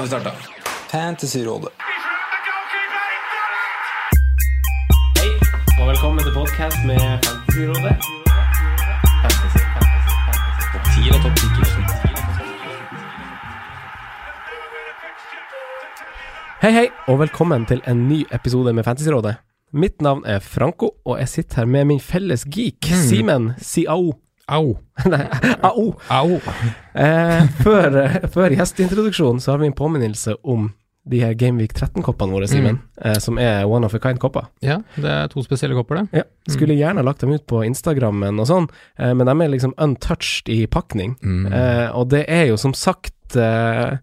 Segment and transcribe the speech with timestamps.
[0.00, 0.30] Har vi starta.
[0.90, 1.68] Fantasyrådet.
[5.18, 5.30] Hei,
[5.80, 8.06] og velkommen til podkast med Fantasyrådet.
[9.20, 10.64] Fantasy, fantasy, fantasy.
[10.72, 11.44] Topp 10 og topp 10
[16.62, 19.34] Hei, hei, og velkommen til en ny episode med Fantasyrådet.
[19.72, 24.16] Mitt navn er Franco, og jeg sitter her med min felles geek, Simen Siao.
[24.50, 24.74] Au.
[25.12, 25.22] Nei,
[25.62, 25.86] au.
[26.10, 26.36] Au.
[26.94, 27.96] Eh, før,
[28.34, 30.70] før gjesteintroduksjonen så har vi en påminnelse om
[31.10, 34.50] de her Gameweek 13-koppene våre, Simen, eh, som er one of a kind-kopper.
[34.64, 36.20] Ja, det er to spesielle kopper, det.
[36.20, 38.68] Ja, skulle gjerne ha lagt dem ut på Instagrammen og sånn,
[39.00, 41.16] eh, men de er liksom untouched i pakning.
[41.24, 41.48] Mm.
[41.48, 43.96] Eh, og det er jo som sagt eh,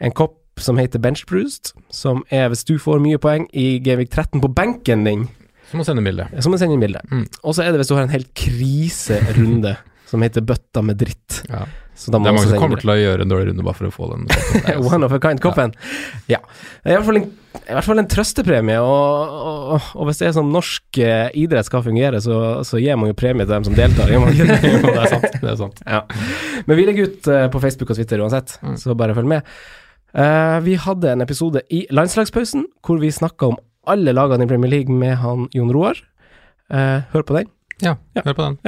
[0.00, 4.42] en kopp som heter Benchbruised, som er hvis du får mye poeng i Gameweek 13
[4.42, 5.28] på benken din,
[5.70, 6.28] Så må sende bilde.
[6.42, 7.02] som må sende inn bilde.
[7.12, 7.26] Mm.
[7.42, 9.76] Og så er det hvis du har en helt kriserunde
[10.10, 11.42] som heter Bøtta med dritt.
[11.50, 11.66] Ja.
[11.98, 13.90] Så Det er mange som kommer til å gjøre en dårlig runde bare for å
[13.90, 14.28] få den.
[14.86, 15.72] One of a kind-koppen.
[16.30, 16.38] Ja.
[16.84, 17.24] Det er I hvert fall en,
[17.58, 19.32] i hvert fall en trøstepremie, og,
[19.74, 23.10] og, og hvis det er sånn norsk eh, idrett skal fungere, så, så gir man
[23.10, 24.14] jo premie til dem som deltar.
[24.14, 24.94] Det?
[24.94, 25.26] Er sant.
[25.42, 25.82] Det er sant.
[25.90, 26.04] Ja.
[26.70, 28.78] Men vi legger ut eh, på Facebook og Twitter uansett, Mm.
[28.78, 29.50] så bare følg med.
[30.16, 34.70] Uh, vi hadde en episode i landslagspausen hvor vi snakka om alle lagene i Premier
[34.76, 35.98] League med han Jon Roar.
[36.70, 37.48] Eh, hør på den.
[37.82, 38.22] Ja, Ja.
[38.26, 38.58] hør på den.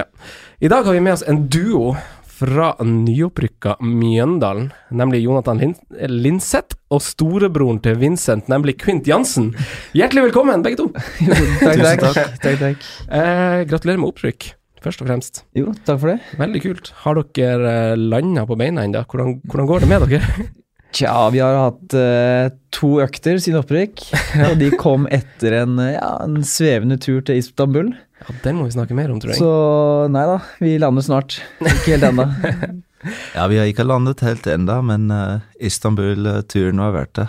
[0.60, 1.96] I dag har vi med oss en duo
[2.40, 5.74] fra nyopprykka Mjøndalen, nemlig Jonathan Lin
[6.08, 9.50] Linseth og storebroren til Vincent, nemlig Quint Jansen.
[9.92, 10.86] Hjertelig velkommen, begge to.
[11.60, 12.38] Takk, takk.
[12.40, 12.86] takk, takk.
[13.10, 15.42] Eh, gratulerer med opprykk, først og fremst.
[15.58, 16.20] Jo, takk for det.
[16.40, 16.92] Veldig kult.
[17.04, 19.04] Har dere eh, landa på beina ennå?
[19.04, 20.48] Hvordan, hvordan går det med dere?
[20.96, 24.02] Tja, vi har hatt uh, to økter siden opprykk,
[24.48, 27.92] og de kom etter en, ja, en svevende tur til Istanbul.
[28.20, 29.40] Ja, Den må vi snakke mer om, tror jeg.
[29.40, 31.40] Så nei da, vi lander snart.
[31.62, 32.28] Ikke helt ennå.
[33.36, 37.26] Ja, vi har ikke landet helt enda, men uh, Istanbul-turen var verdt det.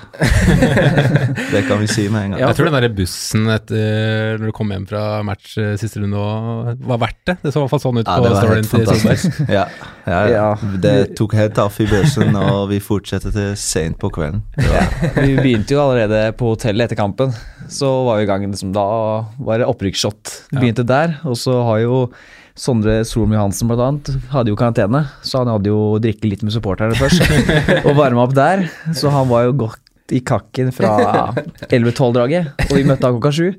[1.54, 2.42] det kan vi si med en gang.
[2.42, 6.02] Ja, Jeg tror den der bussen etter når du kom hjem fra match eh, siste
[6.02, 6.20] runde
[6.88, 7.38] var verdt det.
[7.44, 9.40] Det så i hvert fall sånn ut Ja, på det var storyen til Solberg.
[9.58, 9.66] Ja,
[10.08, 10.34] ja, ja.
[10.42, 10.74] Ja.
[10.84, 14.44] Det tok helt av i bussen, og vi fortsatte til sent på kvelden.
[15.22, 17.36] Vi begynte jo allerede på hotellet etter kampen.
[17.72, 18.86] Så var vi i gang liksom, Da
[19.40, 20.36] var det opprykksshot.
[20.56, 21.98] Begynte der, og så har jo
[22.58, 26.56] Sondre Solm Hansen blant annet hadde jo karantene, så han hadde jo drikket litt med
[26.56, 27.24] supporterne først.
[27.88, 28.68] og varma opp der,
[28.98, 30.92] så han var jo godt i kakken fra
[31.70, 33.50] 11-12-draget, og vi møtte han klokka sju.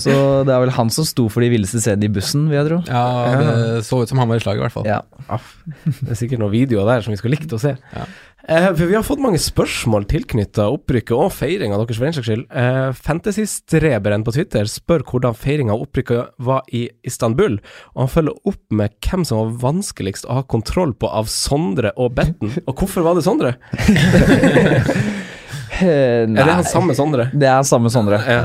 [0.00, 2.70] Så det er vel han som sto for de villeste scenene i bussen, vil jeg
[2.70, 2.82] tro.
[2.88, 3.04] Ja,
[3.40, 4.88] det så ut som han var i slaget, i hvert fall.
[4.88, 5.00] Ja.
[5.32, 7.76] Aff, det er sikkert noen videoer der som vi skulle likt å se.
[7.94, 8.06] Ja.
[8.48, 12.28] Eh, for vi har fått mange spørsmål tilknytta opprykket og feiringa deres, for den saks
[12.28, 12.44] skyld.
[12.52, 17.56] Eh, Fantasystreberen på Twitter spør hvordan feiringa av opprykket var i Istanbul,
[17.94, 21.94] og han følger opp med hvem som var vanskeligst å ha kontroll på av Sondre
[21.96, 22.52] og Betten.
[22.68, 23.56] Og hvorfor var det Sondre?
[25.82, 27.28] Eh, Er det han samme Sondre?
[27.40, 28.20] Det er samme Sondre.
[28.28, 28.42] Ja.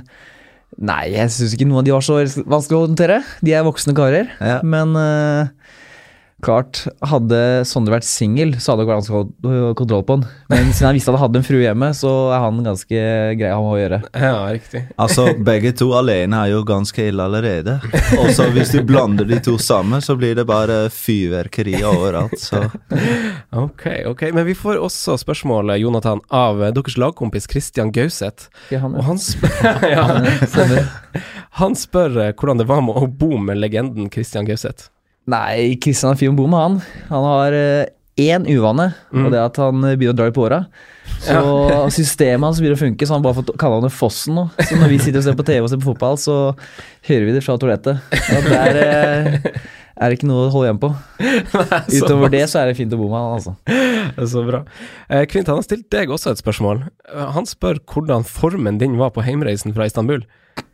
[0.00, 0.28] Uh,
[0.80, 3.20] nei, jeg syns ikke noen av de var så vanskelig å håndtere.
[3.44, 4.30] De er voksne karer.
[4.40, 4.60] Ja.
[4.64, 5.50] Men eh,
[6.44, 10.24] klart, hadde Sondre vært singel, så hadde det vært vanskelig kontroll på han.
[10.52, 13.02] Men siden han visste at han hadde en frue hjemme, så er han ganske
[13.40, 14.00] grei å gjøre.
[14.14, 14.82] Ja, riktig.
[15.00, 17.78] Altså, begge to alene er jo ganske ille allerede.
[18.18, 22.36] Og så hvis du blander de to sammen, så blir det bare fyrverkeri overalt.
[22.40, 22.64] Så
[23.56, 24.26] Ok, ok.
[24.34, 28.50] Men vi får også spørsmålet, Jonathan, av deres lagkompis Christian Gauseth.
[28.72, 30.06] Ja, han, Og han spør, ja,
[31.60, 34.90] han spør hvordan det var med å bo med legenden Christian Gauseth.
[35.30, 36.78] Nei, Kristian er fin med han.
[37.10, 37.90] Han har eh,
[38.20, 39.24] én uvane, Mm.
[39.26, 40.58] og det er at han eh, begynner å dra i åra.
[41.20, 41.40] Så
[41.98, 44.46] systemet hans begynner å funke, så han har bare fått kalle han det Fossen nå.
[44.60, 46.36] Så når vi sitter og ser på TV og ser på fotball, så
[47.08, 48.02] hører vi det fra toalettet.
[48.36, 49.50] Og det er, eh,
[50.00, 50.90] er det ikke noe å holde igjen på.
[52.00, 53.52] Utover det så er det fint å bo med han, altså.
[53.68, 54.62] Det er Så bra.
[55.08, 56.86] Eh, Kvint, han har stilt deg også et spørsmål.
[57.12, 60.24] Eh, Han spør hvordan formen din var på heimreisen fra Istanbul.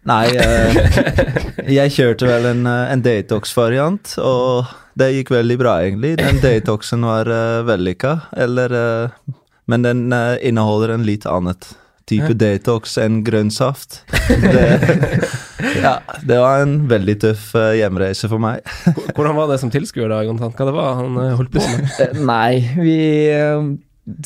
[0.07, 0.79] Nei, eh,
[1.79, 6.15] jeg kjørte vel en, eh, en detox-variant, og det gikk veldig bra, egentlig.
[6.23, 8.15] Den detoxen var uh, vellykka,
[8.47, 8.73] eller
[9.67, 11.73] Men den eh, inneholder en litt annet
[12.07, 12.37] type Ja.
[12.39, 14.03] detox enn grønn saft.
[14.27, 15.95] Det, ja,
[16.27, 18.63] det var en veldig tøff eh, hjemreise for meg.
[19.17, 20.53] Hvordan var det som tilskuer da, Jonathan?
[20.57, 21.87] Hva det var han eh, holdt på med?
[22.05, 22.97] Eh, Nei, vi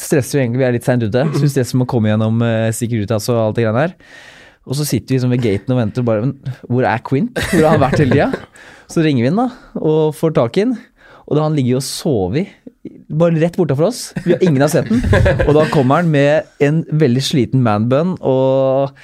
[0.01, 1.25] stresser jo egentlig, vi er litt seint ute.
[1.37, 2.43] Så vi stresser med å komme gjennom
[2.77, 3.95] Securitas og alt det greiene her.
[4.69, 6.35] Og så sitter vi liksom ved gaten og venter og bare Men
[6.69, 7.39] hvor er Quint?
[7.49, 8.29] Hvor har han vært hele tida?
[8.93, 9.49] Så ringer vi inn da,
[9.79, 10.75] og får tak i han.
[11.31, 12.51] Og da han han jo og sovet
[13.11, 13.99] bare rett bortafor oss.
[14.25, 15.03] Vi har ingen har sett den.
[15.47, 18.95] Og da kommer han med en veldig sliten manbun, og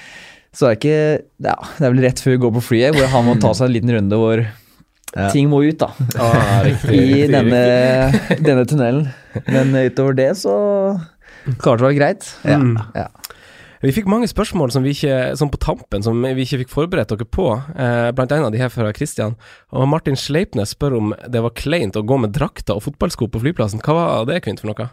[0.56, 1.00] så er det ikke
[1.44, 3.68] Ja, det er vel rett før vi går på flyet, hvor han må ta seg
[3.68, 4.46] en liten runde hvor
[5.16, 5.28] Ja.
[5.32, 5.90] ting må ut, da.
[6.20, 7.60] Ah, riktig, I riktig, denne,
[8.44, 9.06] denne tunnelen.
[9.48, 10.56] Men utover det så
[11.60, 12.26] klarte det å være greit.
[12.44, 12.58] Ja.
[12.96, 13.06] Ja.
[13.82, 17.12] Vi fikk mange spørsmål som vi ikke, som på tampen som vi ikke fikk forberedt
[17.12, 19.36] dere på, eh, blant annet de her fra Christian.
[19.72, 23.42] Og Martin Sleipnes spør om det var kleint å gå med drakter og fotballsko på
[23.44, 23.82] flyplassen.
[23.84, 24.90] Hva var det, Kvint, for noe?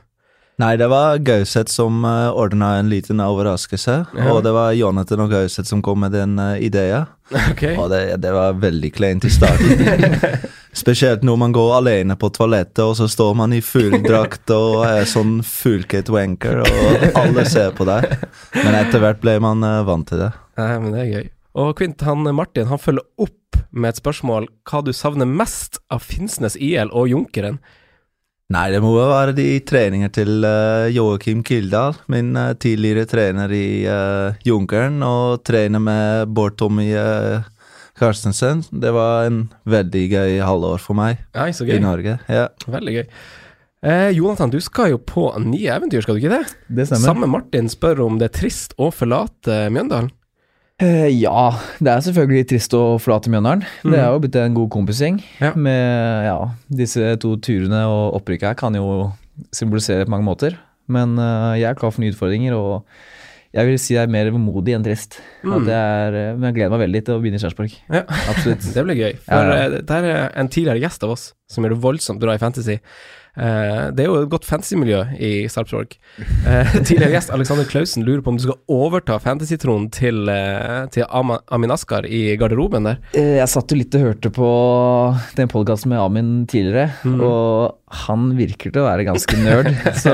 [0.61, 4.25] Nei, det var Gauseth som uh, ordna en liten overraskelse, Ja.
[4.31, 7.07] og det var Jonathan og Gauseth som kom med den uh, ideen.
[7.51, 7.73] Okay.
[7.79, 9.81] Og det, det var veldig kleint i starten.
[10.83, 14.83] Spesielt når man går alene på toalettet, og så står man i full drakt og
[14.85, 18.13] er sånn fullkit wanker, og alle ser på deg.
[18.59, 20.31] Men etter hvert ble man uh, vant til det.
[20.61, 21.31] Nei, men det er gøy.
[21.63, 26.05] Og Kvint, han Martin, han følger opp med et spørsmål hva du savner mest av
[26.05, 27.59] Finnsnes IL og Junkeren.
[28.53, 33.53] Nei, det må jo være de treninger til uh, Joakim Kildahl, min uh, tidligere trener
[33.55, 37.47] i uh, Junkeren, og trener med Bård Tommy uh,
[37.97, 38.61] Karstensen.
[38.69, 41.79] Det var en veldig gøy halvår for meg Nei, så i.
[41.81, 42.19] Norge.
[42.29, 42.49] Ja.
[42.69, 43.07] Veldig gøy.
[43.83, 46.53] Eh, Jonathan, du skal jo på nye eventyr, skal du ikke det?
[46.69, 47.03] Det stemmer.
[47.03, 50.13] Samme Martin spør om det er trist å forlate Mjøndalen.
[50.81, 53.65] Eh, ja, det er selvfølgelig trist å forlate Mjøndalen.
[53.85, 55.19] Det er jo blitt en god kompisgjeng.
[55.43, 55.53] Ja.
[55.53, 56.37] Med ja,
[56.81, 59.11] disse to turene og opprykket her kan jo
[59.53, 60.57] symbolisere på mange måter.
[60.91, 62.83] Men uh, jeg er klar for nye utfordringer, og
[63.53, 65.19] jeg vil si jeg er mer vemodig enn trist.
[65.45, 67.75] Jeg er, eh, men jeg gleder meg veldig til å begynne i Kjærsborg.
[67.93, 68.01] Ja.
[68.33, 68.65] Absolutt.
[68.75, 69.11] Det blir gøy.
[69.27, 72.41] For Ja, det er en tidligere gjest av oss som gjør det voldsomt bra i
[72.41, 72.79] fantasy.
[73.33, 75.95] Eh, det er jo et godt fantasymiljø i Sarpsborg.
[76.45, 81.07] Eh, tidligere gjest Alexander Klausen lurer på om du skal overta fantasy-tronen til, eh, til
[81.09, 82.99] Amin Askar i garderoben der.
[83.17, 84.49] Eh, Jeg satt jo litt og hørte på
[85.39, 89.71] den podkasten med Amin tidligere, og han virker til å være ganske nerd.
[90.03, 90.13] så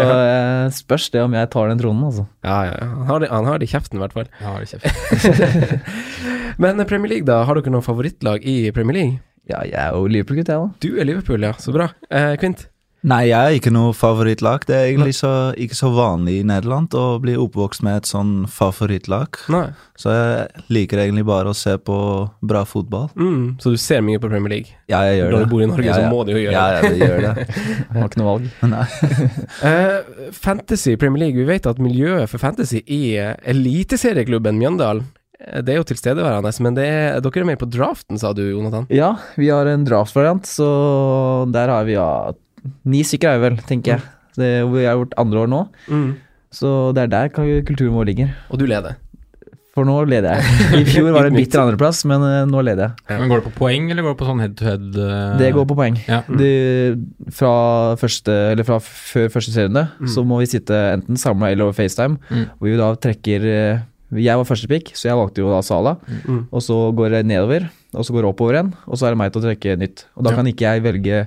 [0.79, 2.27] spørs det om jeg tar den tronen, altså.
[2.47, 2.89] Ja, ja, ja.
[3.03, 4.31] Han har det, han har det i kjeften, i hvert fall.
[4.39, 4.55] Ja.
[6.63, 7.43] Men Premier League, da?
[7.47, 9.19] Har dere noen favorittlag i Premier League?
[9.49, 10.67] Ja, jeg er jo Liverpool-gutt, jeg, da.
[10.83, 11.53] Du er Liverpool, ja.
[11.59, 11.89] Så bra.
[12.13, 12.67] Eh, Kvint?
[13.07, 14.65] Nei, jeg er ikke noe favorittlag.
[14.67, 18.33] Det er egentlig så, ikke så vanlig i Nederland å bli oppvokst med et sånn
[18.51, 19.39] favorittlag.
[19.53, 19.69] Nei.
[19.99, 21.95] Så jeg liker egentlig bare å se på
[22.43, 23.07] bra fotball.
[23.15, 24.75] Mm, så du ser mye på Premier League?
[24.91, 25.45] Ja, jeg gjør Når det.
[25.47, 26.81] du bor i Norge, ja, så må du jo gjøre ja, det.
[26.81, 27.45] Ja, det gjør det.
[27.45, 28.49] Jeg har ikke noe valg.
[28.73, 28.87] Nei.
[29.69, 35.03] Eh, fantasy Premier League, vi vet at miljøet for fantasy i eh, eliteserieklubben Mjøndalen
[35.39, 38.43] eh, det er jo tilstedeværende, men det er, dere er med på draften, sa du,
[38.47, 38.87] Jonathan?
[38.93, 40.69] Ja, vi har en draftvariant, så
[41.53, 42.09] der har vi ja
[42.85, 44.01] Ni stykker er vi vel, tenker jeg.
[44.39, 46.09] Det, vi er vårt andre år nå, Mm.
[46.51, 48.29] så det er der kulturen vår ligger.
[48.49, 48.95] Og du leder?
[49.75, 50.79] For nå leder jeg.
[50.81, 53.19] I fjor var det en bitter andreplass, men eh, nå leder jeg.
[53.19, 54.87] Men Går det på poeng, eller går det på sånn head to head?
[54.97, 55.37] Uh...
[55.37, 55.99] Det går på poeng.
[56.09, 56.21] Ja.
[56.25, 56.49] Det,
[57.37, 57.51] fra
[58.01, 62.17] første, eller fra før første serierunde, så må vi sitte enten samla eller over FaceTime,
[62.31, 62.47] Mm.
[62.57, 63.85] hvor vi da trekker eh,
[64.25, 65.91] Jeg var første pick, så jeg valgte jo da Sala.
[66.25, 66.47] Mm.
[66.49, 69.19] Og så går det nedover, og så går det oppover igjen, og så er det
[69.21, 70.05] meg til å trekke nytt.
[70.17, 70.35] Og da Ja.
[70.39, 71.19] kan ikke jeg velge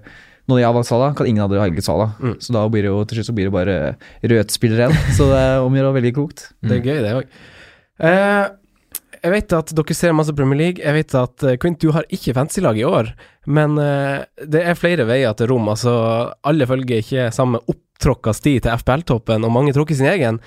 [0.50, 2.08] Når jeg har valgt Sala, kan ingen andre ha velget Sala.
[2.18, 2.34] Mm.
[2.42, 3.76] Så da blir det jo til slutt så blir det bare
[4.32, 4.96] rødspiller igjen.
[5.16, 6.48] Så det er om å gjøre veldig klokt.
[6.48, 6.66] klokt.
[6.66, 7.38] Det er gøy, det òg.
[8.02, 8.50] Eh,
[9.22, 10.82] jeg vet at dere ser masse Premier League.
[10.82, 13.12] Jeg vet at eh, Quint, du har ikke fantasy-lag i år,
[13.46, 15.70] men eh, det er flere veier til rom.
[15.70, 15.94] Altså,
[16.42, 20.42] alle følger ikke samme opptråkka sti til FPL-toppen, og mange tråkker sin egen.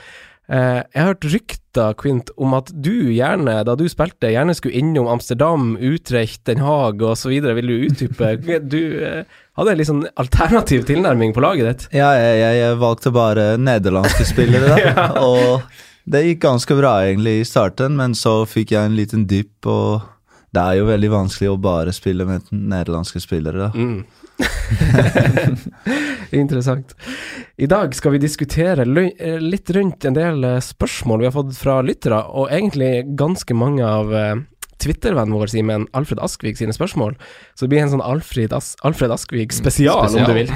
[0.52, 4.84] Eh, jeg har hørt rykter, Quint, om at du gjerne, da du spilte, gjerne skulle
[4.84, 7.32] innom Amsterdam, Utrecht, Den Haag osv.
[7.32, 8.36] Vil du utdype?
[8.76, 8.82] Du
[9.56, 11.84] hadde en litt sånn alternativ tilnærming på laget ditt.
[12.02, 15.08] Ja, jeg, jeg, jeg valgte bare nederlandske spillere, da.
[15.30, 15.62] Og
[16.06, 20.02] det gikk ganske bra egentlig i starten, men så fikk jeg en liten dypp, og
[20.56, 23.72] det er jo veldig vanskelig å bare spille med nederlandske spillere, da.
[23.74, 24.06] Mm.
[26.36, 26.96] Interessant.
[27.58, 31.58] I dag skal vi diskutere eh, litt rundt en del eh, spørsmål vi har fått
[31.58, 34.36] fra lyttere, og egentlig ganske mange av eh,
[34.82, 37.16] Twitter-vennen vår Simen, Alfred Askvig, sine spørsmål.
[37.56, 40.26] Så det blir en sånn Alfred, As Alfred Askvig-spesial, Spesial.
[40.26, 40.52] om du vil.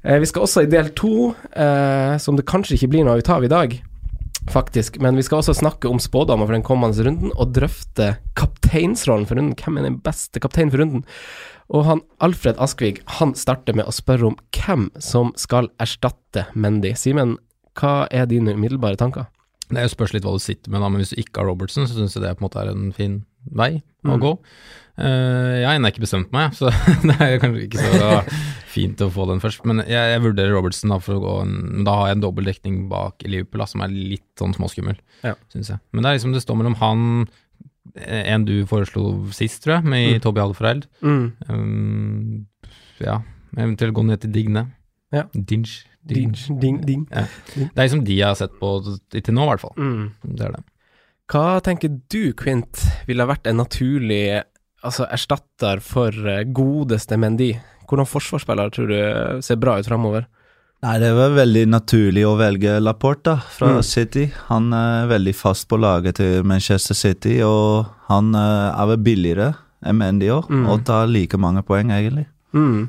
[0.00, 3.28] Eh, vi skal også i del to, eh, som det kanskje ikke blir noe ut
[3.28, 3.74] av i dag,
[4.48, 9.28] faktisk, men vi skal også snakke om spådommer for den kommende runden, og drøfte kapteinsrollen
[9.28, 9.52] for runden.
[9.60, 11.04] Hvem er den beste kapteinen for runden?
[11.68, 16.94] Og han Alfred Askvig han starter med å spørre om hvem som skal erstatte Mendy.
[16.96, 17.36] Simen,
[17.78, 19.28] hva er dine umiddelbare tanker?
[19.70, 21.46] Det er jo spørs litt hva du sitter med, da, men hvis du ikke har
[21.50, 23.24] Robertson, så syns jeg det på en måte er en fin
[23.56, 24.20] vei å Mm.
[24.20, 24.32] gå.
[25.00, 26.68] Uh, jeg har ennå ikke bestemt meg, så
[27.06, 28.08] det er kanskje ikke så
[28.68, 29.62] fint å få den først.
[29.64, 32.24] Men jeg, jeg vurderer Robertson da for å gå en men Da har jeg en
[32.26, 35.34] dobbel dekning bak Liverpool da, som er litt sånn småskummel, Ja.
[35.52, 35.80] syns jeg.
[35.92, 37.28] Men det er liksom det står mellom han
[37.96, 40.20] eh, en du foreslo sist, tror jeg, med Mm.
[40.26, 40.86] Toby Alfreid.
[41.02, 41.32] Mm.
[41.48, 42.46] Um,
[43.00, 43.20] ja,
[43.56, 44.66] eventuelt gå ned til Digne.
[45.12, 45.24] Ja.
[45.34, 45.80] Dinge.
[46.08, 47.06] Ding, ding, ding.
[47.12, 47.26] Ja.
[47.54, 48.70] Det er liksom de jeg har sett på
[49.12, 49.74] til nå, i hvert fall.
[49.76, 50.06] Mm.
[50.24, 50.62] Det er det.
[51.30, 54.40] Hva tenker du, Quint, ville ha vært en naturlig
[54.82, 57.52] altså, erstatter for eh, godeste Mendy?
[57.90, 60.26] Hvordan forsvarsspiller tror du ser bra ut framover?
[60.80, 63.82] Nei, det var veldig naturlig å velge Laporte da, fra Mm.
[63.84, 64.30] City.
[64.48, 69.50] Han er veldig fast på laget til Manchester City, og han eh, er vel billigere
[69.84, 70.64] enn Mendy òg, Mm.
[70.72, 72.26] og tar like mange poeng, egentlig.
[72.56, 72.88] Mm.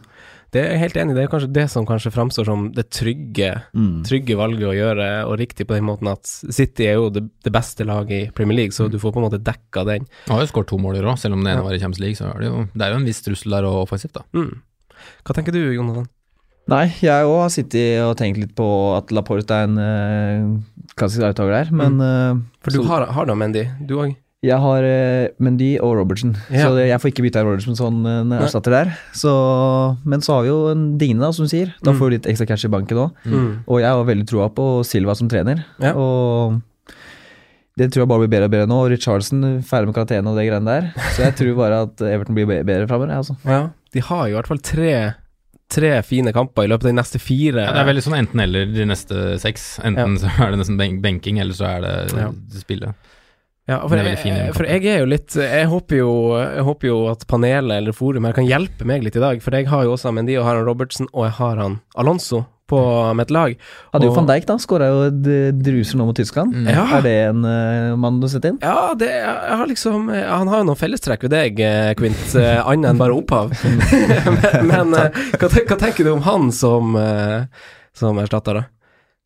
[0.51, 1.15] Det er jeg helt enig i.
[1.15, 4.03] Det er kanskje det som kanskje framstår som det trygge, Mm.
[4.03, 7.53] trygge valget å gjøre, og riktig på den måten at City er jo det, det
[7.55, 10.07] beste laget i Premier League, så du får på en måte dekka den.
[10.27, 11.63] Han har jo skåret to mål i år òg, selv om det ene Ja.
[11.63, 12.15] var i Champions League.
[12.19, 14.23] Så er det jo, det er jo en viss trussel der og offensivt, da.
[14.33, 14.61] Mm.
[15.23, 16.07] Hva tenker du, Jonathan?
[16.67, 18.67] Nei, jeg òg har sittet og tenkt litt på
[18.97, 20.61] at Laporte er en øh,
[20.95, 24.15] klassisk arvtaker der, men øh, For du så- har, har da Mendy, du òg?
[24.41, 26.63] Jeg har uh, Mendy og Robertson, Ja.
[26.65, 28.89] så det, jeg får ikke bytte Robertson sånn uh, jeg erstatter der.
[29.13, 29.29] Så,
[30.03, 31.75] men så har vi jo en Dine, da, som du sier.
[31.85, 31.99] Da Mm.
[31.99, 33.11] får du litt ekstra cash i banken òg.
[33.29, 33.51] Mm.
[33.69, 35.61] Og jeg har veldig troa på Silva som trener.
[35.77, 35.93] Ja.
[35.93, 36.57] Og
[37.77, 38.79] det tror jeg bare blir bedre og bedre nå.
[38.81, 40.89] Og Richarlison ferdig med karantene og det greiene der.
[41.13, 43.13] Så jeg tror bare at Everton blir be- bedre framover.
[43.21, 43.37] Altså.
[43.45, 43.61] Ja,
[43.93, 44.91] de har jo i hvert fall tre,
[45.69, 47.61] tre fine kamper i løpet av de neste fire.
[47.69, 49.75] Ja, det er veldig sånn enten-eller de neste seks.
[49.85, 52.31] Enten så er det nesten ben benking, eller så er det Ja.
[52.57, 52.97] spillet.
[53.69, 56.95] Ja, for, er jeg, for jeg er jo litt Jeg håper jo, jeg håper jo
[57.11, 59.93] at panelet eller forum her kan hjelpe meg litt i dag, for jeg har jo
[59.93, 62.41] også Mendy og Haran Robertsen, og jeg har han Alonso
[62.71, 62.79] på
[63.19, 63.53] mitt lag.
[63.91, 64.55] Hadde jo Og- van Dijk, da.
[64.63, 66.55] Skåra jo eh, druser nå mot Tyskland.
[66.55, 66.69] Mm.
[66.71, 66.85] Ja.
[66.97, 68.59] Er det en uh, mann du setter inn?
[68.63, 72.63] Ja, det, jeg har liksom Han har jo noen fellestrekk ved deg, eh, Quint, uh,
[72.63, 73.51] annet enn bare opphav.
[74.71, 77.43] men men uh, hva, hva tenker du om han som, uh,
[77.91, 78.69] som erstatter, da?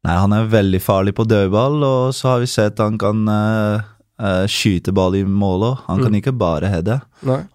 [0.06, 3.86] Nei, han er veldig farlig på dødball, og så har vi sett han kan eh,
[4.20, 5.78] eh, skyte ball i målet.
[5.88, 6.20] Han kan Mm.
[6.22, 7.02] ikke bare heade.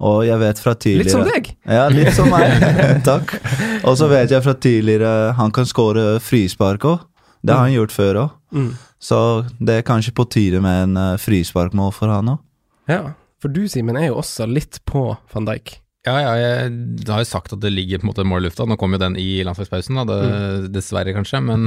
[0.00, 1.56] Og jeg vet fra tidligere Litt som deg!
[1.66, 2.50] Ja, litt som meg.
[3.10, 3.34] Takk.
[3.84, 7.00] Og så vet jeg fra tidligere han kan skåre frispark òg.
[7.42, 8.30] Det har han gjort før òg.
[8.52, 8.70] Mm.
[9.00, 9.18] Så
[9.58, 12.38] det er kanskje på tide med en uh, frisparkmål for han òg.
[12.90, 13.02] Ja,
[13.40, 15.78] for du, Simen, er jo også litt på van Dijk.
[16.08, 18.64] Ja, ja, jeg har jo sagt at det ligger på en måte mål i lufta.
[18.64, 21.42] Nå kom jo den i landslagspausen, da, det, dessverre kanskje.
[21.44, 21.66] Men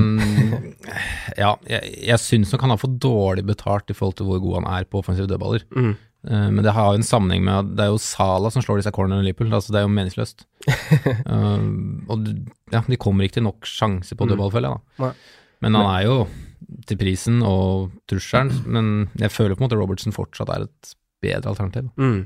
[1.44, 4.58] ja, jeg, jeg syns nok han har fått dårlig betalt i forhold til hvor god
[4.62, 5.68] han er på offensive dødballer.
[5.78, 5.94] Mm.
[6.24, 8.80] Uh, men det har jo en sammenheng med at det er jo Sala som slår
[8.82, 9.54] disse cornerne i Liverpool.
[9.54, 10.46] Altså det er jo meningsløst.
[11.30, 11.70] uh,
[12.16, 12.28] og
[12.74, 14.34] ja, de kommer ikke til nok sjanse på Mm.
[14.34, 14.82] dødball, føler jeg.
[14.98, 15.04] da.
[15.06, 15.14] Nei.
[15.64, 16.18] Men han er jo
[16.90, 18.88] til prisen og trusselen, men
[19.20, 21.92] jeg føler på en måte Robertson fortsatt er et bedre alternativ.
[22.02, 22.24] Mm.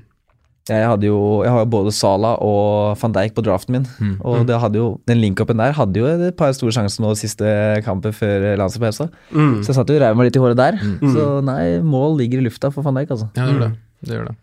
[0.68, 3.86] Jeg, hadde jo, jeg har jo både Sala og van Dijk på draften min.
[4.00, 4.16] Mm.
[4.28, 7.54] Og det hadde jo, den link-upen der hadde jo et par store sjanser nå siste
[7.86, 9.08] kampen før landslagspausa.
[9.32, 9.62] Mm.
[9.62, 10.82] Så jeg satt jo og reiv meg litt i håret der.
[10.82, 11.14] Mm.
[11.14, 13.32] Så nei, mål ligger i lufta for van Dijk, altså.
[13.38, 13.72] Ja, det gjør det.
[13.72, 13.80] Mm.
[14.04, 14.36] det, gjør det.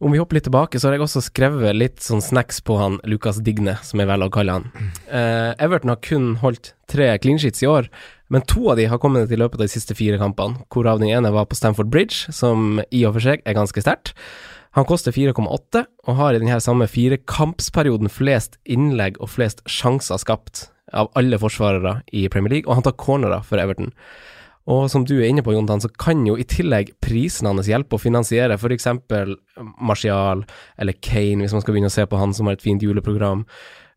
[0.00, 2.96] Om vi hopper litt tilbake, så har jeg også skrevet litt sånn snacks på han
[3.04, 4.70] Lukas Digne, som jeg velger å kalle han.
[5.12, 7.90] Eh, Everton har kun holdt tre clean sheets i år,
[8.32, 11.12] men to av de har kommet i løpet av de siste fire kampene, hvorav den
[11.12, 14.14] ene var på Stamford Bridge, som i og for seg er ganske sterkt.
[14.78, 20.68] Han koster 4,8, og har i denne samme firekampsperioden flest innlegg og flest sjanser skapt
[20.94, 23.90] av alle forsvarere i Premier League, og han tar cornerer for Everton.
[24.70, 27.96] Og som du er inne på, Jontan, så kan jo i tillegg prisen hans hjelpe
[27.96, 28.86] å finansiere f.eks.
[29.80, 30.44] Martial
[30.78, 33.46] eller Kane, hvis man skal begynne å se på han som har et fint juleprogram.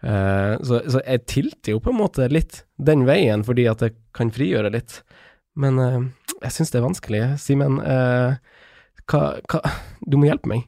[0.02, 3.94] Eh, så, så jeg tilter jo på en måte litt den veien, fordi at det
[4.16, 5.02] kan frigjøre litt.
[5.60, 6.00] Men eh,
[6.40, 7.24] jeg syns det er vanskelig.
[7.44, 8.40] Simen, eh,
[9.12, 9.62] hva, hva
[10.06, 10.64] Du må hjelpe meg.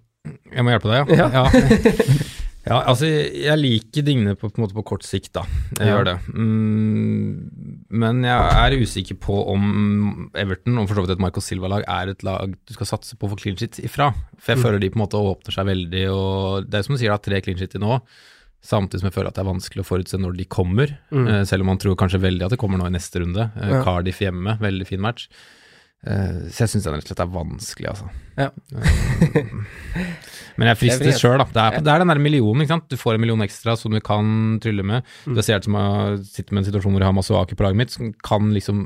[0.52, 1.30] Jeg må hjelpe deg, ja.
[1.30, 1.46] Ja.
[1.46, 2.16] ja.
[2.66, 5.44] Ja, altså jeg liker Digne på, på, måte på kort sikt, da.
[5.78, 6.16] Jeg gjør det.
[6.34, 11.86] Mm, men jeg er usikker på om Everton, og for så vidt et Marco Silva-lag,
[11.86, 14.08] er et lag du skal satse på å få clean shit ifra.
[14.40, 14.66] For jeg Mm.
[14.66, 17.18] føler de på en måte åpner seg veldig, og det er som du sier, da,
[17.22, 18.00] tre clean shit i nå.
[18.66, 21.28] Samtidig som jeg føler at det er vanskelig å forutse når de kommer, Mm.
[21.28, 23.52] eh, selv om man tror kanskje veldig at det kommer nå i neste runde.
[23.62, 23.84] Eh.
[23.84, 25.28] Cardiff hjemme, veldig fin match.
[26.06, 28.10] Eh, så jeg syns den rett og slett er vanskelig, altså.
[28.38, 28.50] Ja.
[28.78, 29.54] Eh,
[30.56, 31.48] Men jeg er frister sjøl, da.
[31.50, 32.86] Det er, det er den der millionen, ikke sant.
[32.92, 35.08] Du får en million ekstra som du kan trylle med.
[35.26, 35.34] Mm.
[35.36, 37.66] Du ser ut som jeg sitter med en situasjon hvor jeg har masse aker på
[37.66, 38.86] laget mitt, som kan liksom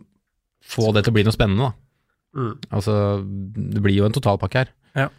[0.70, 2.40] få det til å bli noe spennende, da.
[2.40, 2.54] Mm.
[2.78, 2.96] Altså,
[3.76, 4.72] det blir jo en totalpakke her.
[4.98, 5.10] Ja.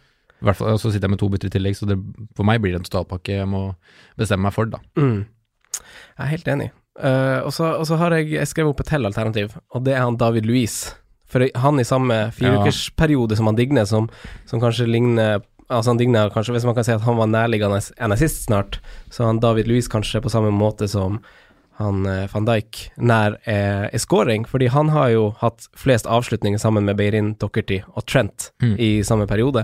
[0.41, 1.99] I hvert fall, og så sitter jeg med to bytter i tillegg, så det,
[2.37, 3.67] for meg blir det en totalpakke jeg må
[4.17, 4.81] bestemme meg for, da.
[4.97, 5.21] Mm.
[5.77, 6.71] Jeg er helt enig.
[6.97, 10.17] Uh, og så har jeg, jeg skrevet opp et til alternativ, og det er han
[10.19, 10.95] David Louise.
[11.31, 14.09] For han i samme fireukersperiode som han Digne, som,
[14.45, 15.39] som kanskje ligner
[15.71, 18.81] Altså han Digne kanskje, Hvis man kan si at han var nærliggende enn sist snart,
[19.07, 21.21] så han David Louis kanskje på samme måte som
[21.79, 26.59] han eh, van Dijk nær eh, i scoring, fordi han har jo hatt flest avslutninger
[26.59, 28.75] sammen med Beirin Dockerty og Trent Mm.
[28.83, 29.63] i samme periode.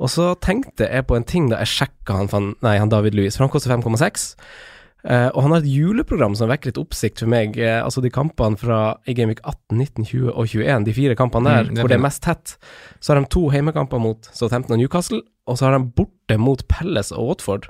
[0.00, 3.14] Og så tenkte jeg på en ting da jeg sjekka han, van, nei, han David
[3.14, 4.34] Louis, for han koster 5,6.
[5.06, 7.54] Eh, og han har et juleprogram som vekker litt oppsikt for meg.
[7.54, 11.46] Uh, altså de kampene fra i Gameweek 18, 19, 20 og 21, de fire kampene
[11.52, 12.56] der, Mm, det hvor det er mest tett.
[13.00, 16.66] Så har de to heimekamper mot Southampton og Newcastle, og så har de borte mot
[16.68, 17.68] Palace og Watford.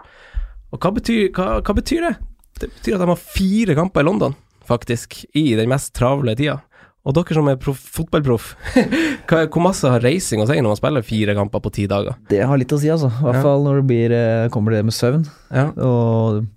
[0.73, 2.15] Og hva betyr, hva, hva betyr det?
[2.59, 6.63] Det betyr at de har fire kamper i London, faktisk, i den mest travle tida.
[7.07, 8.49] Og dere som er proff, fotballproff,
[9.29, 12.17] hvor masse har reising å si når man spiller fire kamper på ti dager?
[12.33, 13.13] Det har litt å si, altså.
[13.13, 13.43] I hvert Ja.
[13.45, 15.29] fall når det blir, eh, kommer det med søvn.
[15.55, 15.69] Ja.
[15.77, 16.49] Og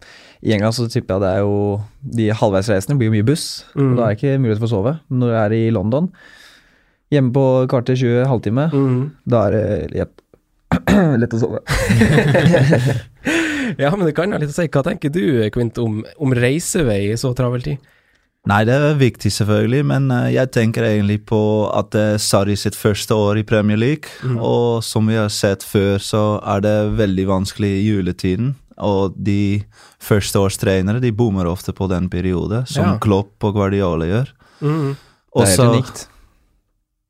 [0.43, 1.55] i England så tipper jeg det er jo
[2.15, 3.91] De halvveisreisende blir jo mye buss, Mm.
[3.91, 4.93] og da er det ikke mulighet for å sove.
[5.10, 6.10] Men når du er i London,
[7.12, 9.12] hjemme på kvarter 20, halvtime, Mm.
[9.27, 10.22] da er det lett,
[11.22, 11.60] lett å sove.
[13.77, 14.65] Ja, men det kan ha litt å si.
[14.72, 15.22] Hva tenker du,
[15.53, 17.77] Kvint, om, om reisevei i så travel tid?
[18.50, 21.39] Nei, det er viktig selvfølgelig, men eh, jeg tenker egentlig på
[21.75, 25.62] at det er Sarri sitt første år i Premier League, og som vi har sett
[25.67, 28.55] før, så er det veldig vanskelig i juletiden.
[28.79, 29.63] Og de
[30.00, 32.98] førsteårstrenere de bommer ofte på den periode, som Ja.
[33.00, 34.31] Klopp og Guardiola gjør.
[34.62, 34.95] Mm.
[35.36, 36.07] Det er helt unikt.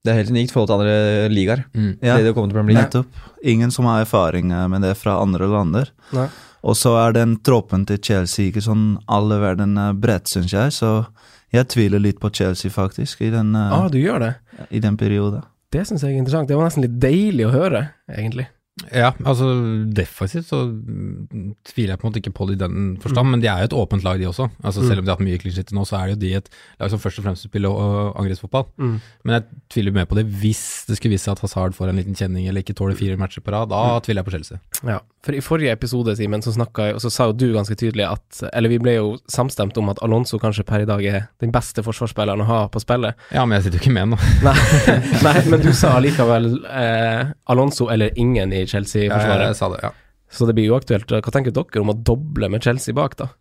[0.04, 1.66] Det er helt unikt i forhold til andre ligaer.
[1.74, 1.98] Mm.
[2.02, 3.08] Ja, Det å til nettopp.
[3.44, 5.90] Ingen som har erfaring med det fra andre lander.
[6.14, 6.28] Nei.
[6.64, 10.72] Og så er den troppen til Chelsea ikke sånn alle verden eh, bredt, syns jeg,
[10.76, 11.08] så
[11.54, 14.36] jeg tviler litt på Chelsea, faktisk, i den, eh, Ah, du gjør det?
[14.70, 15.42] i den perioden.
[15.72, 16.48] Det syns jeg er interessant.
[16.50, 18.48] Det var nesten litt deilig å høre, egentlig.
[18.88, 19.50] Ja, altså
[19.96, 23.44] defensivt så mm, tviler jeg på en måte ikke på det i den forstand, men
[23.44, 24.50] de er jo et åpent lag, de også.
[24.64, 26.34] Altså Selv om de har hatt mye clean shit nå, så er det jo de
[26.40, 26.50] et
[26.80, 27.84] lag som først og fremst spiller
[28.20, 28.68] angrepsfotball.
[28.80, 28.98] Mm.
[29.28, 32.02] Men jeg tviler mer på det hvis det skulle vise seg at Hazard får en
[32.02, 33.72] liten kjenning eller ikke tåler fire matcher på rad.
[33.74, 34.62] Da tviler jeg på Chelsea.
[34.88, 38.06] Ja, for i forrige episode, Simen, så jeg, og så sa jo du ganske tydelig
[38.08, 41.52] at Eller vi ble jo samstemt om at Alonso kanskje per i dag er den
[41.52, 43.20] beste forsvarsspilleren å ha på spillet.
[43.36, 44.20] Ja, men jeg sitter jo ikke med nå.
[44.46, 44.56] Nei,
[45.28, 49.48] nei men du sa allikevel eh, Alonso eller ingen i Chelsea-forsvaret.
[49.52, 49.92] Jeg sa det, ja.
[50.30, 51.10] Så det blir jo aktuelt.
[51.10, 53.32] Hva tenker dere om å doble med Chelsea bak, da?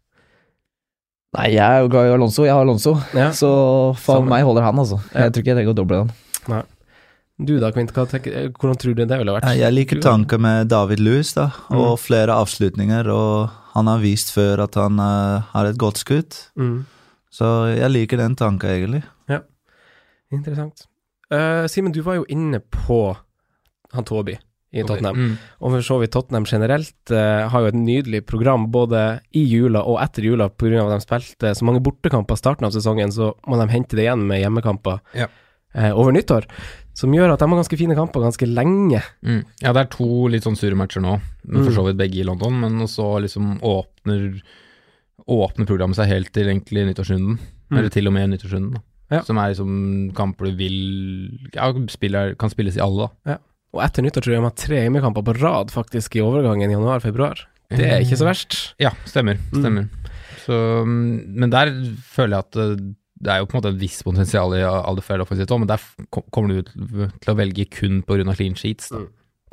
[1.37, 2.45] Nei, jeg er jo glad i Alonso.
[2.47, 3.29] Jeg har Alonso, Ja.
[3.37, 3.51] så
[4.01, 4.31] for Samme.
[4.33, 4.97] meg holder han, altså.
[5.13, 5.27] Ja.
[5.27, 5.99] Jeg tror ikke jeg trenger å doble
[6.49, 6.63] den.
[7.39, 9.45] Du da, Kvint, hva tenker, eh, hvordan tror du det ville vært?
[9.55, 11.99] Jeg liker tanken med David Lewis, da, og Mm.
[12.03, 16.35] flere avslutninger, og han har vist før at han uh, har et godt skudd.
[16.59, 16.85] Mm.
[17.31, 19.05] Så jeg liker den tanken, egentlig.
[19.29, 19.41] Ja,
[20.33, 20.87] Interessant.
[21.31, 23.17] Uh, Simen, du var jo inne på
[23.93, 24.37] han Toby
[24.73, 25.17] i Tottenham.
[25.17, 25.37] Mm.
[25.65, 29.81] Og for så vidt Tottenham generelt uh, har jo et nydelig program både i jula
[29.81, 30.83] og etter jula pga.
[30.85, 34.27] at de spilte så mange bortekamper starten av sesongen, så må de hente det igjen
[34.29, 35.27] med hjemmekamper Ja.
[35.75, 36.45] uh, over nyttår.
[36.99, 39.01] Som gjør at de har ganske fine kamper ganske lenge.
[39.25, 39.45] Mm.
[39.63, 41.77] Ja, det er to litt sånn sure matcher nå, men for Mm.
[41.79, 42.61] så vidt begge i London.
[42.61, 44.43] Men så liksom åpner,
[45.29, 47.39] åpner programmet seg helt til egentlig nyttårsrunden.
[47.71, 47.79] Mm.
[47.79, 48.83] Eller til og med nyttårsrunden, da.
[49.11, 49.23] Ja.
[49.25, 53.39] Som er liksom kamper du vil Ja, spiller, kan spilles i alle, da.
[53.77, 57.45] Og etter nyttår tror jeg de har tre hjemmekamper på rad, faktisk, i overgangen januar-februar.
[57.69, 58.57] Det er ikke så verst.
[58.81, 59.37] Ja, stemmer.
[59.53, 59.91] Mm.
[60.47, 60.57] Så,
[60.89, 61.75] mm, men der
[62.09, 62.79] føler jeg at eh,
[63.19, 65.83] det er jo på en måte en viss potensial i Alderfeld offensivt òg, men der
[66.15, 68.25] kommer du til til å velge kun pga.
[68.33, 68.89] clean sheets.
[68.95, 69.03] Da.
[69.03, 69.09] Mm.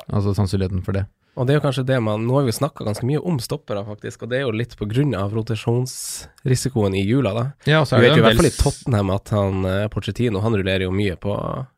[0.06, 1.06] Altså sannsynligheten for det.
[1.36, 3.36] Og det er jo kanskje det man Nå har vi jo snakka ganske mye om
[3.44, 7.44] stoppere, faktisk, og det er jo litt på grunn av rotasjonsrisikoen i jula, da.
[7.68, 9.88] Ja, så Vi er vet det jo i hvert fall i Tottenham at han eh,
[9.92, 11.34] Pochettino han rullerer jo mye på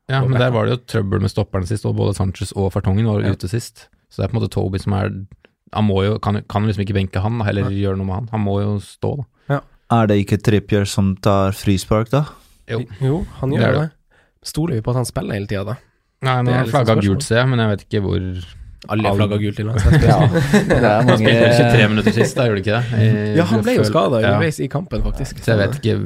[0.08, 2.70] Ja, på men der var det jo trøbbel med stopperne sist, og både Sanchez og
[2.74, 3.32] Fartongen var Ja.
[3.34, 3.88] ute sist.
[4.08, 5.10] Så det er på en måte Toby som er
[5.74, 7.90] Han må jo, kan, kan liksom ikke benke han, eller ja.
[7.90, 8.28] gjøre noe med han.
[8.32, 9.16] Han må jo stå,
[9.48, 9.58] da.
[9.90, 12.26] Er det ikke Trippier som tar frispark, da?
[12.68, 12.82] Jo.
[13.00, 13.82] Jo, han gjør det.
[13.88, 14.18] det.
[14.48, 15.76] Stoler vi på at han spiller hele tida, da?
[16.24, 18.26] Nei, nå har liksom flagga gult, ser jeg, men jeg vet ikke hvor
[18.88, 20.08] Alle All- flagga gult i landslagsspillet.
[20.12, 23.00] Ja, det er Han spilte vel 23 minutter sist, da gjorde det ikke det?
[23.02, 24.28] I- Ja, han ble jo skada Ja.
[24.36, 25.40] underveis i kampen, faktisk.
[25.42, 25.96] Så jeg vet ikke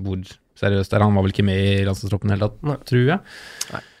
[0.00, 0.22] hvor
[0.58, 1.04] seriøst det er.
[1.04, 2.76] Han var vel ikke med i landslagstroppen i det hele tatt, Nei.
[2.88, 3.20] tror jeg.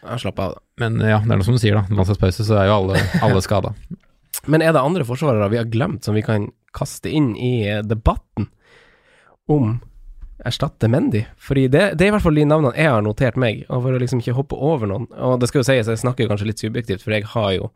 [0.04, 0.60] Ja, Slapp av, da.
[0.84, 1.84] Men ja, det er noe som du sier, da.
[1.94, 3.74] Landslagspause, så er jo alle, alle skada.
[4.50, 7.52] Men er det andre forsvarere vi har glemt som vi kan kaste inn i
[7.86, 8.48] debatten
[9.48, 9.76] om
[10.44, 11.24] erstatte Mendy?
[11.40, 13.92] Fordi det, det er i hvert fall de navnene jeg har notert meg, og for
[13.96, 15.06] å liksom ikke hoppe over noen.
[15.18, 17.70] Og det skal jo sies, jeg snakker kanskje litt subjektivt, for jeg har jo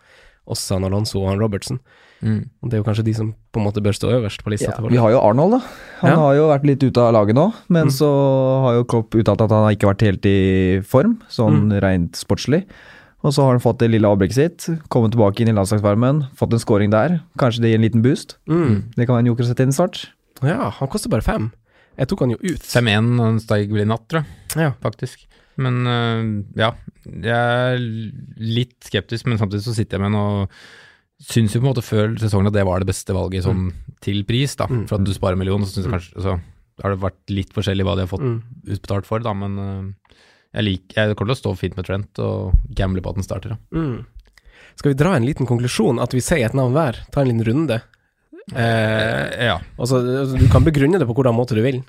[0.49, 1.79] også han Alonso og han Robertson.
[2.25, 2.49] Mm.
[2.63, 4.73] Og det er jo kanskje de som på en måte bør stå øverst på lista.
[4.75, 5.61] Ja, vi har jo Arnold, da.
[6.01, 6.17] Han Ja.
[6.17, 7.93] har jo vært litt ute av laget nå, men Mm.
[7.93, 8.09] så
[8.65, 11.81] har jo Klopp uttalt at han har ikke vært helt i form, sånn Mm.
[11.83, 12.65] rent sportslig.
[13.23, 16.53] Og så har han fått det lille avbrekket sitt, kommet tilbake inn i landslagsvarmen, fått
[16.53, 17.21] en scoring der.
[17.37, 18.37] Kanskje det gir en liten boost.
[18.49, 18.85] Mm.
[18.97, 20.07] Det kan være en joker å sette inn snart.
[20.43, 21.53] Ja, han koster bare fem.
[21.99, 22.63] Jeg tok han jo ut.
[22.63, 24.73] 5-1 han steg vel i natt, tror jeg, Ja.
[24.85, 25.25] faktisk.
[25.59, 26.69] Men øh, ja,
[27.05, 27.81] jeg er
[28.39, 30.45] litt skeptisk, men samtidig så sitter jeg med noe
[31.19, 33.73] syns jo på en måte før sesongen at det var det beste valget sånn
[34.05, 34.69] til pris, da.
[34.71, 34.85] Mm.
[34.87, 36.37] For at du sparer en million, så syns jeg kanskje så
[36.85, 38.37] har det vært litt forskjellig hva de har fått Mm.
[38.71, 40.15] utbetalt for, da, men øh,
[40.55, 43.27] jeg, liker, jeg kommer til å stå fint med Trent og gamble på at den
[43.27, 43.57] starter.
[43.75, 44.07] Mm.
[44.79, 47.03] Skal vi dra en liten konklusjon, at vi sier et navn hver?
[47.11, 47.81] Ta en liten runde.
[48.55, 49.59] Eh, ja.
[49.79, 51.83] altså, altså, du kan begrunne det på hvordan måte du vil.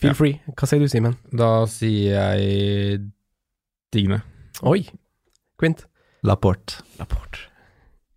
[0.00, 0.18] Feel Ja.
[0.18, 0.40] free.
[0.52, 1.14] Hva sier du, Simen?
[1.32, 3.00] Da sier jeg
[3.94, 4.22] Digne.
[4.62, 4.82] Oi.
[5.60, 5.86] Quint.
[6.26, 6.82] Laporte.
[6.98, 7.46] Laporte.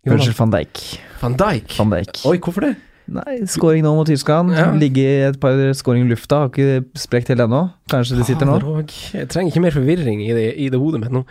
[0.08, 0.82] Unnskyld, van Dijk.
[1.20, 1.72] Van Dijk.
[1.76, 2.20] Van Dijk.
[2.24, 2.76] Oi, hvorfor det?
[3.08, 4.52] Nei, skåring nå mot Tyskland.
[4.52, 4.66] Ja.
[4.76, 6.42] Ligge et par skåring i lufta.
[6.44, 7.62] Har ikke sprekt helt ennå.
[7.88, 8.58] Kanskje de sitter nå.
[8.60, 8.84] Fader.
[9.16, 11.22] Jeg trenger ikke mer forvirring i det, i det hodet mitt nå.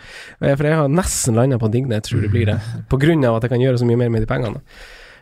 [0.42, 2.56] Eh, For jeg har nesten landa på Digne, jeg tror det blir det.
[2.90, 4.58] På grunn av at jeg kan gjøre så mye mer med de pengene.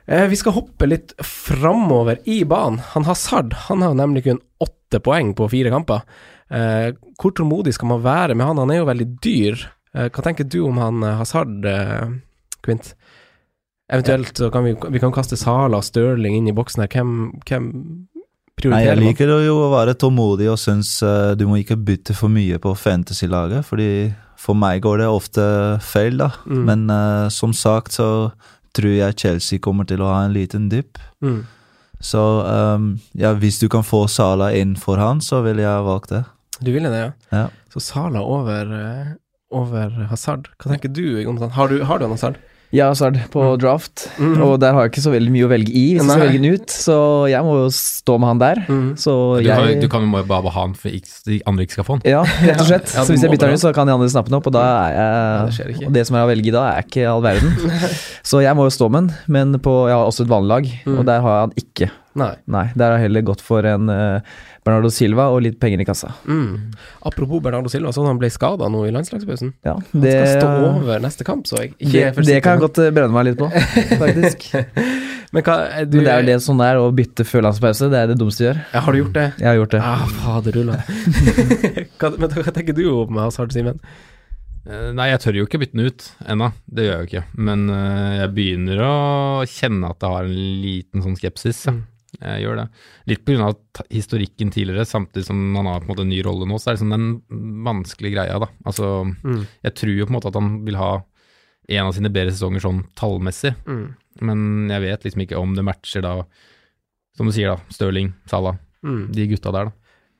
[0.07, 2.79] Vi skal hoppe litt framover i banen.
[2.93, 6.05] Han Hazard han har nemlig kun åtte poeng på fire kamper.
[6.51, 8.59] Eh, Hvor tålmodig skal man være med han?
[8.63, 9.67] Han er jo veldig dyr.
[9.95, 12.11] Eh, Hva tenker du om han eh, Hazard, eh,
[12.63, 12.95] Quint?
[13.93, 16.91] Eventuelt så kan vi, vi kan kaste Sala og Stirling inn i boksen her.
[16.91, 17.73] Hvem, hvem
[18.65, 22.33] Nei, jeg liker jo å være tålmodig og syns eh, du må ikke bytte for
[22.33, 23.91] mye på fantasy-laget, fordi
[24.41, 25.45] for meg går det ofte
[25.85, 26.31] feil, da.
[26.49, 26.63] Mm.
[26.69, 28.09] Men uh, som sagt så
[28.77, 31.01] tror jeg Chelsea kommer til å ha en liten dypp.
[31.25, 31.45] Mm.
[32.05, 36.13] Så um, ja, hvis du kan få Sala inn for han, så ville jeg valgt
[36.13, 36.25] det.
[36.61, 37.13] Du ville det, ja?
[37.33, 37.47] Ja.
[37.73, 39.15] Så Sala over, eh,
[39.53, 40.51] over Hazard.
[40.61, 41.53] Hva tenker du, Jonathan?
[41.57, 42.39] Har du, har du en Hazard?
[42.75, 44.09] Ja, Hazard på draft.
[44.19, 44.41] mm.
[44.43, 46.27] Og der har jeg ikke så veldig mye å velge i, hvis jeg skal Nei.
[46.27, 46.69] velge den ut.
[46.75, 46.97] Så
[47.31, 48.61] jeg må jo stå med han der.
[48.67, 48.89] Mm.
[48.99, 51.77] Så Du, har, jeg du kan jo bare ha han for ikke- de andre ikke
[51.79, 52.03] skal få han.
[52.05, 52.95] Ja, rett og slett.
[52.95, 54.47] Ja, så hvis jeg bytter han den ut, så kan de andre snappe den opp,
[54.51, 55.87] og da er det skjer jeg ikke.
[55.87, 57.55] Og det som er å velge i da, er ikke all verden.
[58.33, 60.73] så jeg må jo stå med han, men på, jeg har også et vanlig lag,
[60.87, 60.99] Mm.
[60.99, 61.91] og der har jeg han ikke.
[62.17, 62.33] Nei.
[62.49, 66.15] Nei, der har heller gått for en eh, Bernardo Silva og litt penger i kassa.
[66.25, 66.73] Mm.
[67.07, 69.53] Apropos Bernardo Silva, sånn han ble skada nå i landslagspausen.
[69.67, 71.75] Ja, Han skal stå over neste kamp, så jeg.
[71.77, 73.51] Ikke det, det kan jeg godt eh, brenne meg litt på,
[74.05, 74.49] faktisk.
[75.37, 77.49] Men hva er du, Men det er jo det sånn det er, å bytte før
[77.51, 77.93] landspause.
[77.93, 78.61] Det er det dummeste du gjør.
[78.73, 79.29] Ja, har du gjort det?
[79.43, 79.81] Jeg har gjort det.
[79.85, 80.77] Ah, faderulla.
[82.23, 83.83] men hva tenker du om Hazard, Simen?
[84.67, 86.51] Eh, Nei, jeg tør jo ikke bytte den ut ennå.
[86.67, 87.25] Det gjør jeg jo ikke.
[87.51, 88.95] Men uh, jeg begynner å
[89.51, 91.67] kjenne at jeg har en liten sånn skepsis.
[91.69, 91.77] Ja.
[92.21, 92.69] Jeg gjør det.
[93.07, 93.53] Litt pga.
[93.93, 96.77] historikken tidligere, samtidig som han har på en måte en ny rolle nå, så er
[96.77, 98.47] det sånn den vanskelige greia, da.
[98.65, 99.47] Altså, Mm.
[99.65, 101.03] jeg tror jo på en måte at han vil ha
[101.69, 103.95] en av sine bedre sesonger sånn tallmessig, Mm.
[104.21, 106.23] men jeg vet liksom ikke om det matcher da,
[107.17, 109.13] som du sier da, Stirling, Salah, Mm.
[109.13, 109.73] de gutta der, da.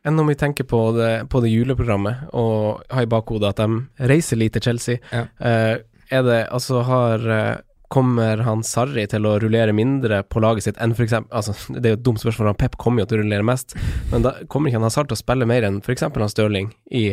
[0.05, 3.87] Enn om vi tenker på det, på det juleprogrammet, og har i bakhodet at de
[4.07, 4.99] reiser til Chelsea.
[5.13, 5.27] Ja.
[5.41, 5.79] Uh,
[6.11, 7.57] er det altså har eh,
[7.93, 11.13] Kommer han Sarri til å rullere mindre på laget sitt enn f.eks.
[11.31, 13.77] Altså, det er jo et dumt spørsmål, han Pep kommer jo til å rullere mest,
[14.13, 16.07] men da kommer ikke han Hazard til å spille mer enn f.eks.
[16.09, 17.05] han Stirling i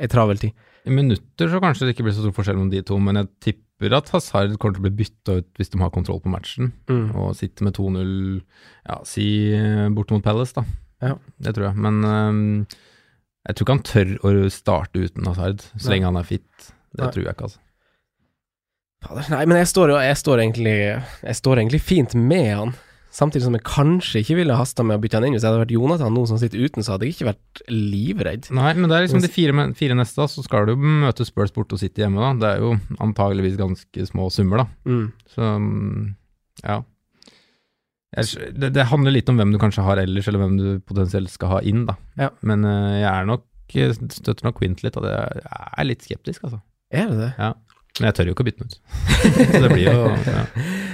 [0.00, 0.54] ei travel tid?
[0.88, 3.28] I minutter så kanskje det ikke blir så stor forskjell mellom de to, men jeg
[3.50, 6.70] tipper at Hazard kommer til å bli bytta ut hvis de har kontroll på matchen,
[6.88, 7.10] Mm.
[7.20, 8.14] og sitter med 2-0,
[8.88, 10.64] ja, si eh, bort mot Palace, da.
[11.04, 11.14] Ja.
[11.40, 11.76] Det tror jeg.
[11.80, 12.40] Men um,
[13.48, 15.94] jeg tror ikke han tør å starte uten Hazard, så Nei.
[15.94, 16.48] lenge han er fit.
[16.96, 17.10] Det Nei.
[17.14, 17.60] tror jeg ikke, altså.
[19.08, 22.72] Nei, men jeg står, jeg står egentlig Jeg står egentlig fint med han.
[23.10, 25.34] Samtidig som jeg kanskje ikke ville hasta med å bytte han inn.
[25.34, 28.50] Hvis jeg hadde vært Jonathan nå som sitter uten, så hadde jeg ikke vært livredd.
[28.54, 31.50] Nei, men det er liksom de fire, fire neste, så skal du jo møte Spurs
[31.56, 32.30] borte og sitte hjemme, da.
[32.38, 34.68] Det er jo antageligvis ganske små summer, da.
[34.86, 35.08] Mm.
[35.34, 36.06] Så mm,
[36.62, 36.78] ja.
[38.14, 41.34] Jeg, det, det handler litt om hvem du kanskje har ellers, eller hvem du potensielt
[41.34, 41.98] skal ha inn, da.
[42.20, 42.30] Ja.
[42.46, 46.62] Men eh, jeg er nok støtter nok Quint litt, og jeg er litt skeptisk, altså.
[46.94, 47.32] Er det det?
[47.38, 47.52] Ja.
[48.00, 48.78] Men jeg tør jo ikke å bytte den ut.
[49.52, 50.44] så det blir jo ja.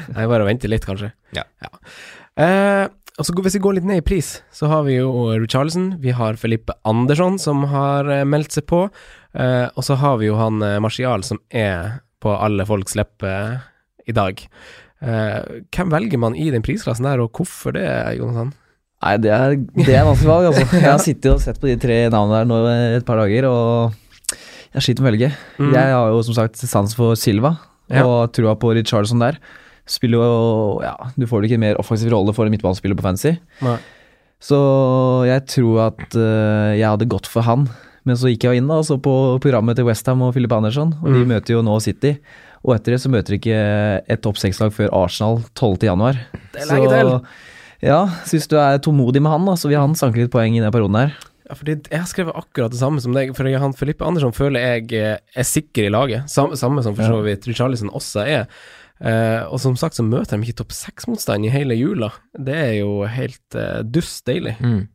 [0.06, 1.12] Det er bare å vente litt, kanskje.
[1.36, 1.46] Ja.
[2.36, 5.08] Eh, og så Hvis vi går litt ned i pris, så har vi jo
[5.40, 5.94] Richarlison.
[6.02, 8.86] Vi har Felipe Andersson, som har eh, meldt seg på.
[9.36, 13.62] Eh, og så har vi jo han eh, Martial, som er på alle folks lepper
[14.06, 14.42] i dag.
[15.00, 15.40] Eh,
[15.72, 17.86] hvem velger man i den prisklassen der, og hvorfor det,
[18.18, 18.52] Jonathan?
[19.04, 20.68] Nei, det er, det er vanskelig valg, altså.
[20.80, 22.60] Jeg har sittet og sett på de tre navnene der nå
[22.98, 23.96] et par dager, og
[24.76, 25.30] jeg sliter med å velge.
[25.58, 25.72] Mm.
[25.74, 27.54] Jeg har jo som sagt sans for Silva,
[27.90, 28.04] Ja.
[28.04, 29.38] og trua på Richardson der.
[29.86, 33.04] Spiller jo Ja, du får vel ikke en mer offensiv rolle for en midtbanespiller på
[33.06, 33.36] fancy.
[33.62, 33.76] Nei.
[34.42, 34.56] Så
[35.26, 37.68] jeg tror at uh, jeg hadde gått for han.
[38.06, 39.12] Men så gikk jeg inn da, så på
[39.42, 41.28] programmet til Westham og Philip Andersson, og de Mm.
[41.32, 42.18] møter jo nå City.
[42.66, 45.86] Og etter det så møter de ikke et topp seks-lag før Arsenal 12.
[45.86, 46.18] januar.
[46.52, 47.10] Det er lenge til.
[47.82, 50.54] Ja, så hvis du er tålmodig med han, da, så vil han sanke litt poeng
[50.56, 51.12] i den perioden her.
[51.46, 53.30] Ja, fordi jeg har skrevet akkurat det samme som deg.
[53.37, 56.26] For jeg- han Filippe Andersson føler jeg eh, er sikker i laget.
[56.32, 58.48] Samme, samme som for så vidt Richarlison også er.
[58.98, 62.11] Eh, og som sagt så møter de ikke topp seks-motstand i hele jula.
[62.35, 64.56] Det er jo helt uh, dust deilig.
[64.59, 64.88] Mm.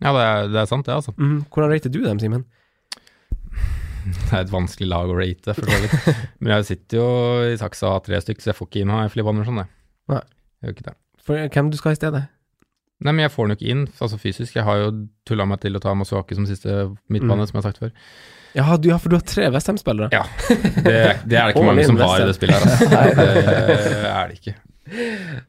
[0.00, 1.12] Ja, det er, det er sant, det, altså.
[1.18, 1.44] Mm.
[1.50, 2.44] Hvordan rater du dem, Simen?
[4.00, 6.20] Det er et vanskelig lag å rate, for så vidt.
[6.40, 7.08] Men jeg sitter jo
[7.52, 9.66] i saksa tre stykker, så jeg får ikke inn Filippe Filip Andersson, det.
[10.08, 10.22] Nei.
[10.24, 10.94] Jeg gjør ikke det.
[11.26, 12.22] For hvem du skal i stedet?
[13.00, 14.54] Nei, men jeg får den jo ikke inn, altså fysisk.
[14.58, 14.90] Jeg har jo
[15.24, 16.68] tulla meg til å ta Masuaki som siste
[17.08, 17.48] midtbane, Mm.
[17.48, 17.92] som jeg har sagt før.
[18.54, 20.08] Ja, du, ja for du har tre Westham-spillere.
[20.12, 20.24] Ja.
[20.48, 22.90] Det, det er det ikke mange som har i det spillet her, altså.
[23.20, 24.54] Det er det ikke.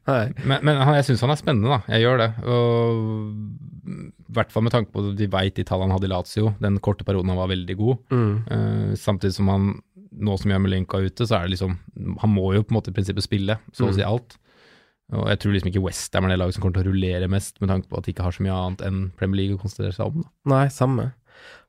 [0.08, 0.24] Nei.
[0.46, 1.80] Men, men jeg syns han er spennende, da.
[1.96, 2.28] Jeg gjør det.
[2.46, 3.96] Og
[4.30, 6.54] I hvert fall med tanke på at de veit de tallene han hadde i Lazio,
[6.62, 8.04] den korte perioden han var veldig god.
[8.14, 8.36] Mm.
[8.52, 9.72] Uh, samtidig som han,
[10.22, 11.78] nå som Jarmolenko er ute, så er det liksom
[12.22, 14.10] Han må jo på en måte i prinsippet spille, så å si Mm.
[14.14, 14.38] alt.
[15.12, 17.58] Og jeg tror liksom ikke Westham er det laget som kommer til å rullere mest,
[17.60, 19.92] med tanke på at de ikke har så mye annet enn Premier League å konsentrere
[19.96, 20.22] seg om.
[20.24, 20.30] Da.
[20.54, 21.10] Nei, samme.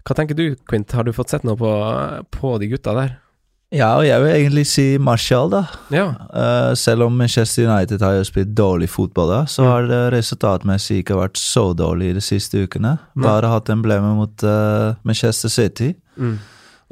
[0.06, 0.92] Hva tenker du, Quint?
[0.94, 1.72] Har du fått sett noe på,
[2.34, 3.16] på de gutta der?
[3.72, 5.62] Ja, og jeg vil egentlig si Martial, da.
[5.94, 6.04] Ja.
[6.28, 9.70] Uh, selv om Manchester United har jo spilt dårlig fotball, da, så Mm.
[9.70, 12.98] har det resultatmessig ikke vært så dårlig de siste ukene.
[13.16, 15.94] Bare hatt emblemet mot uh, Manchester City.
[16.20, 16.36] Mm.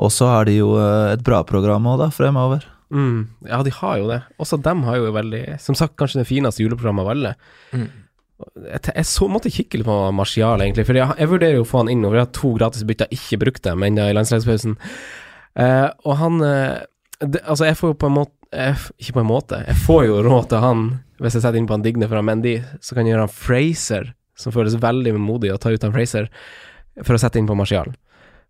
[0.00, 2.64] Og så har de jo uh, et bra program òg, da, fremover.
[2.90, 3.28] Mm.
[3.46, 4.20] Ja, de har jo det.
[4.42, 7.34] Også dem har jo veldig Som sagt, kanskje det fineste juleprogrammet av alle.
[7.70, 7.88] Mm.
[8.66, 10.86] Jeg, jeg så, måtte kikke litt på Martial, egentlig.
[10.88, 13.10] For jeg, jeg vurderer jo å få han inn, og vi har to gratis bytter,
[13.14, 14.78] ikke brukt dem ennå i landslagspausen.
[15.60, 16.80] Eh, og han eh,
[17.20, 19.58] det, Altså, jeg får jo på en måte jeg, Ikke på en måte.
[19.66, 20.84] Jeg får jo råd til han
[21.20, 24.06] hvis jeg setter inn på han Digne fra Mendy, så kan jeg gjøre han Fraser,
[24.40, 26.30] som føles veldig modig å ta ut han Fraser,
[27.04, 27.90] for å sette inn på Martial.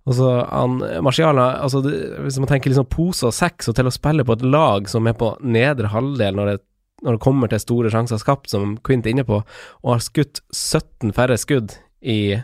[0.08, 3.94] Og så han Martial altså Hvis man tenker liksom pose og sekk, så til å
[3.94, 6.58] spille på et lag som er på nedre halvdel når det,
[7.04, 9.42] når det kommer til store sjanser skapt, som Quint er inne på,
[9.84, 12.36] og har skutt 17 færre skudd i,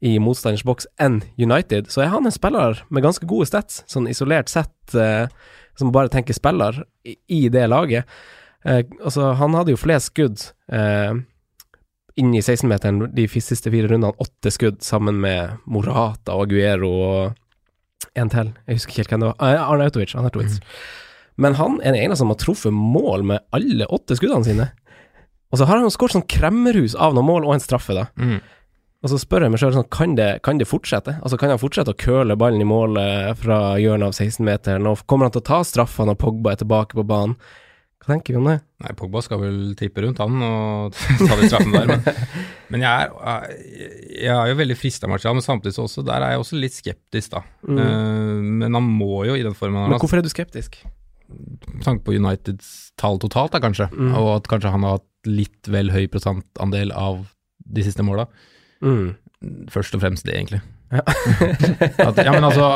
[0.00, 4.10] i motstanders boks enn United, så er han en spiller med ganske gode stats, sånn
[4.10, 5.26] isolert sett, eh,
[5.78, 8.06] som bare tenker spiller i, i det laget.
[8.66, 10.42] Eh, altså, han hadde jo flest skudd
[10.74, 11.18] eh,
[12.18, 17.38] inn i 16-meteren de siste fire rundene, åtte skudd sammen med Morata og Aguero og
[18.18, 20.58] en til, jeg husker ikke helt hvem det var, Ah, Arne Autovic, Autovic.
[21.38, 24.68] Men han er den eneste som har truffet mål med alle åtte skuddene sine.
[25.52, 28.08] Og så har han skåret sånn kremmerhus av noen mål og en straffe, da.
[28.18, 28.40] Mm.
[28.98, 31.20] Og så spør jeg meg sjøl sånn, kan det, kan det fortsette?
[31.22, 35.28] Altså Kan han fortsette å køle ballen i målet fra hjørnet av 16-meteren, og kommer
[35.28, 37.38] han til å ta straffa når Pogba er tilbake på banen?
[38.08, 38.54] Hva tenker vi om det?
[38.80, 40.94] Nei, Pogba skal vel trippe rundt han og
[41.28, 42.22] ta de straffene der, men,
[42.72, 43.48] men jeg, er,
[44.24, 46.60] jeg er jo veldig frista av Martial, men samtidig så også, der er jeg også
[46.62, 47.42] litt skeptisk, da.
[47.68, 47.82] Mm.
[47.84, 50.80] Eh, men han må jo i den formen han Men har, hvorfor er du skeptisk?
[51.28, 54.14] med tanke på Uniteds tall totalt, da kanskje, Mm.
[54.16, 57.26] og at kanskje han har hatt litt vel høy prosentandel av
[57.68, 58.24] de siste måla.
[58.80, 59.10] Mm.
[59.68, 60.62] Først og fremst det, egentlig.
[60.92, 61.02] Ja.
[62.08, 62.68] At, ja, men altså,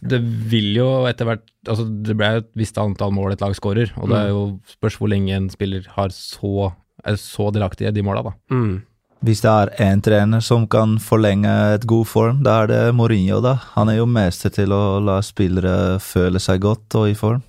[0.00, 3.90] det vil jo etter hvert Altså, det ble et visst antall mål et lag skårer,
[3.98, 6.70] og det er jo spørs hvor lenge en spiller har så,
[7.04, 8.32] er så delaktig i de måla, da.
[8.54, 8.78] Mm.
[9.26, 13.40] Hvis det er én trener som kan forlenge et god form, da er det Mourinho,
[13.44, 13.56] da.
[13.74, 17.42] Han er jo mester til å la spillere føle seg godt og i form.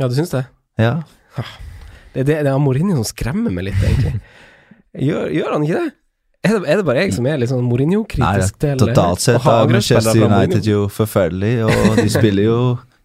[0.00, 0.46] Ja, du syns det?
[0.80, 0.96] Ja.
[1.36, 4.16] Det, det, det er Mourinho som skremmer meg litt, egentlig.
[5.10, 5.90] Gjør, gjør han ikke det?
[6.40, 9.68] Er det, er det bare jeg som er litt sånn Mourinho-kritisk til totalt sett er
[9.68, 12.60] Manchester United jo forferdelig, og de spiller jo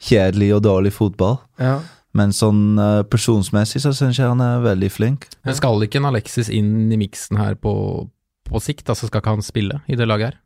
[0.08, 1.42] kjedelig og dårlig fotball.
[1.60, 1.82] Ja.
[2.16, 5.28] Men sånn eh, personsmessig så syns jeg han er veldig flink.
[5.44, 7.76] Men skal ikke en Alexis inn i miksen her på,
[8.48, 10.42] på sikt, altså skal ikke han spille i det laget her?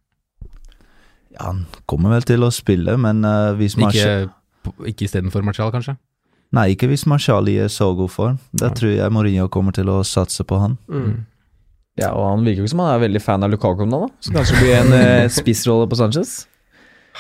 [1.36, 5.69] Ja, han kommer vel til å spille, men uh, hvis Martial Ikke, ikke istedenfor Martial,
[5.69, 5.99] kanskje?
[6.58, 8.39] Nei, ikke hvis Martial gir så god form.
[8.58, 10.80] Da tror jeg Mourinho kommer til å satse på han.
[10.89, 11.19] Mm.
[11.99, 14.09] Ja, og han virker jo ikke som han er veldig fan av Lukaku nå, da.
[14.23, 16.33] Så kanskje det blir en eh, spissrolle på Sanchez.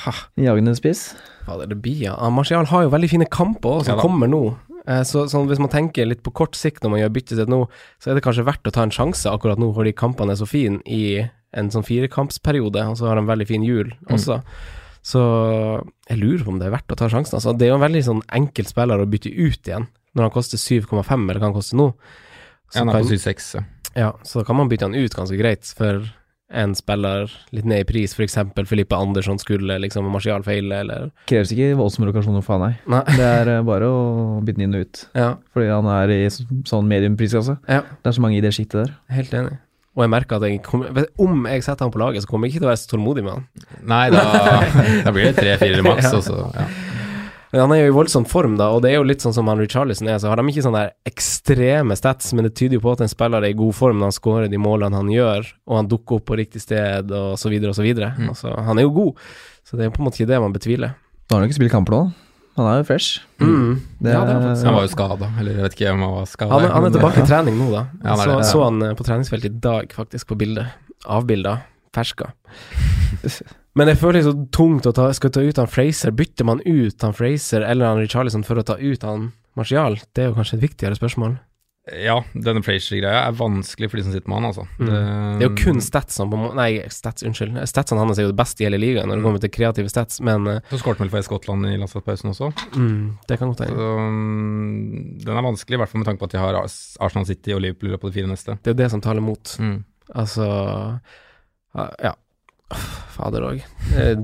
[0.05, 0.13] Ha.
[0.39, 1.09] En Jagende spiss.
[1.45, 2.15] Fader, det blir ja.
[2.31, 4.41] Martial har jo veldig fine kamper også, som Ja kommer nå.
[4.87, 7.63] Eh, Så, så, hvis man tenker litt på kort sikt når man gjør byttesett nå,
[7.99, 10.47] så er det kanskje verdt å ta en sjanse akkurat nå, fordi kampene er så
[10.49, 11.25] fine i
[11.57, 14.39] en sånn firekampsperiode, og så har de veldig fin jul også.
[15.09, 15.21] Så
[16.09, 17.39] jeg lurer på om det er verdt å ta sjansen.
[17.39, 20.33] Altså, det er jo en veldig sånn enkel spiller å bytte ut igjen, når han
[20.35, 21.87] koster 7,5, eller hva han koster nå.
[22.69, 23.47] Så Ja, han er på 7-6.
[23.95, 24.13] Ja.
[24.23, 26.03] så da kan man bytte han ut ganske greit for
[26.49, 28.35] en spiller litt ned i pris, f.eks.
[28.65, 32.95] Filippe Andersson skulle liksom Martial feile, eller Kreves ikke voldsomme lokasjoner faen, han, nei.
[33.05, 33.17] Nei.
[33.19, 33.99] Det er eh, bare å
[34.41, 35.03] bytte den inn og ut.
[35.13, 37.59] Ja, Fordi han er i sånn mediumpriskasse.
[37.69, 38.95] ja Det er så mange i det sjiktet der.
[39.13, 39.59] helt enig.
[39.97, 40.85] Og jeg merker at jeg kom,
[41.21, 43.23] om jeg setter han på laget, så kommer jeg ikke til å være så tålmodig
[43.25, 43.47] med han.
[43.89, 44.21] Nei, da,
[45.05, 46.17] da blir det tre-fire maks, Ja.
[46.17, 46.65] og så ja.
[47.51, 49.47] Men han er jo i voldsom form, da, og det er jo litt sånn som
[49.49, 50.19] han Richarlison er.
[50.21, 53.09] Så har de ikke sånne der ekstreme stats, men det tyder jo på at en
[53.09, 56.19] spiller er i god form når han skårer de målene han gjør, og han dukker
[56.19, 58.13] opp på riktig sted, og så videre og så videre.
[58.19, 58.31] Mm.
[58.35, 59.29] Altså, han er jo god,
[59.65, 60.93] så det er jo på en måte ikke det man betviler.
[61.25, 62.03] Da har han ikke spilt kamper nå.
[62.59, 63.23] Han er jo fresh.
[63.39, 63.81] Mm.
[64.03, 66.29] Det Ja, det er Han var jo skada, eller jeg vet ikke om han var
[66.29, 66.53] skada.
[66.53, 67.85] Han, han er tilbake i trening nå, da.
[68.03, 68.47] Ja, han så, det.
[68.51, 70.79] så han eh, på treningsfeltet i dag, faktisk, på bildet.
[71.07, 71.61] Avbilda.
[71.95, 72.33] Ferska.
[73.79, 76.11] Men jeg føler det er så tungt å ta, skal ta ut han Fraser.
[76.15, 79.29] Bytter man ut han Fraser eller han Richarlison for å ta ut han
[79.59, 79.99] Martial?
[80.15, 81.37] Det er jo kanskje et viktigere spørsmål.
[81.89, 84.65] Ja, denne Frazier-greia er vanskelig for de som sitter med han, altså.
[84.77, 84.89] Mm.
[85.39, 87.57] Det er jo kun statsene på Nei, stats, unnskyld.
[87.71, 90.19] Statsene hans er jo det beste i hele ligaen når det kommer til kreative stats,
[90.21, 92.51] men eh, Så skåret han vel for Skottland i landslagspausen også.
[92.75, 93.01] mm,
[93.31, 93.87] det kan godt hende.
[94.05, 97.55] mm, den er vanskelig, i hvert fall med tanke på at de har Arsenal City
[97.57, 98.59] og Liverpool på de fire neste.
[98.61, 99.55] Det er jo det som taler mot.
[99.57, 99.79] Mm.
[100.13, 100.45] Altså
[101.73, 102.13] Ja.
[103.15, 103.61] Fader òg.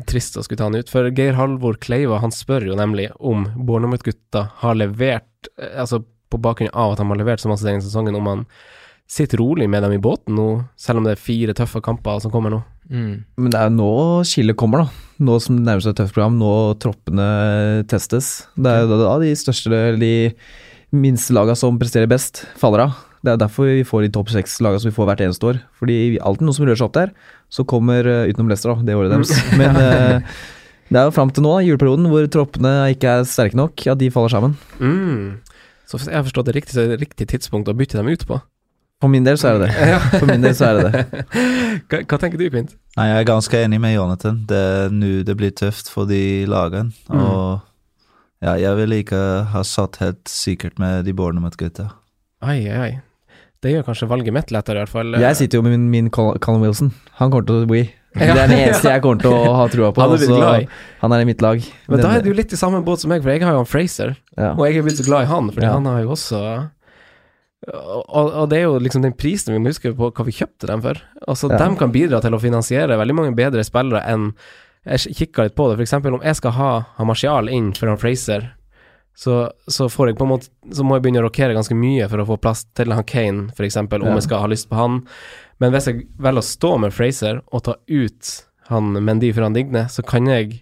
[0.09, 0.91] Trist å skulle ta han ut.
[0.91, 6.39] For Geir Halvor Kleiva han spør jo nemlig om Bornermout-gutta har levert eh, Altså på
[6.41, 8.45] bakgrunn av at han har levert så masse denne sesongen, om han
[9.07, 10.47] sitter rolig med dem i båten nå,
[10.79, 12.61] selv om det er fire tøffe kamper som kommer nå.
[12.89, 13.25] Mm.
[13.37, 13.91] Men det er jo nå
[14.27, 15.11] skillet kommer, da.
[15.25, 17.27] Nå som det nærmer seg et tøft program, nå troppene
[17.89, 18.31] testes.
[18.57, 20.13] Det er jo da de største, de
[20.95, 22.97] minste laga som presterer best, faller av.
[23.25, 25.61] Det er derfor vi får de topp seks-laga som vi får hvert eneste år.
[25.79, 27.13] Fordi alltid noe som rører seg opp der,
[27.55, 29.31] så kommer uh, utenom Leicester, da, det året deres.
[29.59, 30.35] Men uh,
[30.91, 34.01] det er jo fram til nå, da, juleperioden, hvor troppene ikke er sterke nok, at
[34.01, 34.57] de faller sammen.
[34.77, 35.39] Mm.
[35.85, 38.11] Så hvis jeg har forstått det riktig, så er det riktig tidspunkt å bytte dem
[38.11, 38.41] ut på.
[39.03, 39.87] For min del så er det det.
[39.93, 39.99] Ja.
[40.15, 41.23] For min del så er det det.
[41.91, 42.75] hva, hva tenker du, Pint?
[42.95, 44.43] Nei, jeg er ganske enig med Jonathan.
[44.49, 46.95] Det er nå det blir tøft for de lagene.
[47.11, 47.19] Mm.
[47.19, 51.89] Og ja, jeg vil ikke ha satt helt sikkert med de Bournemouth-gutta.
[52.45, 52.93] Ai, ai, ai.
[53.65, 55.15] Det gjør kanskje valget mitt lettere, i hvert fall.
[55.17, 56.91] Jeg sitter jo med min, min Colin Wilson.
[57.17, 57.85] Han kommer til å bli.
[58.15, 58.31] Ja.
[58.31, 59.99] Det er den eneste jeg kommer til å ha trua på.
[59.99, 60.67] Han er så i.
[61.01, 61.59] Han er i mitt lag.
[61.89, 63.57] Men da Den- er du litt i samme båt som meg, for jeg har jo
[63.59, 64.13] han Fraser.
[64.37, 64.53] Ja.
[64.53, 65.73] Og jeg er blitt så glad i han, for Ja.
[65.73, 66.39] han har jo også
[67.65, 70.67] og, og det er jo liksom den prisen vi må huske på hva vi kjøpte
[70.69, 70.99] dem for.
[71.27, 71.57] Altså, Ja.
[71.57, 74.33] dem kan bidra til å finansiere veldig mange bedre spillere enn
[74.85, 75.93] Jeg kikka litt på det, f.eks.
[76.05, 78.51] om jeg skal ha, ha Martial inn for han Fraser,
[79.15, 82.07] så, så får jeg på en måte Så må jeg begynne å rokere ganske mye
[82.11, 84.13] for å få plass til han Kane, f.eks., om Ja.
[84.17, 84.97] jeg skal ha lyst på han.
[85.63, 88.33] Men hvis jeg velger å stå med Fraser og ta ut
[88.67, 90.59] han Mendy for han Digne, så kan jeg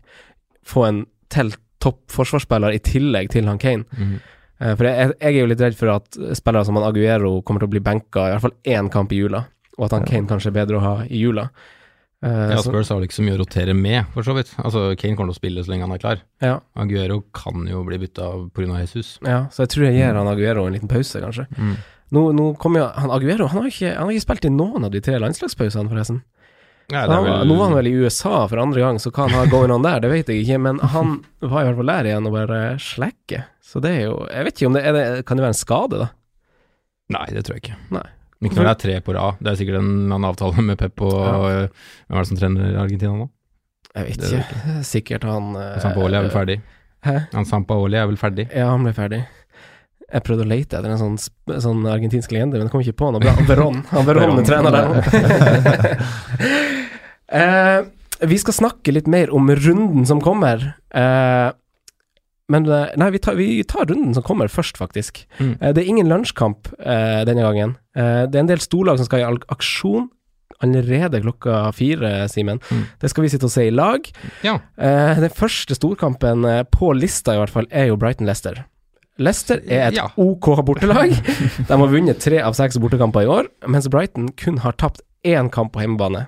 [0.68, 1.02] få en
[1.34, 1.50] til
[1.82, 3.84] topp forsvarsspiller i tillegg til han Kane.
[4.62, 7.64] Eh, For jeg, jeg er jo litt redd for at spillere som han Aguero kommer
[7.64, 9.42] til å bli benka i hvert fall én kamp i jula,
[9.80, 11.50] og at han Kane kanskje er bedre å ha i jula.
[12.24, 14.54] Eh, Ja, Spurs har vel ikke så mye å rotere med, for så vidt.
[14.64, 16.22] Altså, Kane kommer til å spille så lenge han er klar.
[16.42, 18.80] ja, Aguero kan jo bli bytta pga.
[18.80, 19.18] Jesus.
[19.26, 21.48] ja, så jeg tror jeg gir han Aguero en liten pause, kanskje.
[21.58, 21.76] Mm.
[22.14, 24.86] Nå, nå kommer jo han Aguero Han har ikke, han har ikke spilt i noen
[24.86, 26.22] av de tre landslagspausene, forresten.
[26.94, 29.48] Han, vel- Nå var han vel i USA for andre gang, så hva han har
[29.50, 32.28] going on der, det vet jeg ikke, men han var i hvert fall der igjen
[32.28, 33.46] og bare slekke.
[33.64, 35.98] Så det er jo Jeg vet ikke om det det Kan det være en skade,
[36.04, 36.10] da?
[37.10, 37.78] Nei, det tror jeg ikke.
[37.96, 38.06] Nei.
[38.44, 39.40] Ikke når det er tre på rad.
[39.40, 41.36] Det er sikkert en annen avtale med Pep og Ja.
[41.64, 41.68] øh,
[42.08, 43.30] Hvem er det som trener Argentina nå?
[43.94, 44.84] Jeg vet Det vet ikke.
[44.90, 46.58] Sikkert han eh, Sampaoli er vel ferdig?
[47.06, 47.16] Hæ?
[47.34, 48.48] Han Sampaoli er vel ferdig?
[48.56, 49.22] Ja, han ble ferdig.
[50.14, 51.18] Jeg prøvde å lete etter en sånn,
[51.64, 53.34] sånn argentinsk legende, men jeg kom ikke på noe bra.
[53.50, 53.80] Veron.
[53.90, 54.86] Han Veron er trener der
[57.40, 57.80] eh,
[58.30, 60.74] vi skal snakke litt mer om runden som kommer.
[60.94, 61.50] Eh,
[62.54, 65.24] men eh, Nei, vi tar, vi tar runden som kommer først, faktisk.
[65.40, 65.56] Mm.
[65.60, 67.78] Eh, det er ingen lunsjkamp eh, denne gangen.
[67.98, 70.12] Eh, det er en del storlag som skal i aksjon
[70.64, 72.62] allerede klokka fire, Simen.
[72.72, 72.84] Mm.
[73.02, 74.06] Det skal vi sitte og se i lag.
[74.46, 74.60] Ja.
[74.80, 78.62] Eh, den første storkampen eh, på lista, i hvert fall, er jo Brighton-Lester.
[79.22, 80.08] Leicester er et Ja.
[80.18, 81.12] OK bortelag.
[81.68, 85.52] De har vunnet tre av seks bortekamper i år, mens Brighton kun har tapt én
[85.54, 86.28] kamp på hjemmebane.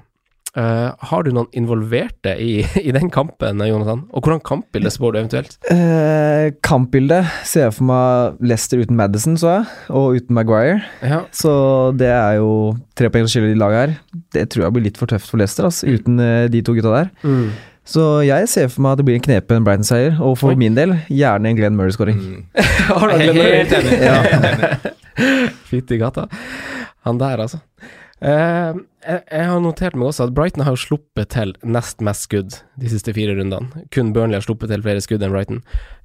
[0.56, 4.06] Eh, har du noen involverte i, i den kampen, Jonathan?
[4.16, 5.58] Og hvordan kampbilde spår du eventuelt?
[5.68, 10.80] Uh, kampbildet ser jeg for meg Leicester uten Madison, så jeg, og uten Maguire.
[11.04, 11.26] Ja.
[11.36, 11.52] Så
[12.00, 12.52] det er jo
[12.96, 14.24] tre poeng som skiller de laget her.
[14.38, 17.02] Det tror jeg blir litt for tøft for Leicester, altså, uten uh, de to gutta
[17.02, 17.12] der.
[17.86, 20.58] Så jeg ser for meg at det blir en knepen Brighton-seier, og for Oi.
[20.58, 22.18] min del gjerne en Glenn Murray-skåring.
[22.18, 22.40] Mm.
[23.12, 24.00] Helt enig.
[24.08, 24.16] ja.
[25.70, 26.26] Fytti gata.
[27.06, 27.60] Han der, altså.
[28.26, 32.56] Eh, jeg, jeg har notert meg også at Brighton har sluppet til nest mest skudd
[32.82, 33.84] de siste fire rundene.
[33.94, 35.60] Kun Burnley har sluppet til flere skudd enn Brighton.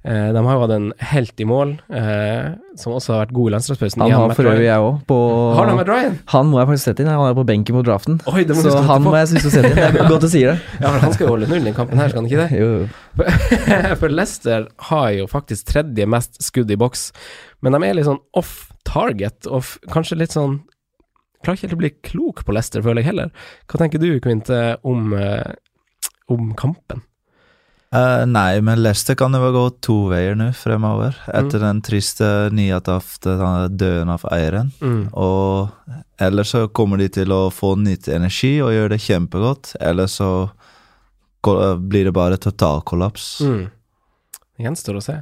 [0.05, 3.49] Uh, de har jo hatt en helt i mål, uh, som også har vært god
[3.49, 4.03] i landslagspausen.
[4.03, 5.17] Han Ian har for øvrig jeg òg, på
[5.57, 6.15] Har de Ryan?
[6.33, 8.17] Han må jeg faktisk sette inn, han er på benken mot draften.
[8.29, 9.09] Oi, det må Så han på.
[9.09, 9.81] må jeg synes å sette inn.
[9.81, 10.57] Det er godt du sier det.
[10.81, 12.49] Ja, for han skal jo holde null i kampen her, skal han ikke det?
[12.61, 12.89] Jo, jo.
[14.01, 17.09] For Leicester har jo faktisk tredje mest skudd i boks,
[17.61, 20.61] men de er litt sånn off target, og kanskje litt sånn
[21.43, 23.31] klarer ikke helt å bli klok på Leicester, føler jeg heller.
[23.67, 25.53] Hva tenker du, Kvinte, om, eh,
[26.31, 27.03] om kampen?
[27.91, 31.17] Uh, nei, men Leicester kan jo gå to veier nå fremover.
[31.27, 34.71] Etter den triste nyheten døden av eieren.
[34.79, 35.09] Mm.
[35.11, 35.67] Og
[36.21, 39.73] eller så kommer de til å få nytt energi og gjøre det kjempegodt.
[39.81, 40.29] Eller så
[41.43, 43.41] blir det bare totalkollaps.
[43.41, 43.65] Mm.
[44.55, 45.17] Det gjenstår å se.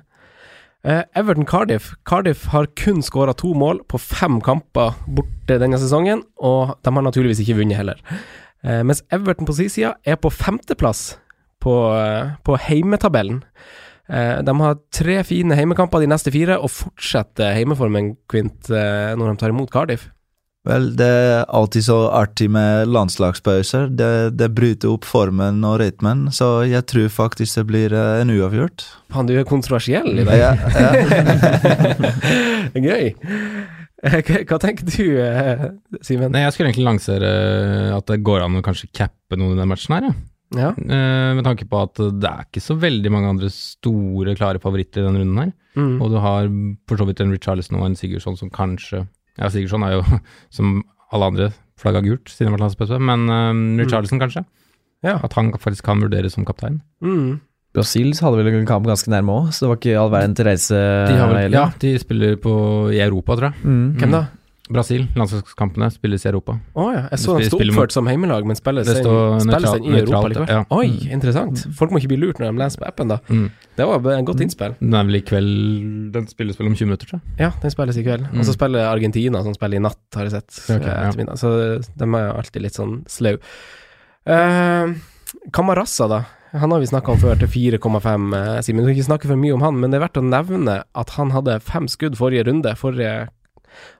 [0.83, 1.93] Eh, Everton Cardiff.
[2.05, 7.03] Cardiff har kun skåra to mål på fem kamper borte denne sesongen, og de har
[7.03, 7.99] naturligvis ikke vunnet heller.
[8.59, 11.13] Uh, mens Everton på sin side er på femteplass
[11.63, 13.43] på, uh, på heimetabellen.
[14.09, 19.53] De har tre fine heimekamper de neste fire, og fortsetter heimeformen, Kvint, når de tar
[19.53, 20.07] imot Cardiff.
[20.67, 23.87] Vel, det er alltid så artig med landslagspauser.
[23.95, 28.33] Det, det bryter opp formen og rytmen, så jeg tror faktisk det blir eh, en
[28.33, 28.83] uavgjort.
[29.13, 30.41] Faen, du er kontroversiell i dag.
[30.41, 30.51] Ja,
[30.83, 32.11] ja.
[32.89, 33.13] Gøy.
[34.03, 35.63] Eh, Hva tenker du, eh,
[36.03, 36.35] Simen?
[36.35, 37.31] Jeg skulle egentlig lansere
[37.95, 40.17] at det går an å kanskje cappe noen i den matchen her, ja.
[40.57, 40.69] Ja.
[40.73, 45.03] Eh, med tanke på at det er ikke så veldig mange andre store, klare favoritter
[45.03, 45.51] i denne runden her.
[45.77, 45.95] Mm.
[46.01, 46.49] Og du har
[46.89, 49.03] for så vidt en Richarlison og en Sigurdsson som kanskje
[49.39, 50.21] Ja, Sigurdsson er jo
[50.57, 50.79] som
[51.09, 54.43] alle andre flagga gult siden det var landspause, men uh, Richarlison kanskje?
[55.05, 55.15] Ja.
[55.23, 56.81] At han faktisk kan vurderes som kaptein.
[56.99, 57.39] Mm.
[57.75, 60.47] Brasil hadde vel en kamp ganske nærme òg, så det var ikke all verden til
[60.49, 60.75] reise.
[60.75, 62.53] De har vel, ja, de spiller på,
[62.91, 63.63] i Europa, tror jeg.
[63.63, 63.87] Mm.
[64.01, 64.23] Hvem da?
[64.69, 65.07] Brasil.
[65.17, 66.53] Landslagskampene spilles i Europa.
[66.77, 69.87] Å ja, jeg så de sto oppført som heimelag, men spilles Det står spilles nøytralt-
[69.89, 70.47] i Europa likevel?
[70.53, 70.63] ja.
[70.69, 71.11] Oi, Mm.
[71.17, 71.63] interessant.
[71.75, 73.17] Folk må ikke bli lurt når de leser på appen, da.
[73.29, 73.49] Mm.
[73.75, 74.75] Det var et godt innspill.
[74.79, 77.39] Den er vel i kveld Den spilles vel om 20 minutter, tror jeg.
[77.39, 78.27] Ja, den spilles i kveld.
[78.37, 80.59] Og så spiller Argentina, som spiller i natt, har jeg sett.
[80.69, 81.35] Ok, eh, ja.
[81.35, 83.37] Så de er jo alltid litt sånn slau.
[84.27, 84.93] Uh,
[85.51, 86.23] Kamarassa, da.
[86.51, 88.81] Han har vi snakka om før, til 4,5, eh, Simen.
[88.83, 91.09] Du skal ikke snakke for mye om han, men det er verdt å nevne at
[91.11, 92.71] han hadde fem skudd forrige runde.
[92.75, 93.29] Forrige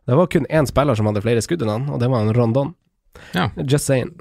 [0.07, 2.36] Det var kun én spiller som hadde flere skudd enn han, og det var en
[2.38, 2.74] Rondon.
[3.34, 3.49] Ja.
[3.57, 4.13] Just saying.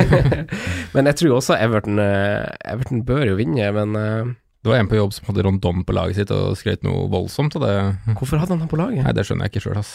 [0.94, 4.88] men jeg tror også Everton eh, Everton bør jo vinne, men eh, Det var en
[4.90, 7.76] på jobb som hadde Rondon på laget sitt og skrøt noe voldsomt av det.
[8.18, 9.00] hvorfor hadde han han på laget?
[9.06, 9.92] Nei, det skjønner jeg ikke sjøl, ass.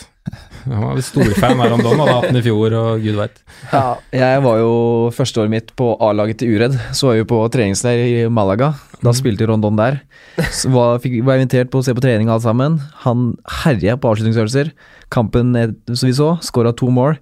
[0.65, 3.37] Han var storfan av Rondon, hadde hatt den i fjor, og gud veit.
[3.69, 4.73] Ja, jeg var jo
[5.13, 6.79] førsteåret mitt på A-laget til Uredd.
[6.97, 8.73] Så var jeg jo på treningsleir i Malaga.
[9.05, 10.01] Da spilte Rondon der.
[10.49, 12.81] Så var, fikk, var invitert på å se på trening alle sammen.
[13.05, 14.73] Han herja på avslutningsøvelser.
[15.13, 15.53] Kampen
[15.93, 17.19] som vi så, skåra to mål.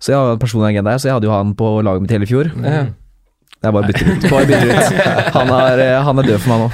[0.00, 2.16] Så jeg har en personlig agenda her, så jeg hadde jo han på laget mitt
[2.16, 2.56] hele fjor.
[2.64, 2.86] Ja.
[3.66, 4.24] Det er bare å bytte ut.
[4.30, 4.98] Bare bytte ut.
[5.36, 6.66] Han, er, eh, han er død for meg nå.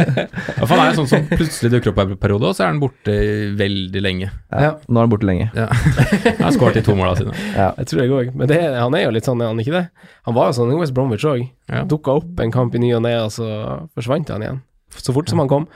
[0.58, 2.72] Ja, for han er jo sånn som plutselig dukker opp en periode, og så er
[2.74, 3.14] han borte
[3.56, 4.28] veldig lenge.
[4.52, 5.46] Ja, nå er han borte lenge.
[5.56, 5.66] Ja.
[5.72, 7.32] Han har skåret de to måla sine.
[7.54, 7.70] Ja.
[7.80, 8.30] Jeg tror jeg òg.
[8.36, 9.84] Men det, han er jo litt sånn, er han ikke det?
[10.28, 11.46] Han var jo sånn i West Bromwich òg.
[11.72, 11.82] Ja.
[11.88, 13.48] Dukka opp en kamp i ny og ne, og så
[13.96, 14.60] forsvant han igjen.
[15.00, 15.66] Så fort som han kom.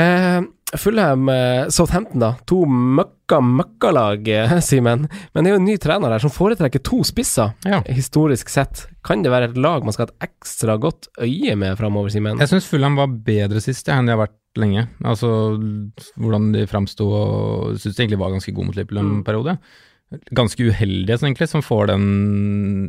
[0.00, 0.40] Eh,
[0.78, 1.28] Fulham
[1.72, 2.30] Southampton, da.
[2.48, 5.06] To møkka møkkalag, eh, Simen.
[5.34, 7.82] Men det er jo en ny trener der som foretrekker to spisser, Ja.
[7.88, 8.86] historisk sett.
[9.04, 12.38] Kan det være et lag man skal ha et ekstra godt øye med framover, Simen?
[12.38, 14.88] Jeg syns Fulham var bedre sist enn de har vært lenge.
[15.04, 15.28] Altså
[16.20, 19.58] hvordan de framsto og syns de egentlig var ganske gode mot Liverpool en periode.
[20.34, 22.04] Ganske uheldige, sånn egentlig, som får den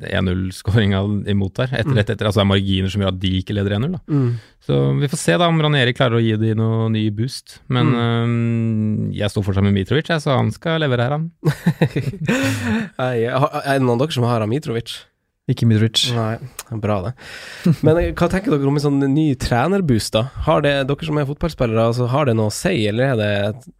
[0.07, 1.71] 1-0-skåringa imot der.
[1.79, 3.95] Etter, etter, etter, altså det er marginer som gjør at de ikke leder 1-0.
[3.95, 4.01] da.
[4.09, 4.27] Mm.
[4.63, 7.57] Så vi får se da om Ranieri klarer å gi de noe ny boost.
[7.73, 11.31] Men øhm, jeg står fortsatt med Mitrovic, jeg, så han skal levere her, han.
[13.01, 15.01] Nei, Er det noen av dere som har Mitrovic?
[15.51, 16.05] Ikke Mitrovic.
[16.15, 16.37] Nei,
[16.79, 17.13] bra det.
[17.83, 20.29] Men eh, hva tenker dere om en sånn ny trenerboost, da?
[20.45, 23.73] Har det, dere som er fotballspillere, altså, har det noe å si, eller er det,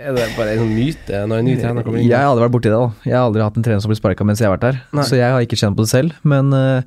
[0.00, 2.08] er det bare en sånn myte når en ny trener kommer inn?
[2.08, 2.78] Jeg har aldri vært borti det.
[2.78, 4.80] da Jeg har aldri hatt en trener som blir sparka mens jeg har vært der.
[4.96, 5.06] Nei.
[5.08, 6.16] Så jeg har ikke kjent på det selv.
[6.32, 6.80] Men uh,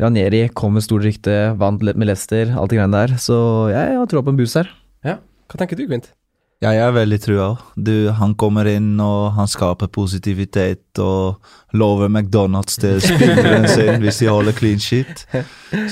[0.00, 3.16] Ranieri kom med stort rykte, vant med Leicester, alt det greiene der.
[3.20, 3.36] Så
[3.72, 4.70] jeg har troa på en boost her.
[5.06, 5.18] Ja.
[5.48, 6.10] Hva tenker du, Kvint?
[6.58, 7.44] Ja, jeg er veldig trua.
[7.78, 8.14] òg.
[8.18, 11.36] han kommer inn og han skaper positivitet og
[11.72, 15.22] lover McDonald's til spilleren sin hvis de holder clean sheet.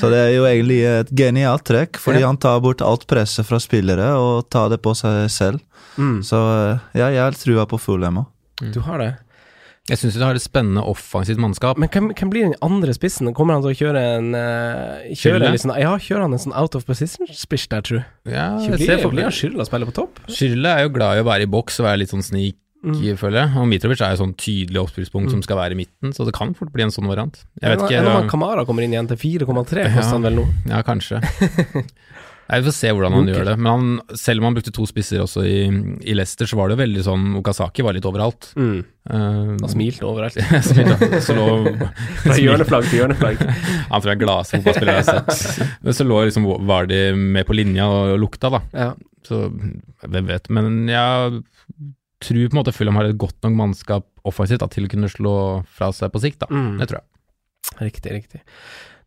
[0.01, 2.27] Så det er jo egentlig et genialt trekk, fordi Ja.
[2.27, 5.61] han tar bort alt presset fra spillere og tar det på seg selv.
[5.97, 6.19] Mm.
[6.27, 8.27] Så eh, ja, jeg har trua på Fulham òg.
[8.73, 9.13] Du har det.
[9.87, 11.79] Jeg syns de har et spennende offensivt mannskap.
[11.79, 13.31] Men hvem, hvem blir den andre spissen?
[13.39, 16.75] Kommer han til å kjøre en uh, kjøre liksom, Ja, kjører han en sånn out
[16.75, 18.01] of position-spiss der, tru?
[18.27, 20.19] Ja, Blir, blir han spiller på topp?
[20.27, 23.17] Schürrle er jo glad i å være i boks og være litt sånn snik, Mm.
[23.19, 23.51] føler jeg.
[23.59, 26.53] Og Mitrovic er jo sånn tydelig oppspillspunkt som skal være i midten, så det kan
[26.55, 27.35] fort bli en sånn variant.
[27.59, 30.05] Jeg vet Enn om ikke Kamara kommer inn igjen til 4,3, Ja.
[30.13, 30.45] han vel nå?
[30.71, 31.19] Ja, kanskje.
[32.47, 33.35] Vi får se hvordan han okay.
[33.35, 33.55] gjør det.
[33.59, 35.57] Men han, selv om han brukte to spisser også i,
[36.07, 38.53] i Leicester, så var det veldig sånn Okazaki var litt overalt.
[38.55, 38.77] Mm.
[39.07, 40.39] Uh, Han smilte overalt.
[40.69, 41.49] smilte, så lå,
[42.23, 43.43] Fra hjørneflagg til hjørneflagg.
[43.91, 45.69] Han tror jeg er gladeste fotballspiller jeg har sett.
[45.83, 48.63] Men så lå liksom var de med på linja og lukta, da.
[48.77, 48.89] Ja.
[49.27, 49.47] Så
[50.07, 50.51] hvem vet.
[50.55, 51.43] Men jeg
[52.23, 55.11] tror på en måte Fulham har et godt nok mannskap offensivt da, til å kunne
[55.11, 55.37] slå
[55.67, 56.45] fra seg på sikt.
[56.45, 56.51] da.
[56.51, 56.77] Mm.
[56.81, 57.11] Det tror jeg.
[57.91, 58.43] Riktig, riktig.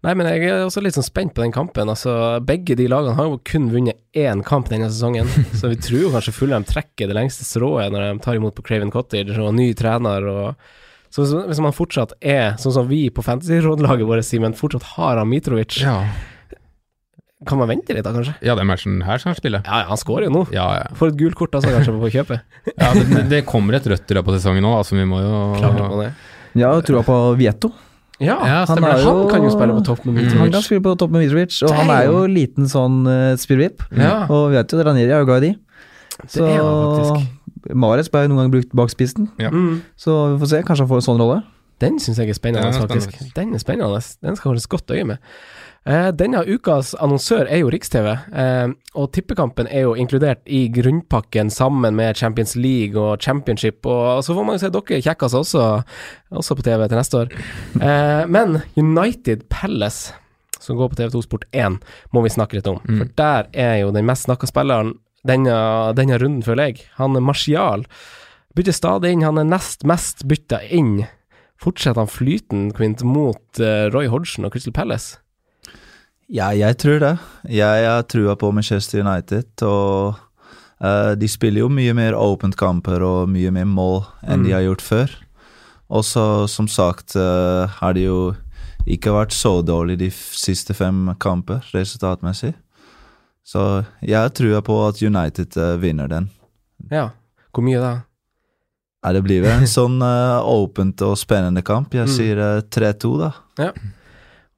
[0.02, 1.90] Nei, men jeg er også litt sånn spent på den kampen.
[1.92, 5.28] Altså, Begge de lagene har jo kun vunnet én kamp denne sesongen,
[5.60, 8.64] så vi tror jo kanskje Fulham trekker det lengste strået når de tar imot på
[8.64, 10.56] Craven Cottage og ny trener og
[11.12, 15.18] Så hvis- hvis man fortsatt er sånn som vi på fantasy-rådlaget vårt, Simen, fortsatt har
[15.18, 16.04] han Mitrovic, Ja.
[17.48, 18.36] kan man vente litt da, kanskje?
[18.46, 19.62] ja, den matchen her skal han spille.
[19.66, 20.44] Ja, ja, han skårer jo nå.
[20.54, 20.88] Ja, ja.
[20.96, 22.42] Får et gult kort altså, kanskje, på kjøpet.
[22.78, 25.20] ja det, det- det kommer et rødt i løpet av sesongen nå, altså vi må
[25.24, 26.14] jo Klart på det.
[26.62, 27.74] Ja, trua på Vieto.
[28.20, 30.84] Ja, Ja, Han, er jo, han kan jo spille på topp med Han kan spille
[30.84, 33.84] på topp med Mitrovic, og han er jo en liten sånn uh, spirrevip.
[33.96, 35.56] Ja, Og vi vet jo Ranieri er jo glad i de.
[36.34, 37.30] det er faktisk.
[37.76, 39.50] Mares ble noen gang brukt bak spissen, Ja.
[39.52, 39.82] Mm.
[40.00, 40.62] så vi får se.
[40.68, 41.40] Kanskje han får en sånn rolle.
[41.80, 43.16] Den syns jeg er spennende, faktisk.
[43.36, 44.02] Den er spennende.
[44.22, 45.18] Den skal holdes godt øye med.
[45.88, 48.68] Eh, denne ukas annonsør er jo Riks-TV, eh,
[49.00, 54.36] og tippekampen er jo inkludert i grunnpakken sammen med Champions League og Championship, og så
[54.36, 55.64] får man jo se dere kjekkas også,
[56.36, 57.32] også på TV til neste år.
[57.80, 60.14] Eh, men United Palace,
[60.60, 61.80] som går på TV2 Sport 1,
[62.14, 62.98] må vi snakke litt om, Mm.
[63.00, 66.84] for der er jo den mest snakka spilleren denne, denne runden, føler jeg.
[66.98, 67.86] Han er Martial.
[68.56, 71.08] Bytter stadig inn, han er nest mest bytta inn.
[71.58, 75.18] Fortsetter han flyten, Quint, mot Roy Hodgson og Crystal Palace?
[76.30, 77.14] Ja, jeg tror det.
[77.50, 80.14] Jeg har trua på Manchester United, og
[80.84, 84.62] uh, de spiller jo mye mer åpent kamper og mye mer mål enn de har
[84.68, 85.16] gjort før.
[85.90, 88.20] Og så, som sagt, uh, har de jo
[88.90, 92.54] ikke vært så dårlig de siste fem kamper, resultatmessig.
[93.50, 93.64] Så
[94.06, 96.30] jeg trua på at United uh, vinner den.
[96.94, 97.08] Ja.
[97.50, 97.96] Hvor mye da?
[99.02, 101.94] Ja, det blir vel en sånn åpent og spennende kamp.
[101.98, 102.14] Jeg Mm.
[102.14, 103.32] sier eh, 3-2, da.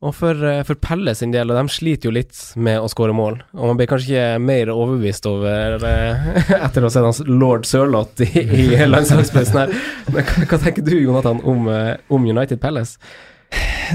[0.01, 3.13] Og for, eh, for Pelle sin del, og de sliter jo litt med å skåre
[3.13, 6.29] mål, og man blir kanskje ikke mer overbevist over eh,
[6.65, 9.75] etter å ha sett hans lord Sørloth i, i landslagspressen her.
[10.09, 12.97] Men hva, hva tenker du, Jonathan, om, eh, om United Palace?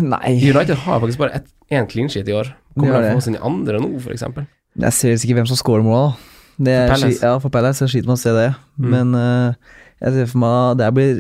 [0.05, 1.43] Nei, United har faktisk bare
[1.75, 2.53] én clean sheet i år.
[2.77, 4.47] Kommer de til å få sin andre nå, eksempel?
[4.77, 6.33] jeg ser ikke hvem som scorer måla, da.
[6.57, 7.21] Det er, For Palace?
[7.21, 8.51] Ja, for Palace jeg sliter med å se det.
[8.81, 8.93] Mm.
[8.93, 11.19] Men uh, jeg ser for meg det blir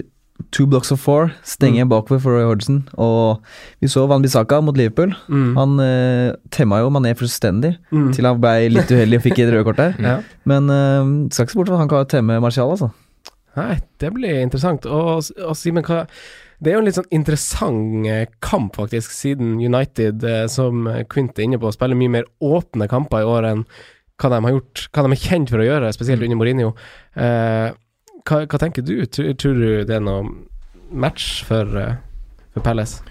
[0.52, 1.88] two blocks of four, stenge Mm.
[1.90, 2.82] bakover for Roy Hodgson.
[2.98, 3.42] Og
[3.80, 5.14] vi så Van Bissaka mot Liverpool.
[5.28, 5.56] Mm.
[5.56, 8.12] Han uh, temma jo Mané fullstendig, Mm.
[8.14, 9.94] til han ble litt uheldig og fikk et røde kort der.
[10.06, 10.16] Ja.
[10.44, 12.90] Men uh, skal ikke se bort fra at han kan temme Martial, altså.
[13.56, 14.84] Nei, det blir interessant.
[14.86, 16.06] Og, og Simen, hva
[16.60, 21.36] Det er jo en litt sånn interessant eh, kamp, faktisk, siden United, eh, som Quint
[21.38, 23.64] er inne på, spiller mye mer åpne kamper i år enn
[24.16, 26.70] hva de har gjort, hva de er kjent for å gjøre, spesielt under Mourinho.
[27.16, 27.72] Eh,
[28.26, 28.98] hva, hva tenker du?
[29.06, 30.26] Tror, tror du det er noe
[30.90, 31.96] match for, eh,
[32.54, 33.02] for Palace?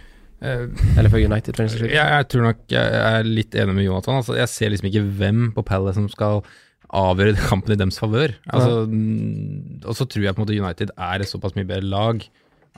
[0.44, 0.68] Eh,
[1.00, 4.20] Eller for United, jeg, jeg tror nok jeg er litt enig med Jonathan.
[4.22, 6.44] Altså, jeg ser liksom ikke hvem på Palace som skal
[6.96, 8.36] avgjøre kampen i dems favør.
[8.52, 9.86] Altså, ja.
[9.86, 12.28] og så tror jeg på en måte United er et såpass mye bedre lag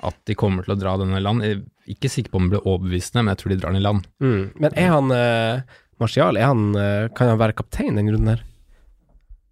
[0.05, 1.41] at de kommer til å dra denne i land.
[1.41, 3.81] Jeg er ikke sikker på om det blir overbevisende, men jeg tror de drar den
[3.81, 4.07] i land.
[4.21, 4.41] Mm.
[4.61, 8.43] Men er han uh, Martial, er han, uh, kan han være kaptein den grunnen her?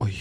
[0.06, 0.14] Oi.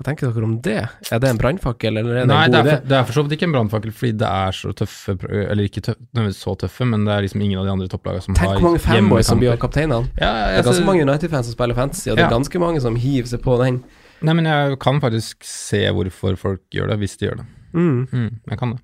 [0.00, 0.78] Hva tenker dere om det?
[1.12, 2.76] Er det en brannfakkel, eller er det Nei, en det god er, idé?
[2.80, 5.66] for, det er for så vidt ikke en brannfakkel, fordi det er så tøffe Eller
[5.68, 8.48] ikke tøffe, så tøffe, men det er liksom ingen av de andre topplagene som Tenk
[8.48, 10.08] har hvor mange fanboys som blir kapteinene.
[10.16, 12.36] Ja, Det er altså, ganske mange United-fans som spiller fantasy, og det er Ja.
[12.38, 13.82] ganske mange som hiver seg på den.
[14.22, 17.46] Nei, men jeg kan faktisk se hvorfor folk gjør det, hvis de gjør det.
[17.74, 18.08] Mm.
[18.12, 18.80] Mm, jeg kan det.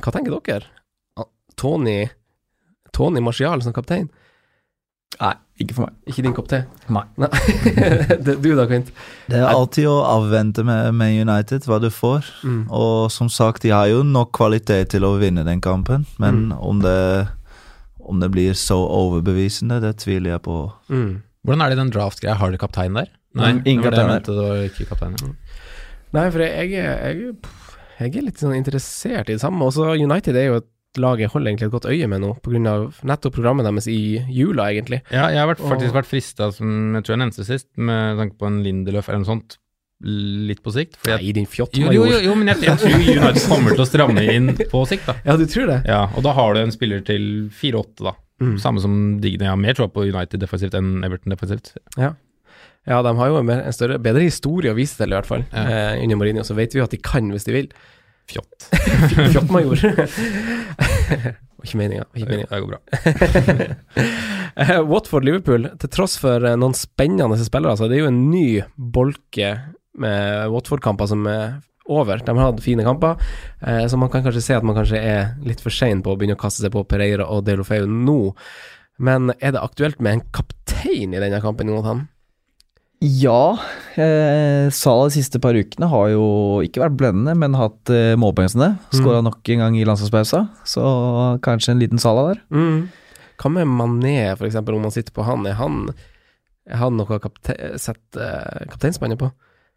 [0.00, 0.64] Hva tenker dere?
[1.18, 2.08] Ah, Tony
[2.92, 4.08] Tony Marcial som kaptein?
[5.20, 5.94] Nei, ikke for meg.
[6.06, 6.60] Ikke din kopp te?
[6.94, 7.02] Nei.
[7.18, 7.28] Nei.
[8.28, 8.92] du da, Quint?
[9.26, 12.28] Det er alltid å avvente med, med United hva du får.
[12.46, 12.60] Mm.
[12.74, 16.82] Og som sagt, de har jo nok kvalitet til å vinne den kampen, men om,
[16.84, 17.26] det,
[17.98, 20.60] om det blir så overbevisende, det tviler jeg på.
[20.94, 21.10] Mm.
[21.42, 22.38] Hvordan er det i den draft-greia?
[22.38, 23.10] Har dere kaptein der?
[23.38, 24.24] Nei, ingen det var kaptein der.
[24.30, 25.36] det var ikke kaptein.
[26.14, 29.66] Nei, for jeg, jeg, jeg, jeg er litt sånn interessert i det samme.
[29.66, 32.30] Også United er jo et lag jeg holder egentlig et godt øye med nå,
[32.72, 33.98] av nettopp programmet deres i
[34.32, 35.02] jula, egentlig.
[35.12, 38.38] Ja, jeg har vært, faktisk vært frista, som jeg tror jeg nevnte sist, med tanke
[38.40, 39.58] på en Lindeløf eller noe sånt,
[40.48, 40.96] litt på sikt.
[41.10, 43.88] Nei, din fjott, jo, jo, jo, jo, men jeg, jeg tror United kommer til å
[43.88, 45.16] stramme inn på sikt, da.
[45.26, 45.80] Ja, du tror det?
[45.90, 48.14] Ja, og da har du en spiller til 4-8, da.
[48.38, 48.54] Mm.
[48.62, 49.48] Samme som Digne.
[49.48, 51.72] Jeg har mer tro på United defensivt enn Everton defensivt.
[51.98, 55.26] Ja, de har jo en, mer- en større, bedre historie å vise til, i hvert
[55.28, 55.42] fall.
[55.50, 55.64] Ja.
[55.98, 57.66] Eh, under Mourinho, så vet vi jo at de kan hvis de vil.
[58.28, 58.68] Fjott.
[59.32, 59.78] Fjottmajor.
[59.82, 61.36] major.
[61.64, 62.06] ikke meninga.
[62.14, 62.42] ikke.
[62.44, 62.80] Det går bra.
[64.58, 68.64] Eh, Watford-Liverpool, til tross for eh, noen spennende spillere, altså, det er jo en ny
[68.74, 69.52] bolke
[70.02, 72.18] med Watford-kamper som er over.
[72.24, 73.20] De har hatt fine kamper,
[73.62, 76.18] eh, så man kan kanskje se at man kanskje er litt for sein på å
[76.18, 78.18] begynne å kaste seg på Pereira og Delofeu nå.
[78.98, 82.08] Men er det aktuelt med en kaptein i denne kampen, Jonathan?
[83.04, 83.58] Ja.
[83.94, 86.24] Eh, Salah de siste par ukene har jo
[86.66, 88.70] ikke vært blendende, men hatt eh, målpoeng som det.
[88.96, 90.84] Skåra nok en gang i landslagspausa, så
[91.44, 92.40] kanskje en liten Salah der.
[92.50, 92.88] Mm.
[93.38, 95.46] Hva med Mané, for eksempel, om man sitter på han?
[95.46, 95.92] Er han,
[96.66, 99.30] er han noe kapte sette eh, kapteinspannet på?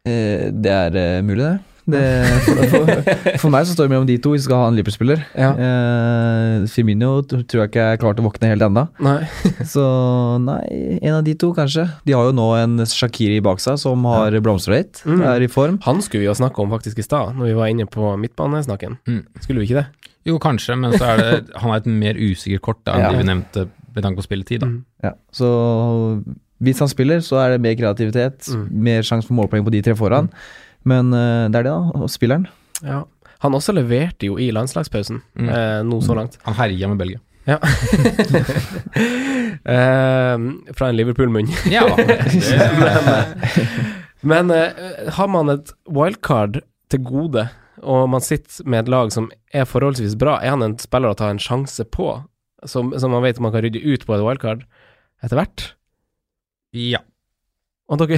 [0.10, 1.71] Eh, det er eh, mulig, det.
[1.90, 2.02] Det
[2.46, 4.76] for, for, for meg så står det mellom de to hvis vi skal ha en
[4.78, 5.24] Liverpool-spiller.
[5.34, 5.50] Ja.
[5.58, 8.84] Eh, Firmino tror jeg ikke er klar til å våkne helt ennå.
[9.74, 9.84] Så
[10.44, 10.62] nei,
[11.02, 11.88] en av de to, kanskje.
[12.08, 15.22] De har jo nå en Shakiri bak seg som har blomstret Mm.
[15.26, 15.80] er i form.
[15.88, 19.00] Han skulle vi jo snakke om faktisk i stad, når vi var inne på midtbanesnakken.
[19.10, 19.24] Mm.
[19.42, 19.88] Skulle vi ikke det?
[20.30, 23.12] Jo, kanskje, men så er det Han er et mer usikkert kort da, enn Ja.
[23.12, 23.64] de vi nevnte
[23.96, 24.62] med tanke på spilletid.
[24.62, 24.68] Da.
[24.68, 24.84] Mm.
[25.04, 25.48] Ja, så
[26.62, 28.68] hvis han spiller, så er det mer kreativitet, Mm.
[28.86, 30.30] mer sjanse for målpoeng på de tre foran.
[30.88, 32.02] Men eh, det er det, da.
[32.02, 32.48] Og spilleren.
[32.82, 33.04] Ja.
[33.42, 35.50] Han også leverte jo i landslagspausen, Mm.
[35.50, 36.38] eh, nå så langt.
[36.46, 37.20] Han herja med Belgia.
[37.50, 37.58] Ja.
[39.66, 40.38] uh,
[40.78, 41.48] fra en Liverpool-munn.
[41.72, 42.20] Ja, det,
[44.22, 44.70] Men uh,
[45.18, 46.62] har man et wildcard
[46.94, 47.48] til gode,
[47.82, 51.18] og man sitter med et lag som er forholdsvis bra, er han en spiller å
[51.18, 52.12] ta en sjanse på,
[52.70, 54.66] som, som man vet man kan rydde ut på et wildcard
[55.26, 55.72] etter hvert?
[56.78, 57.02] ja.
[57.92, 58.18] Og dere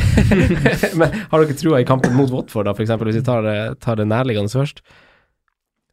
[0.99, 3.47] Men har dere trua i kampen mot Watford, da, for eksempel, hvis vi tar
[3.81, 4.83] tar det nærliggende først?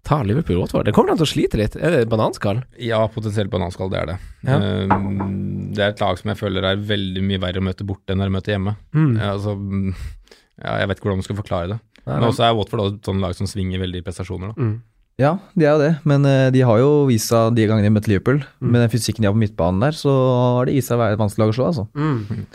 [0.05, 0.87] Tar Liverpool Watford?
[0.89, 1.75] Det kommer de til å slite litt.
[1.77, 2.63] Er det bananskall?
[2.81, 4.17] ja, potensielt bananskall, det er det.
[4.49, 4.57] Ja.
[4.89, 8.15] Um, det er et lag som jeg føler er veldig mye verre å møte borte
[8.17, 8.73] enn å møte hjemme.
[8.97, 9.11] Mm.
[9.21, 9.93] Ja, altså, mm,
[10.65, 11.79] ja, jeg vet ikke hvordan man skal forklare det.
[12.07, 14.55] Nei, Men også er Watford også et sånt lag som svinger veldig i prestasjoner.
[14.55, 14.65] Da.
[14.71, 14.73] Mm.
[15.21, 17.93] Ja, de er jo det, men eh, de har jo vist seg de gangene de
[17.93, 18.71] møtte Liverpool, Mm.
[18.73, 20.09] med den fysikken de har på midtbanen der, så
[20.57, 21.85] har det vist seg å være et vanskelig lag å slå, altså.
[21.93, 22.47] Mm.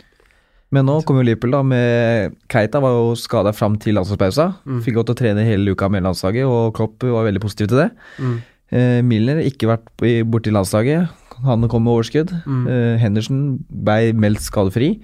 [0.74, 4.48] Men nå kom jo Liverpool da med Keita var jo skada fram til landslagspausa.
[4.66, 4.80] Mm.
[4.82, 7.84] Fikk lov til å trene hele uka med landslaget, og Klopp var veldig positiv til
[7.84, 7.90] det.
[8.18, 8.34] Mm.
[8.74, 9.86] Eh, Milner ikke vært
[10.26, 11.06] borti landslaget.
[11.46, 12.34] Han kom med overskudd.
[12.48, 12.66] Mm.
[12.72, 13.40] Eh, Henderson
[13.70, 14.96] ble meldt skadefri.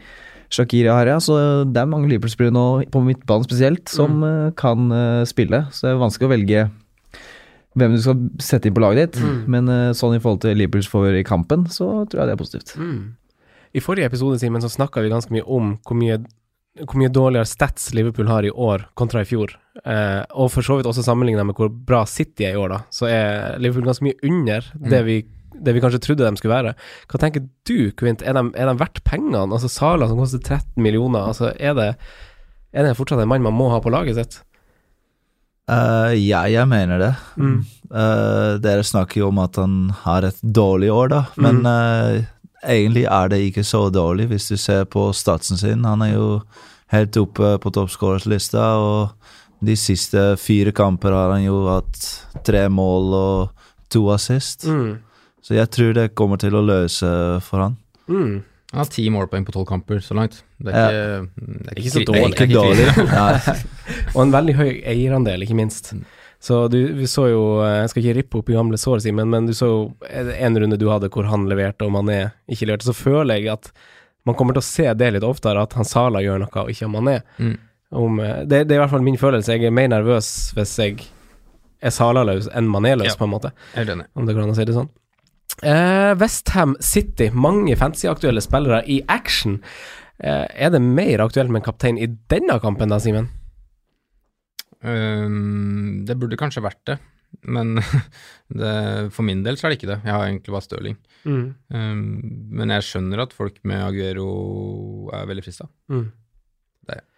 [0.52, 4.26] Shakiri har ja, så det er mange Liverpool-spillere nå, på midtbanen spesielt, som Mm.
[4.48, 5.62] eh, kan uh, spille.
[5.72, 6.70] Så det er vanskelig å velge
[7.78, 9.22] hvem du skal sette inn på laget ditt.
[9.22, 9.38] Mm.
[9.48, 12.42] Men uh, sånn i forhold til Liverpools for i kampen, så tror jeg det er
[12.42, 12.74] positivt.
[12.76, 13.14] Mm.
[13.72, 16.18] I forrige episode, Simen, så snakka vi ganske mye om hvor mye,
[16.82, 19.54] hvor mye dårligere stats Liverpool har i år kontra i fjor.
[19.84, 22.80] Eh, og for så vidt også sammenligna med hvor bra City er i år, da.
[22.92, 25.16] Så er Liverpool ganske mye under det, vi,
[25.56, 26.76] det vi kanskje trodde de skulle være.
[27.08, 28.24] Hva tenker du, Quint?
[28.24, 29.46] Er de, er de verdt pengene?
[29.48, 31.90] Altså Sala som koster 13 millioner, altså er det,
[32.72, 34.42] er det fortsatt en mann man må ha på laget sitt?
[35.70, 37.12] Uh, ja, jeg mener det.
[37.38, 37.58] Mm.
[37.88, 41.20] Uh, dere snakker jo om at han har et dårlig år, da.
[41.40, 42.24] Men eh,
[42.62, 45.84] egentlig er det ikke så dårlig, hvis du ser på statsen sin.
[45.84, 46.28] Han er jo
[46.92, 52.06] helt oppe på toppskårerlista, og de siste fire kamper har han jo hatt
[52.44, 54.66] tre mål og to assist.
[54.66, 54.98] Mm.
[55.42, 57.08] Så jeg tror det kommer til å løse
[57.46, 57.76] for han.
[58.08, 58.42] Mm.
[58.72, 60.42] Han har ti målpoeng på tolv kamper så langt.
[60.62, 61.20] Det er Ja.
[61.20, 62.32] ikke, det er Ikke så dårlig.
[62.32, 62.86] Ikke dårlig.
[64.16, 65.92] Og en veldig høy eierandel, ikke minst.
[66.42, 69.46] Så du, vi så jo Jeg skal ikke rippe opp i gamle sår, Simen, men
[69.46, 72.88] du så jo en runde du hadde hvor han leverte og Mané ikke leverte.
[72.88, 73.70] Så føler jeg at
[74.26, 76.90] man kommer til å se det litt oftere, at han Sala gjør noe og ikke
[76.90, 77.20] Mané.
[77.38, 77.54] Mm.
[78.02, 79.54] Om, eh, det, det er i hvert fall min følelse.
[79.54, 81.06] Jeg er mer nervøs hvis jeg
[81.82, 83.18] er Sala-løs enn Mané-løs, Ja.
[83.18, 83.50] på en måte.
[84.14, 84.88] Om det går an å si det sånn.
[85.62, 89.60] Eh, Westham City, mange fancy-aktuelle spillere i action.
[90.22, 93.28] Eh, er det mer aktuelt med en kaptein i denne kampen da, Simen?
[94.82, 96.98] Um, det burde kanskje vært det,
[97.46, 97.76] men
[98.60, 98.72] det,
[99.14, 100.00] for min del så er det ikke det.
[100.04, 100.98] Jeg har egentlig bare Stirling.
[101.24, 101.46] Mm.
[101.70, 102.02] Um,
[102.58, 104.28] men jeg skjønner at folk med Aguero
[105.14, 105.68] er veldig frista.
[105.92, 106.08] Mm.
[106.82, 107.08] Det er jeg.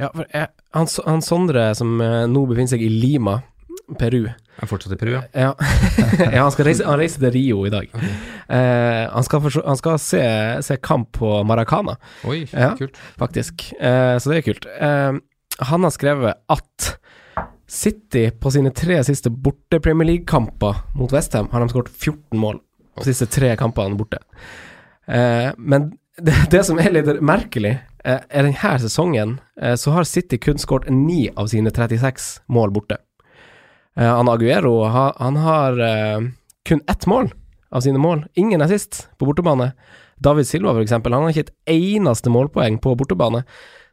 [0.00, 3.42] Ja, for jeg, han, han Sondre som eh, nå befinner seg i Lima,
[3.98, 5.20] Peru Er fortsatt i Peru, ja.
[5.36, 5.50] Ja,
[6.32, 7.90] ja han skal reise Han reiser til Rio i dag.
[7.92, 10.22] Eh, han skal, for, han skal se,
[10.64, 11.98] se kamp på Maracana,
[12.28, 12.72] Oi, Ja.
[12.78, 12.96] kult.
[13.20, 13.66] faktisk.
[13.76, 14.66] Uh, så det er kult.
[14.72, 15.20] Eh,
[15.58, 16.92] han har skrevet at
[17.72, 22.60] City på sine tre siste borte Premier League-kamper mot Westham har de skåret 14 mål
[22.98, 24.20] de siste tre kampene borte.
[25.06, 25.92] Eh, men
[26.26, 30.60] det, det som er litt merkelig, eh, er denne sesongen eh, så har City kun
[30.60, 33.00] skåret 9 av sine 36 mål borte.
[33.96, 36.28] Eh, han Aguero ha, han har eh,
[36.68, 37.32] kun ett mål
[37.72, 38.26] av sine mål.
[38.34, 39.72] Ingen er sist på bortebane.
[40.22, 43.42] David Silva, for eksempel, han har ikke et eneste målpoeng på bortebane.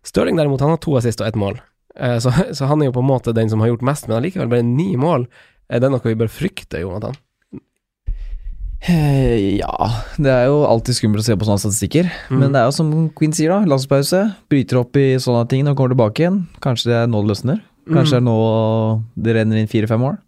[0.10, 1.60] Stirling derimot, han har to assist og ett mål.
[1.95, 4.20] Eh, så, så han er jo på en måte den som har gjort mest, men
[4.20, 5.28] allikevel bare ni mål.
[5.70, 7.18] Er det noe vi bør frykte, Jonathan?
[8.88, 12.10] Eh, Ja, det er jo alltid skummelt å se på sånne statistikker.
[12.32, 12.39] Mm.
[12.41, 13.68] Men det er jo som Queen sier, da.
[13.70, 14.24] Landspause.
[14.51, 16.41] Bryter opp i sånne ting du kommer tilbake igjen.
[16.64, 17.62] Kanskje det er nå det løsner.
[17.89, 18.39] Kanskje det er nå
[19.18, 20.20] det renner inn fire-fem mål.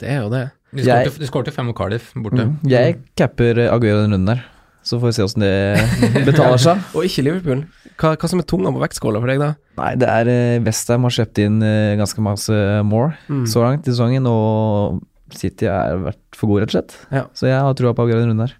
[0.00, 0.46] Det er jo det.
[0.76, 2.46] De skårte fem mot Cardiff borte.
[2.46, 2.56] Mm.
[2.70, 4.44] Jeg capper eh, Aguero den runden der.
[4.82, 6.78] Så får vi se åssen det betaler seg.
[6.96, 7.66] Og ikke Liverpool.
[8.00, 9.50] Hva, hva som er tunga på vektskåla for deg, da?
[9.80, 12.56] Nei, det er eh, Westham har kjøpt inn eh, ganske masse
[12.88, 13.44] more Mm.
[13.50, 15.02] så langt i sesongen, og
[15.36, 16.96] City har vært for god, rett og slett.
[17.12, 17.26] Ja.
[17.36, 18.56] Så jeg har trua på å avgjøre den runden her.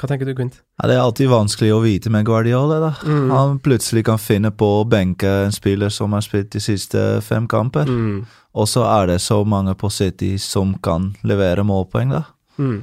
[0.00, 0.54] Hva tenker du, Quint?
[0.80, 2.78] Ja, det er alltid vanskelig å vite med Guardiola.
[2.80, 2.92] da.
[3.06, 3.26] Mm.
[3.30, 7.44] Han plutselig kan finne på å benke en spiller som har spilt de siste fem
[7.50, 7.86] kamper.
[7.90, 8.22] Mm.
[8.56, 12.22] Og så er det så mange på City som kan levere målpoeng, da.
[12.58, 12.80] Mm.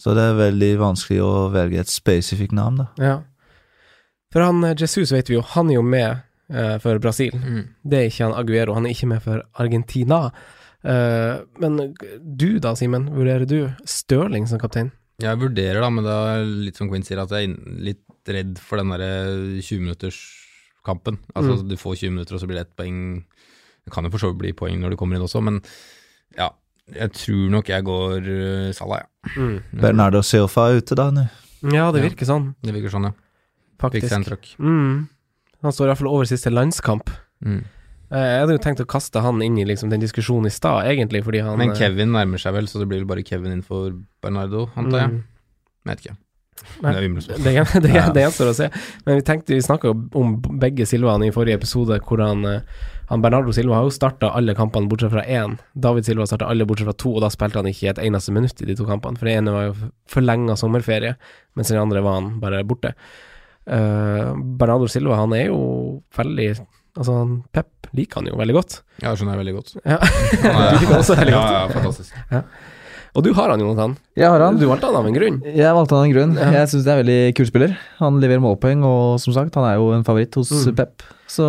[0.00, 2.86] Så det er veldig vanskelig å velge et spesifikt navn, da.
[3.04, 3.16] Ja.
[4.32, 7.34] For han eh, Jesus vet vi jo, han er jo med eh, for Brasil.
[7.36, 7.66] Mm.
[7.84, 10.22] Det er ikke han Aguero, han er ikke med for Argentina.
[10.80, 11.76] Eh, men
[12.40, 14.88] du da, Simen, vurderer du Stirling som kaptein?
[15.20, 18.56] Jeg vurderer, da, men det er litt som Quinn sier, at jeg er litt redd
[18.64, 19.10] for den derre
[19.60, 21.18] 20-minutterskampen.
[21.36, 21.68] Altså, Mm.
[21.68, 23.24] du får 20 minutter, og så blir det ett poeng.
[23.84, 25.60] Det kan jo for så vidt bli poeng når du kommer inn også, men
[26.38, 26.48] ja.
[26.94, 29.32] Jeg tror nok jeg går uh, Salah, ja.
[29.36, 29.56] Mm.
[29.80, 31.26] Bernardo Silva er ute da nå.
[31.62, 32.08] Ja, det Ja.
[32.08, 33.12] virker sånn, Det virker sånn, ja.
[33.80, 34.56] Faktisk.
[34.58, 35.08] Mm.
[35.62, 37.10] Han står iallfall over siste landskamp.
[37.44, 37.64] Mm.
[38.10, 40.84] Eh, Jeg hadde jo tenkt å kaste han inn i liksom den diskusjonen i stad,
[40.86, 43.52] egentlig, fordi han Men eh, Kevin nærmer seg vel, så det blir vel bare Kevin
[43.52, 45.10] innenfor Bernardo, antar jeg.
[45.10, 45.22] mm.
[45.86, 46.16] Jeg vet ikke.
[46.80, 48.68] Nei, Det er det, det, det, det gjenstår å se.
[49.06, 53.24] Men vi tenkte, vi snakka om begge Silvaene i forrige episode, hvor han, eh, han
[53.24, 55.58] Bernardo Silva har jo starta alle kampene bortsett fra én.
[55.74, 58.62] David Silva starta alle bortsett fra to, og da spilte han ikke et eneste minutt
[58.62, 59.20] i de to kampene.
[59.20, 61.16] For det ene var jo forlenga sommerferie,
[61.58, 62.94] mens den andre var han bare borte.
[63.70, 65.62] Uh, Bernardo Silva, han er jo
[66.16, 66.54] veldig
[66.98, 68.80] Altså, han, Pep liker han jo veldig godt.
[68.98, 69.76] Ja, skjønner jeg veldig godt.
[69.84, 69.98] Ja.
[70.42, 71.52] Han Du liker han også veldig godt.
[71.54, 72.16] ja, fantastisk.
[73.16, 73.96] Og du har han, Jonathan.
[74.18, 74.58] Jeg har han.
[74.60, 75.40] Du valgte han av en grunn.
[75.42, 76.34] Jeg valgte han av en grunn.
[76.38, 76.50] Ja.
[76.60, 77.72] Jeg syns det er en veldig kul spiller.
[77.98, 80.76] Han leverer målpoeng, og som sagt, han er jo en favoritt hos Mm.
[80.78, 81.02] Pep.
[81.30, 81.46] Så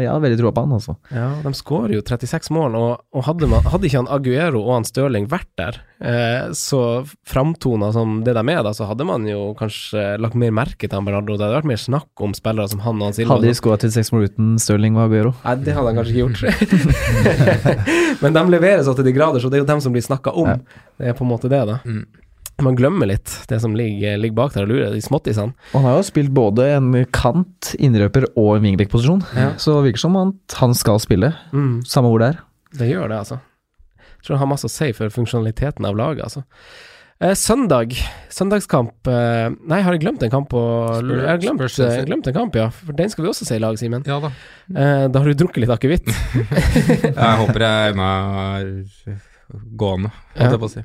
[0.00, 0.94] jeg har veldig troa på han, altså.
[1.12, 4.70] Ja, de skårer jo 36 mål, og, og hadde, man, hadde ikke han Aguero og
[4.78, 6.80] han Stirling vært der, eh, så
[7.28, 10.96] framtona som det de er, da, så hadde man jo kanskje lagt mer merke til
[10.96, 11.36] han Bernardo.
[11.36, 13.36] Det hadde vært mer snakk om spillere som han og han Silva.
[13.36, 15.34] Hadde de skåra 36 mål uten Stirling og Aguero?
[15.44, 16.38] Nei, det hadde han kanskje ikke gjort.
[18.22, 20.32] Men de leverer så til de grader, så det er jo dem som blir snakka
[20.32, 20.54] om.
[20.54, 20.86] Ja.
[20.98, 21.82] Det er på en måte det, da.
[21.84, 22.06] Mm.
[22.60, 25.52] Man glemmer litt det som ligger, ligger bak der og lurer, de småttisene.
[25.72, 29.52] Han har jo spilt både en kant, innrøper og en wingback-posisjon, Ja.
[29.62, 32.38] så det virker som han, han skal spille, Mm, samme hvor det er.
[32.78, 33.38] det gjør det, altså.
[34.18, 36.42] Jeg tror han har masse å si for funksjonaliteten av laget, altså.
[37.20, 37.94] Eh, søndag,
[38.30, 40.60] søndagskamp eh, Nei, har jeg glemt en kamp på
[41.02, 42.00] Jeg har glemt, Chelsea.
[42.00, 42.68] eh, glemt en kamp, ja.
[42.70, 44.04] For den skal vi også se i lag, Simen.
[44.06, 44.28] Ja da.
[44.74, 46.06] Eh, da har du drukket litt akevitt.
[47.02, 48.06] Jeg håper jeg ennå
[48.58, 49.18] er
[49.76, 50.50] gående, holdt Ja.
[50.50, 50.84] jeg på å si.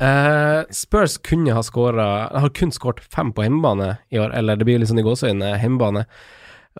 [0.00, 2.04] Eh, Spurs kunne ha skåra
[2.40, 5.58] Har kun skåret fem på hjemmebane i år, eller det blir litt sånn i gåseøynene,
[5.60, 6.06] hjemmebane,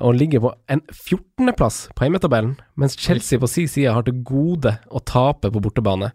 [0.01, 4.77] og ligger på en 14.-plass på hjemmetabellen, mens Chelsea på sin side har til gode
[4.89, 6.13] å tape på bortebane.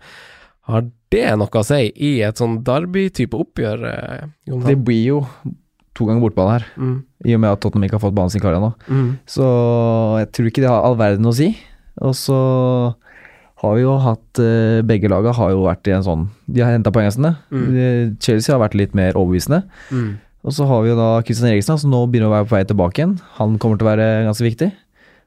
[0.65, 4.31] Har det noe å si i et sånn Derby-type oppgjør, uh?
[4.65, 5.19] Det blir jo
[5.95, 6.95] to ganger bortebane her, Mm,
[7.25, 8.73] i og med at Tottenham ikke har fått banen sin klar ennå.
[8.89, 9.45] mm, Så
[10.23, 11.51] jeg tror ikke det har all verden å si.
[12.01, 12.39] Og så
[13.63, 16.73] har vi jo hatt eh, Begge laga har jo vært i en sånn De har
[16.75, 17.31] henta poengene sine.
[17.49, 17.65] Mm.
[17.71, 19.63] Eh, Chelsea har vært litt mer overbevisende.
[19.89, 20.13] mm.
[20.45, 22.65] Og så har vi jo da Christian Eriksen, som nå begynner å være på vei
[22.69, 23.15] tilbake igjen.
[23.39, 24.67] Han kommer til å være ganske viktig.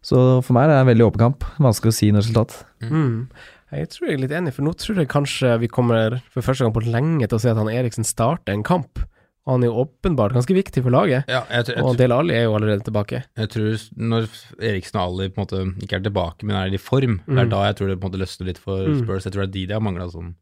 [0.07, 1.47] Så for meg er det en veldig åpen kamp.
[1.59, 2.55] Vanskelig å si noe resultat.
[2.87, 3.27] Mm.
[3.75, 6.63] Jeg tror jeg er litt enig, for nå tror jeg kanskje vi kommer for første
[6.63, 9.03] gang på lenge til å se at han Eriksen starter en kamp.
[9.49, 11.25] Og han er jo åpenbart ganske viktig for laget.
[11.33, 13.23] Ja, jeg, tror- jeg, Og tror- Del Alli er jo allerede tilbake.
[13.39, 14.27] jeg tror når
[14.61, 17.39] Eriksen og Ali på en måte ikke er tilbake, men er i form, det Mm.
[17.39, 18.99] er da jeg tror det på en måte løsner litt for Mm.
[19.03, 19.25] Spurs.
[19.25, 20.35] Jeg tror det er de de har mangla sånn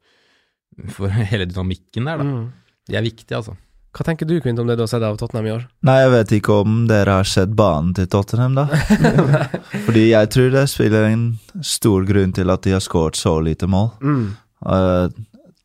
[0.91, 2.25] for hele dynamikken der, da.
[2.25, 2.53] Mm.
[2.89, 3.57] De er viktige, altså.
[3.97, 5.63] Hva tenker du, Kvint, om det du har sett av Tottenham i år?
[5.89, 8.67] Nei, jeg vet ikke om dere har sett banen til Tottenham, da.
[9.87, 13.67] Fordi jeg tror det spiller en stor grunn til at de har skåret så lite
[13.67, 13.93] mål.
[14.03, 14.37] Mm.
[14.67, 15.09] Uh,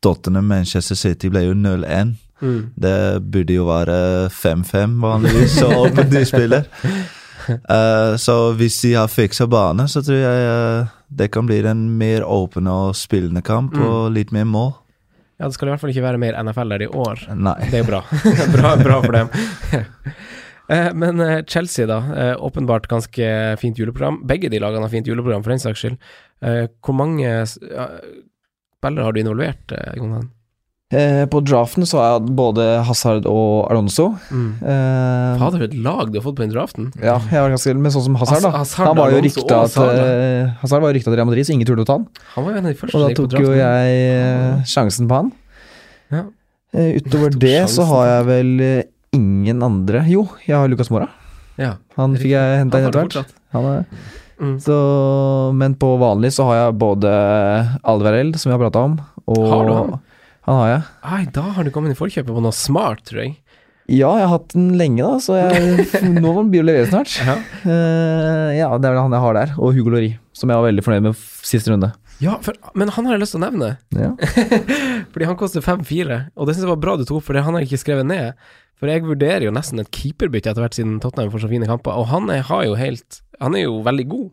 [0.00, 2.14] Tottenham Manchester City ble jo 0-1.
[2.42, 2.60] Mm.
[2.76, 2.96] Det
[3.32, 3.96] burde jo være
[4.34, 6.66] 5-5 vanligvis, så åpen de spiller.
[7.48, 11.84] Uh, så hvis de har fiksa bane, så tror jeg uh, det kan bli en
[11.98, 13.86] mer åpen og spillende kamp, Mm.
[13.86, 14.72] og litt mer mål.
[15.40, 17.24] Ja, det skal i hvert fall ikke være mer NFL der i år.
[17.34, 17.56] Nei.
[17.70, 18.02] Det er jo bra.
[18.56, 19.32] bra, bra for dem.
[20.72, 21.96] Eh, Men eh, Chelsea, da.
[22.16, 23.26] eh, Åpenbart ganske
[23.60, 24.20] fint juleprogram.
[24.24, 25.96] Begge de lagene har fint juleprogram, for den saks skyld.
[26.40, 30.30] Eh, Hvor mange spillere har du involvert, eh, Jonan?
[30.92, 34.10] Eh, på draften så har jeg både Hazard og Alonso.
[34.28, 34.48] Mm.
[34.60, 36.90] Eh, Fader, for et lag du har fått på den draften.
[37.00, 38.50] ja, jeg var ganske Men sånn som Hazard, da.
[38.52, 41.46] Haz- Hazard, han var jo rykta til eh, Hazard var jo rykta til Real Madrid,
[41.48, 42.06] så ingen turte å ta han.
[42.34, 43.96] Han var jo en av de første Og som da gikk på tok jo jeg
[44.12, 45.32] eh, sjansen på han.
[46.12, 46.22] Ja.
[46.76, 48.52] Eh, utover det det så har jeg vel
[49.12, 51.08] ingen andre Jo, jeg har Lucas Mora.
[51.60, 51.74] Ja.
[51.96, 53.32] Han fikk jeg henta inn etter hvert.
[53.56, 53.86] Han er,
[54.42, 54.56] Mm.
[54.58, 54.74] så,
[55.54, 57.10] men på vanlig så har jeg både
[57.86, 58.96] Alverell, som vi har prata om,
[59.30, 59.92] og Har du han?
[60.48, 60.82] Han har jeg.
[61.06, 63.36] Ai, da har du kommet i forkjøpet på noe smart, tror jeg.
[63.90, 65.86] Ja, jeg har hatt den lenge, da, så jeg,
[66.22, 67.14] nå må den bli å levere snart.
[67.22, 67.36] Ja.
[67.66, 69.54] Uh, ja, det er vel han jeg har der.
[69.58, 71.92] Og Hugo Lori, som jeg var veldig fornøyd med siste runde.
[72.22, 73.72] Ja, for, men han har jeg lyst til å nevne.
[73.98, 74.12] Ja.
[75.12, 77.58] Fordi han koster 5-4, og det syns jeg var bra du tok, for det han
[77.58, 78.38] har ikke skrevet ned.
[78.78, 81.98] For jeg vurderer jo nesten et keeperbytte etter hvert, siden Tottenham får så fine kamper.
[81.98, 84.30] Og han er, har jo helt Han er jo veldig god.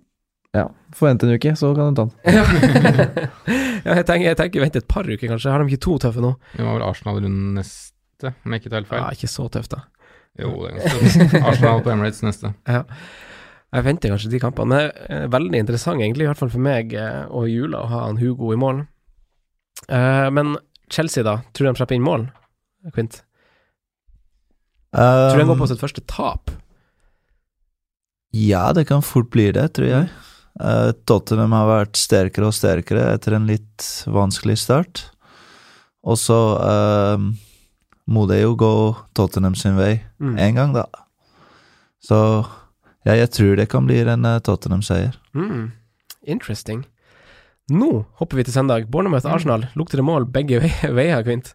[0.58, 0.66] Ja.
[0.97, 2.16] Forvent en uke, så kan du ta den.
[3.86, 5.52] ja, jeg tenker, jeg tenker vente et par uker, kanskje.
[5.54, 6.34] Har de ikke to tøffe nå?
[6.56, 9.04] Det var vel Arsenal-runden neste, om jeg ikke tar helt feil.
[9.04, 9.84] Ja, ikke så tøft, da.
[10.39, 11.36] Jo, det er ganske tøft.
[11.52, 12.54] Arsenal på Emirates neste.
[12.70, 12.82] Ja.
[13.70, 16.95] Jeg venter kanskje de kampene, det er veldig interessant, egentlig, i hvert fall for meg
[16.97, 18.82] eh, og Jula, å ha han Hugo i mål.
[19.86, 20.56] Eh, men
[20.89, 21.43] Chelsea, da?
[21.54, 22.26] Tror du de slipper inn mål?
[22.95, 23.20] Quint?
[24.95, 26.50] Tror du de går på Um, sitt første tap?
[28.34, 30.10] Ja, det kan fort bli det, tror jeg.
[30.60, 35.05] Eh, Tottenham har vært sterkere og sterkere etter en litt vanskelig start.
[36.03, 37.24] Og så eh,
[38.10, 38.72] må det jo gå
[39.16, 40.36] Tottenham sin vei Mm.
[40.38, 40.84] en gang, da.
[42.03, 42.18] Så
[43.07, 45.16] ja, jeg tror det kan bli en eh, Tottenham-seier.
[45.34, 45.72] Mm.
[46.28, 46.82] Interesting.
[47.72, 48.89] Nå hopper vi til søndag.
[48.91, 49.68] Bournemouth Arsenal.
[49.80, 50.60] Lukter det mål begge
[50.99, 51.53] veier, Kvint?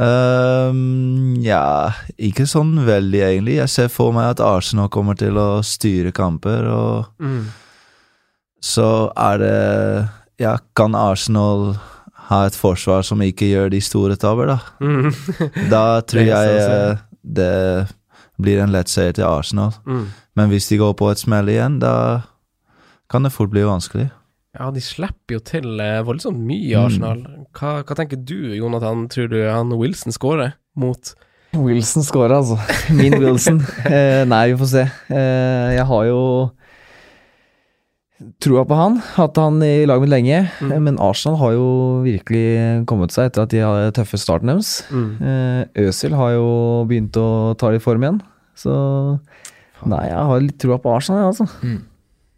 [0.00, 3.58] Ehm, ja, ikke sånn veldig, egentlig.
[3.60, 7.44] Jeg ser for meg at Arsenal kommer til å styre kamper, og Mm.
[8.64, 9.58] Så er det
[10.40, 11.76] Ja, kan Arsenal
[12.30, 14.58] ha et forsvar som ikke gjør de store tabber, da?
[14.80, 15.12] Mm.
[15.74, 17.86] Da tror jeg eh, det
[18.40, 19.76] blir en lett seier til Arsenal.
[19.86, 20.08] Mm.
[20.34, 22.24] Men hvis de går på et smell igjen, da
[23.12, 24.08] kan det fort bli vanskelig.
[24.54, 27.22] Ja, de slipper jo til eh, voldsomt mye, i Arsenal.
[27.54, 29.06] Hva, hva tenker du, Jonathan?
[29.12, 31.14] Tror du han Wilson skårer mot
[31.54, 32.58] Wilson scorer, altså.
[32.94, 33.60] Min Wilson.
[33.86, 34.84] eh, nei, vi får se.
[35.10, 36.20] Eh, jeg har jo
[38.42, 38.98] troa på han.
[39.16, 40.42] Hatt han i laget mitt lenge.
[40.60, 40.72] Mm.
[40.72, 41.66] Eh, Men Arsenal har jo
[42.04, 44.84] virkelig kommet seg etter at de hadde tøffe starten deres.
[44.90, 45.10] Mm.
[45.20, 46.46] Eh, Øsil har jo
[46.90, 48.22] begynt å ta litt form igjen.
[48.54, 48.70] Så
[49.90, 51.82] nei, jeg har litt troa på Arsenal, jeg, altså.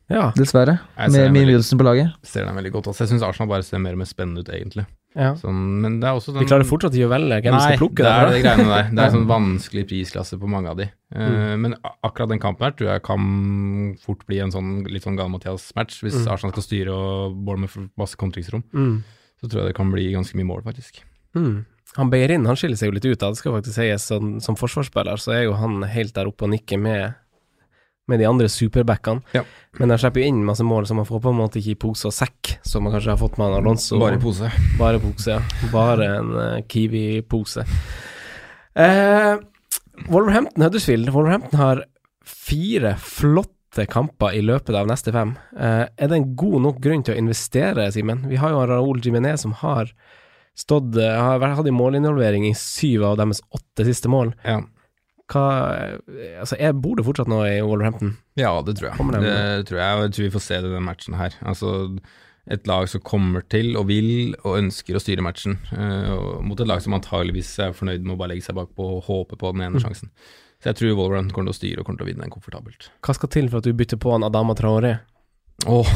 [0.09, 0.31] Ja.
[0.39, 0.79] Dessverre.
[1.11, 2.15] Med min Wilson på laget.
[2.27, 3.05] Ser dem veldig godt også.
[3.05, 4.87] Jeg syns Arsenal bare ser mer og mer spennende ut, egentlig.
[5.17, 5.31] Ja.
[5.41, 7.61] Sånn, men det er også De sånn klarer fortsatt ikke å velge hvem de Nei,
[7.71, 8.03] skal plukke.
[8.05, 8.33] det er derfra.
[8.37, 8.91] det greiene der.
[8.93, 10.89] Det er en sånn vanskelig prisklasse på mange av de.
[11.15, 11.61] Uh, Mm.
[11.63, 16.03] Men akkurat den kampen her tror jeg kan fort bli en sånn litt sånn Gal-Mathias-match.
[16.05, 16.33] Hvis Mm.
[16.33, 19.03] Arsenal skal styre og Bournemouth med masse kontringsrom, Mm.
[19.41, 21.03] så tror jeg det kan bli ganske mye mål, faktisk.
[21.35, 21.65] Mm.
[21.97, 23.31] Han Beirin han skiller seg jo litt ut, da.
[23.31, 24.03] det skal faktisk sies.
[24.05, 27.15] Som, som forsvarsspiller så er jo han helt der oppe og nikker med,
[28.07, 29.23] med de andre superbackene.
[29.35, 29.43] Ja.
[29.81, 31.81] Men de slipper jo inn masse mål, så man får på en måte ikke i
[31.87, 33.99] pose og sekk, som man kanskje har fått med en Alonso.
[34.01, 34.51] Bare pose.
[34.79, 35.69] Bare pose, ja.
[35.73, 37.67] Bare en uh, Kiwi-pose.
[38.79, 39.35] Uh,
[40.13, 41.11] Wolverhampton Huddersfield.
[41.15, 41.83] Wolverhampton har
[42.27, 45.35] fire flotte kamper i løpet av neste fem.
[45.57, 48.25] Uh, er det en god nok grunn til å investere, Simen?
[48.31, 49.91] Vi har jo Raoul Jiménez som har
[50.57, 54.31] stått har hatt en målinvolvering i syv av deres åtte siste mål.
[54.47, 54.63] Ja.
[55.33, 55.43] Hva
[56.07, 58.17] eh, Altså, jeg bor det fortsatt nå i Wolverhampton?
[58.39, 59.11] Ja, det tror jeg.
[59.17, 61.35] Det, Det tror jeg, og jeg tror vi får se det i den matchen her.
[61.43, 61.73] Altså,
[62.47, 66.69] et lag som kommer til og vil og ønsker å styre matchen, uh, mot et
[66.71, 69.65] lag som antageligvis er fornøyd med å bare legge seg bakpå og håpe på den
[69.67, 69.83] ene Mm.
[69.83, 70.13] sjansen.
[70.63, 72.91] Så jeg tror Wolverhampton kommer til å styre og kommer til å vinne den komfortabelt.
[73.03, 75.01] Hva skal til for at du bytter på en Adama Traoré?
[75.65, 75.89] Åh,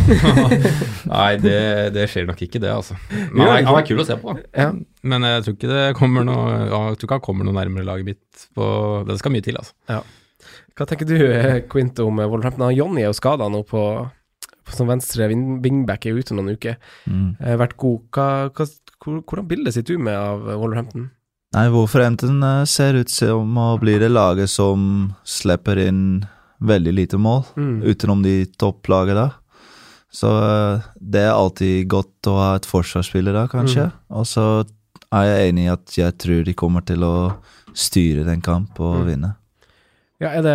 [1.10, 1.56] Nei, det,
[1.94, 2.96] det skjer nok ikke, det, altså.
[3.12, 4.46] Men han er, han er kul å se på, da.
[4.56, 4.70] Ja.
[5.12, 8.08] Men jeg tror ikke det kommer noe Jeg tror ikke han kommer noe nærmere laget
[8.08, 8.66] mitt på
[9.08, 10.00] Det skal mye til, altså.
[10.80, 12.72] Hva tenker du, eh, Quint, om eh, Wolverhampton?
[12.72, 13.82] Jonny er jo skada nå på,
[14.64, 16.78] på som venstre wing- wingback, er ute noen uker.
[17.04, 17.34] Mm.
[17.36, 18.00] Eh, vært god.
[18.16, 18.66] Hva, hva,
[19.04, 21.10] hvordan bilde sitter du med av Wolverhampton?
[21.52, 22.40] Nei, Wolverhampton
[22.70, 26.22] ser ut som å bli det laget som slipper inn
[26.64, 27.76] veldig lite mål, Mm.
[27.92, 29.28] utenom de topplagene.
[30.10, 33.88] Så eh, det er alltid godt å ha et forsvarsspiller da, kanskje.
[34.10, 34.46] Og så
[35.14, 37.14] er jeg enig i at jeg tror de kommer til å
[37.74, 39.06] styre den kamp og Mm.
[39.06, 39.30] vinne.
[40.20, 40.52] Ja, er det,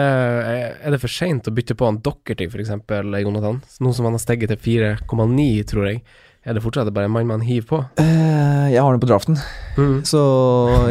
[0.86, 3.64] er det for seint å bytte på han Dockerty, eksempel, Jonathan?
[3.82, 6.04] Nå som han har steget til 4,9, tror jeg.
[6.46, 7.78] Er det fortsatt bare en mann man hiver på?
[7.98, 9.38] Eh, jeg har den på draften,
[9.76, 9.96] Mm.
[10.08, 10.20] så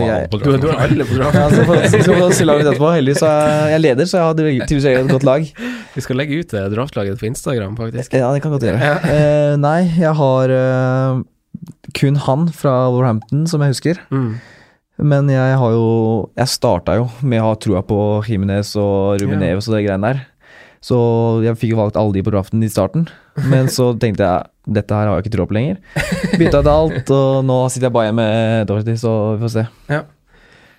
[0.02, 1.40] jeg på Du, du har alle på draften.
[1.40, 2.88] ja, så får så så, så se etterpå.
[2.96, 4.34] Heldigvis er jeg leder, så jeg har
[4.66, 5.46] tydeligvis et godt lag.
[5.94, 8.12] Vi skal legge ut det draftlaget på Instagram, faktisk.
[8.18, 8.90] Ja, det kan godt gjøre.
[9.06, 11.22] Eh, nei, jeg har eh,
[11.94, 14.00] kun han fra Warhampton, som jeg husker.
[14.10, 14.34] Mm.
[14.98, 17.96] Men jeg har jo Jeg starta jo med å ha trua på
[18.26, 20.26] Jimenez og Rubineves og de greiene der.
[20.84, 20.98] Så
[21.46, 23.06] jeg fikk jo valgt alle de på draften i starten.
[23.48, 25.80] Men så tenkte jeg dette her har jeg ikke tro på lenger.
[26.40, 29.64] Bytta ut alt, og nå sitter jeg bare igjen med Dorothy, så vi får se.
[29.92, 30.00] Ja.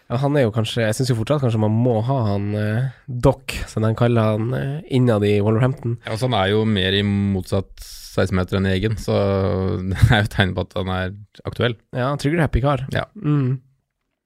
[0.10, 2.88] ja, han er jo kanskje Jeg syns jo fortsatt kanskje man må ha han eh,
[3.06, 6.00] Doc, som de kaller han eh, innad i Wolverhampton.
[6.04, 7.76] Ja, altså, han er jo mer i motsatt
[8.16, 9.14] 16-meter enn egen, så
[9.92, 11.16] det er jo et tegn på at han er
[11.46, 11.78] aktuell.
[11.96, 12.88] Ja, tryggere happy kar.
[12.96, 13.06] Ja.
[13.22, 13.60] Mm.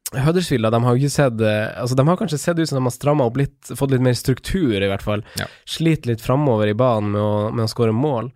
[0.09, 2.81] Huddersfield de har jo ikke sett eh, Altså De har kanskje sett ut som de
[2.81, 5.21] har stramma opp litt, fått litt mer struktur, i hvert fall.
[5.37, 5.45] Ja.
[5.69, 8.31] Sliter litt framover i banen med å, med å skåre mål.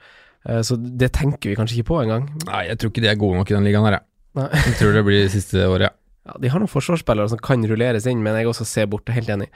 [0.50, 2.28] Eh, Så det tenker vi kanskje ikke på engang.
[2.48, 4.08] Nei, jeg tror ikke de er gode nok i den ligaen her, jeg.
[4.40, 4.48] Nei.
[4.66, 5.94] Jeg tror det blir siste året, ja.
[6.24, 9.10] Ja, de har noen forsvarsspillere som kan rulleres inn, men jeg også ser bort.
[9.12, 9.50] Helt enig.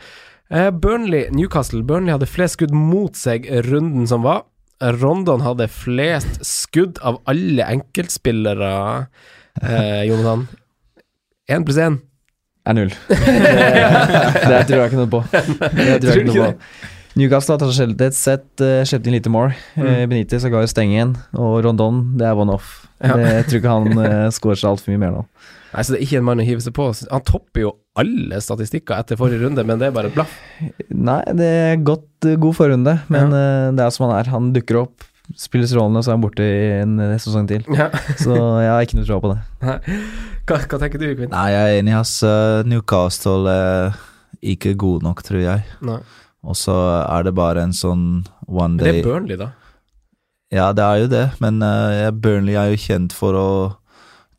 [0.52, 1.80] Eh, Burnley, Newcastle.
[1.88, 4.42] Burnley hadde flest skudd mot seg runden som var.
[5.00, 8.74] Rondon hadde flest skudd av alle enkeltspillere,
[9.64, 10.44] eh, Jonathan.
[11.56, 12.02] Én pluss én.
[12.68, 12.92] Er null.
[13.08, 13.16] Det,
[14.52, 15.24] det tror jeg ikke noe på.
[15.32, 16.97] Det tror jeg ikke noe på.
[17.18, 19.54] Newcastle har til et sett, uh, sluppet inn lite mål.
[19.78, 22.84] Uh, Benitez ga jo stenge igjen, og Rondon, det er one-off.
[23.02, 23.16] Ja.
[23.18, 25.24] Det- Jeg tror ikke han uh, scorer seg altfor mye mer nå.
[25.74, 26.86] Nei, så det er ikke en mann å hive seg på.
[27.12, 30.32] Han topper jo alle statistikker etter forrige runde, men det er bare blaff.
[30.94, 34.30] Nei, det er godt, uh, god forrunde, men uh, det er som han er.
[34.34, 35.06] Han dukker opp,
[35.36, 37.66] spiller rollene, og så er han borte i en sesong til.
[37.76, 37.90] Ja.
[38.16, 39.42] Så jeg har ikke noe tro på det.
[40.48, 41.34] Hva, hva tenker du, Kvin?
[41.34, 41.98] Nei, jeg er enig.
[42.00, 42.14] ass.
[42.24, 43.98] Eh, Newcastle er
[44.54, 45.66] ikke god nok, tror jeg.
[45.84, 45.98] Nei.
[46.48, 46.74] Og så
[47.04, 48.04] er det bare en sånn
[48.48, 49.50] one day Men det er Burnley, da.
[50.56, 53.50] Ja, det er jo det, men uh, Burnley er jo kjent for å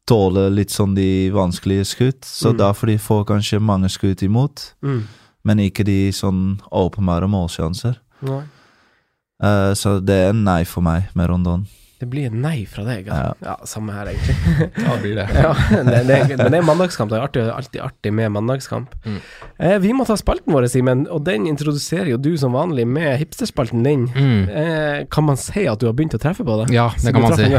[0.08, 2.58] tåle litt sånn de vanskelige skudd, så Mm.
[2.62, 5.02] derfor de får kanskje mange skudd imot, Mm.
[5.44, 7.98] men ikke de sånn åpenbare målsjanser.
[8.24, 11.66] Eh, så det er en nei for meg med Rondon.
[11.98, 13.08] Det blir nei fra deg.
[13.10, 14.36] Ja, ja samme her, egentlig.
[14.84, 15.24] Ja, det blir det.
[15.42, 17.10] Ja, det, det, men det er mandagskamp.
[17.10, 18.92] Det er alltid, alltid artig med mandagskamp.
[19.02, 19.16] Mm.
[19.58, 23.18] Eh, vi må ta spalten vår, Simen, og den introduserer jo du som vanlig med
[23.18, 24.06] hipsterspalten din.
[24.14, 24.44] Mm.
[24.46, 26.68] Eh, kan man si at du har begynt å treffe på det?
[26.76, 27.48] Ja, det kan man si.
[27.48, 27.58] Det,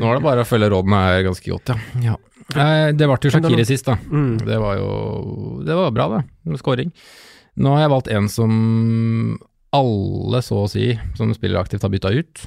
[0.00, 1.78] nå er det bare å følge rådene her ganske godt, ja.
[2.10, 2.18] ja.
[2.50, 3.94] Eh, Det ble jo Shakiri sist, da.
[4.10, 4.40] Mm.
[4.42, 4.90] Det var jo
[5.66, 6.58] Det var bra, det.
[6.58, 6.90] Skåring.
[7.60, 8.50] Nå har jeg valgt en som
[9.72, 12.46] alle, så å si, som spiller aktivt, har bytta ut.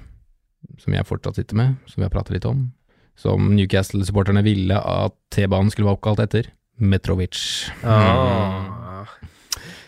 [0.80, 2.72] Som jeg fortsatt sitter med, som vi har pratet litt om.
[3.20, 6.50] Som Newcastle-supporterne ville at T-banen skulle være oppkalt etter.
[6.82, 7.70] Metrovic.
[7.86, 9.06] Ah.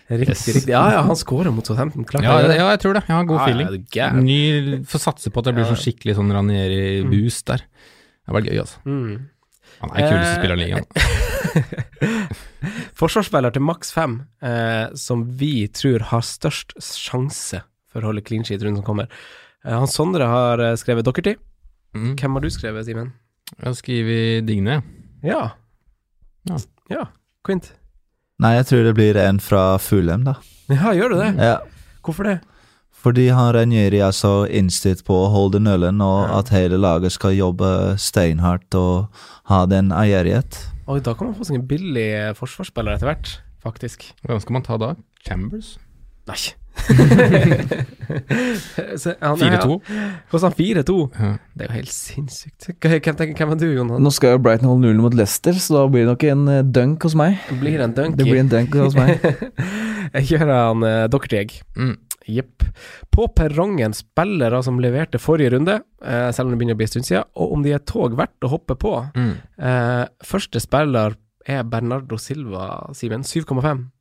[0.07, 0.43] Riktig, Yes.
[0.53, 0.69] riktig.
[0.69, 2.05] Ja, ja, han scorer mot Southampton.
[2.05, 3.01] Klart Ja, ja, jeg tror det.
[3.07, 3.87] Jeg har god Ja, ja, feeling.
[3.95, 4.11] Ja.
[4.13, 5.71] Ny, Får satse på at det blir Ja.
[5.73, 7.57] sånn skikkelig sånn Ranieri-boost der.
[8.27, 8.77] Det var gøy, altså.
[8.85, 9.25] Mm.
[9.81, 10.85] Han er kuleste Eh, spilleren i ligaen.
[12.97, 17.61] Forsvarsspiller til maks fem, eh, som vi tror har størst sjanse
[17.91, 19.11] for å holde clean sheet rundt som kommer.
[19.65, 21.35] Eh, Hans Sondre har eh, skrevet Dockerty.
[21.95, 22.15] Mm.
[22.19, 23.13] Hvem har du skrevet, Simen?
[23.55, 24.81] Jeg har skrevet Digne.
[25.25, 25.43] Ja.
[26.49, 26.59] Ja.
[26.91, 27.05] Ja.
[27.45, 27.71] Quint.
[28.41, 30.35] Nei, jeg tror det blir en fra Fulheim, da.
[30.67, 31.31] Ja, gjør du det?
[31.39, 31.55] Ja.
[32.03, 32.39] Hvorfor det?
[33.05, 37.35] Fordi han Ranieri er så innstilt på å holde nølen, og at hele laget skal
[37.37, 37.67] jobbe
[38.01, 40.57] steinhardt og ha den ærgjerrighet.
[40.85, 43.29] Oi, da kan man få seg en billig eh, forsvarsspiller etter hvert,
[43.63, 44.03] faktisk.
[44.21, 44.91] Hvem skal man ta da?
[45.25, 45.79] Chambers?
[46.29, 46.37] Nei.
[49.15, 49.79] 4-2?
[50.29, 50.97] Koster han 4-2?
[51.17, 51.31] Ja.
[51.57, 52.69] Det er jo helt sinnssykt.
[52.83, 54.03] Hvem, tenker, hvem er du, Jonas?
[54.05, 56.61] Nå skal jo Brighton holde nullen mot Leicester, så da blir det nok en eh,
[56.77, 57.41] dunk hos meg.
[57.49, 58.19] Det blir en dunk.
[58.19, 59.25] Det blir en dunk hos meg.
[60.15, 61.63] Jeg kjører han uh, Dockerty.
[61.81, 61.95] Mm.
[62.27, 62.63] Jepp.
[63.13, 66.93] På perrongen spillere som leverte forrige runde, eh, selv om det begynner å bli en
[66.93, 68.93] stund siden, og om de er tog verdt å hoppe på.
[69.15, 69.35] Mm.
[69.59, 73.23] Eh, første spiller er Bernardo Silva, Simen.
[73.23, 73.91] 7,5.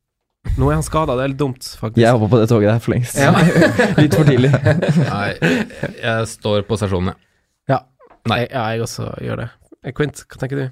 [0.59, 1.99] Nå er han skada, det er litt dumt, faktisk.
[2.03, 3.17] Jeg hoppa på det toget der for lengst.
[3.17, 3.31] Ja.
[4.01, 4.51] Litt for tidlig.
[5.15, 5.31] Nei,
[5.97, 7.21] jeg står på stasjonen, jeg.
[7.73, 7.79] Ja.
[8.29, 8.43] Nei.
[8.43, 9.47] Jeg, ja, jeg også gjør det.
[9.81, 10.67] Eh, Quint, hva tenker du?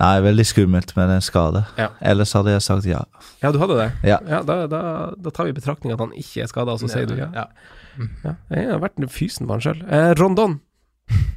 [0.00, 1.64] Nei, veldig skummelt med en skade.
[1.76, 1.90] Ja.
[2.00, 3.02] Ellers hadde jeg sagt ja.
[3.42, 3.88] Ja, du hadde det?
[4.08, 4.18] Ja.
[4.24, 4.82] da, da,
[5.14, 7.28] da tar vi i betraktning at han ikke er skada, og så sier du ja.
[7.36, 7.46] Ja.
[8.24, 8.36] ja.
[8.56, 9.82] Jeg har vært fysen på han sjøl.
[9.86, 10.58] Eh, Rondon,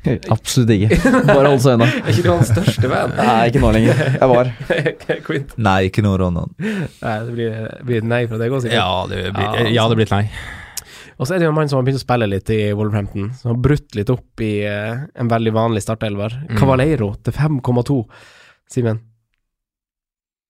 [0.35, 0.97] Absolutt ikke.
[1.27, 1.87] Bare hold seg unna.
[2.03, 3.15] er ikke du hans største venn?
[3.17, 4.03] Nei, ikke nå lenger.
[4.15, 4.51] Jeg var.
[5.27, 5.55] Quint?
[5.67, 6.53] Nei, ikke nå, Rondon.
[6.59, 8.77] Nei, det blir, blir nei fra deg òg, sikkert.
[8.77, 10.23] Ja, det blir, Ja, ja, det blir et nei.
[11.15, 13.29] Og så er det jo en mann som har begynt å spille litt i Wolverhampton,
[13.39, 16.35] som har brutt litt opp i uh, en veldig vanlig startelver.
[16.49, 16.57] Mm.
[16.59, 17.99] Cavaleiro til 5,2.
[18.72, 19.01] Simen?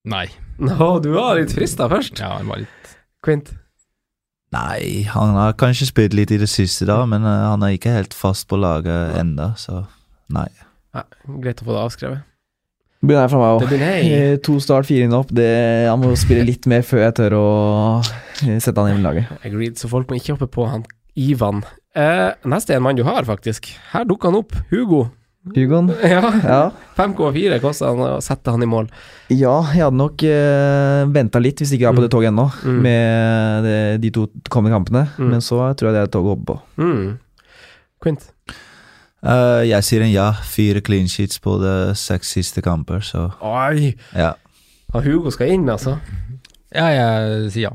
[0.05, 0.27] Nei.
[0.61, 2.19] Nå, du var litt frista først.
[2.21, 2.91] Ja, jeg var litt
[3.25, 3.49] Quint?
[4.53, 7.95] Nei, han har kanskje spilt litt i det siste, da, men eh, han er ikke
[7.95, 9.81] helt fast på laget enda, så
[10.31, 10.47] nei.
[10.95, 11.03] Ja,
[11.41, 12.21] greit å få det avskrevet.
[13.01, 14.37] Det blir nei fra meg òg.
[14.47, 15.33] To start, fire inn opp.
[15.35, 15.49] Det,
[15.89, 17.47] han må spille litt mer før jeg tør å
[18.39, 19.33] sette han inn i laget.
[19.45, 20.85] Agreed, så folk må ikke hoppe på han
[21.19, 21.61] Ivan.
[21.93, 23.69] Eh, neste er en mann du har, faktisk.
[23.91, 24.55] Her dukker han opp.
[24.71, 25.03] Hugo.
[25.53, 25.91] Hugon?
[26.15, 26.21] Ja.
[26.41, 26.61] Ja.
[26.97, 28.87] 5,4 kosta han å sette han i mål.
[29.29, 32.47] Ja, jeg hadde nok uh, venta litt, hvis ikke jeg er på det toget ennå,
[32.65, 32.79] Mm.
[32.81, 35.03] med det, de to kommende kampene.
[35.19, 35.29] Mm.
[35.35, 36.57] Men så tror jeg det er et tog å hoppe på.
[36.81, 37.17] Mm.
[38.01, 38.25] Quint?
[39.25, 40.31] Uh, jeg sier en ja.
[40.45, 43.95] Fire clean sheets på de seks siste kamper, så Oi!
[44.15, 44.33] ja.
[44.93, 45.97] Han Hugo skal inn, altså.
[46.73, 47.73] Ja, jeg sier ja.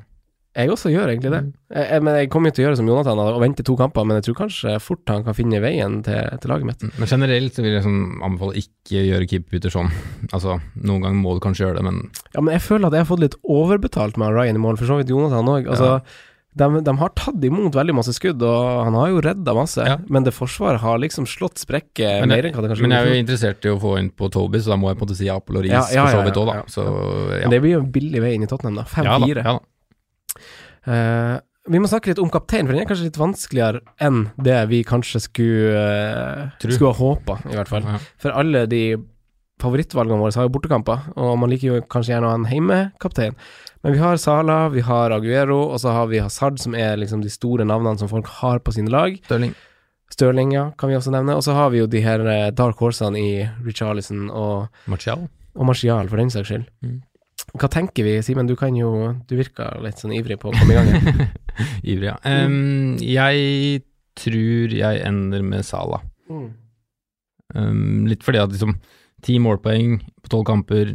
[0.51, 1.41] Jeg også gjør egentlig det.
[1.71, 4.07] Jeg, jeg, men jeg kommer jo til å gjøre som Jonathan og vente to kamper,
[4.09, 6.83] men jeg tror kanskje fort han kan finne veien til, til laget mitt.
[6.99, 9.93] Men generelt så vil jeg sånn anbefale ikke gjøre keeperbytter sånn.
[10.33, 12.03] Altså, noen ganger må du kanskje gjøre det, men
[12.35, 14.91] Ja, men jeg føler at jeg har fått litt overbetalt med Ryan i mål, for
[14.91, 15.71] så vidt Jonathan òg.
[15.71, 16.01] Altså,
[16.59, 20.27] de, de har tatt imot veldig masse skudd, og han har jo redda masse, men
[20.27, 23.21] det forsvaret har liksom slått sprekker mer enn hva det kanskje men jeg er jo
[23.23, 25.31] interessert i å få inn på Toby, så da må jeg på en måte si
[25.31, 26.65] Apel og Riis Ja, ja, for så ja, vidt òg, da.
[26.75, 26.87] Så
[27.39, 27.53] ja.
[27.55, 28.89] Det blir jo en billig vei inn i Tottenham, da.
[28.99, 29.45] Ja da, 5-4.
[29.47, 29.70] ja da.
[30.89, 31.37] Eh,
[31.71, 34.81] vi må snakke litt om kaptein, for den er kanskje litt vanskeligere enn det vi
[34.87, 35.83] kanskje skulle,
[36.57, 37.85] uh, skulle ha håpa, i hvert fall.
[37.85, 37.99] Ja.
[38.23, 38.85] For alle de
[39.61, 43.37] favorittvalgene våre har jo bortekamper, og man liker jo kanskje gjerne å ha en heimekaptein.
[43.85, 47.23] Men vi har Sala, vi har Aguero, og så har vi Hazard, som er liksom
[47.25, 49.17] de store navnene som folk har på sine lag.
[49.25, 49.55] Stirling.
[50.11, 51.37] Stirling, ja, kan vi også nevne.
[51.39, 53.31] Og så har vi jo de her eh, dark horsene i
[53.65, 55.29] Richarlison og, Martial.
[55.55, 56.67] og Martial, for den saks skyld.
[56.85, 56.99] Mm.
[57.59, 58.47] Hva tenker vi, Simen?
[58.47, 58.91] Du kan jo
[59.27, 61.31] Du virker litt sånn ivrig på å komme i gang.
[61.91, 62.17] Ivrig, ja.
[62.29, 63.83] Em, jeg
[64.21, 65.99] tror jeg ender med Sala.
[66.31, 66.49] Mm.
[67.55, 68.77] Um, litt fordi at liksom
[69.27, 70.93] ti målpoeng på tolv kamper,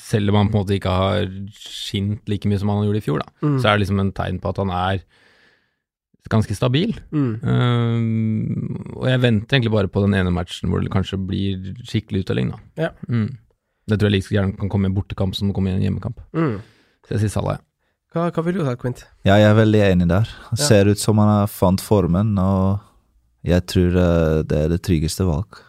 [0.00, 3.04] selv om han på en måte ikke har skint like mye som han gjorde i
[3.04, 3.58] fjor, da, Mm.
[3.60, 5.02] så er det liksom en tegn på at han er
[6.28, 6.90] ganske stabil.
[7.14, 7.30] Mm.
[7.44, 12.24] Um, og jeg venter egentlig bare på den ene matchen hvor det kanskje blir skikkelig
[12.24, 12.58] uttelling, da.
[12.88, 12.90] Ja.
[13.08, 13.30] Mm.
[13.88, 15.86] Det tror jeg like gjerne kan komme i en bortekamp som det kommer i en
[15.86, 16.20] hjemmekamp.
[16.36, 16.58] Mm.
[17.06, 17.64] Så jeg sier Salah, ja.
[18.14, 19.02] Hva, hva vil du ha, Quint?
[19.26, 20.28] Ja, jeg er veldig enig der.
[20.50, 20.60] Ja.
[20.64, 22.78] ser ut som han har fant formen, og
[23.44, 25.60] jeg tror eh, det er det tryggeste valg.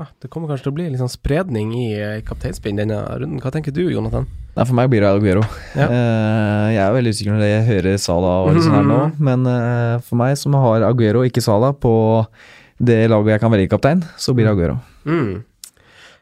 [0.00, 3.40] Ah, det kommer kanskje til å bli litt sånn spredning i eh, kapteinspinn denne runden.
[3.40, 4.28] Hva tenker du, Jonathan?
[4.54, 5.42] Nei, for meg blir det Aguero.
[5.76, 5.86] Ja.
[5.88, 10.00] Uh, jeg er veldig usikker når jeg hører Sala og sånn her nå, men uh,
[10.04, 11.92] for meg som har Aguero, ikke Sala, på
[12.80, 14.78] det laget jeg kan velge kaptein, så blir det Aguero.
[15.04, 15.42] Mm.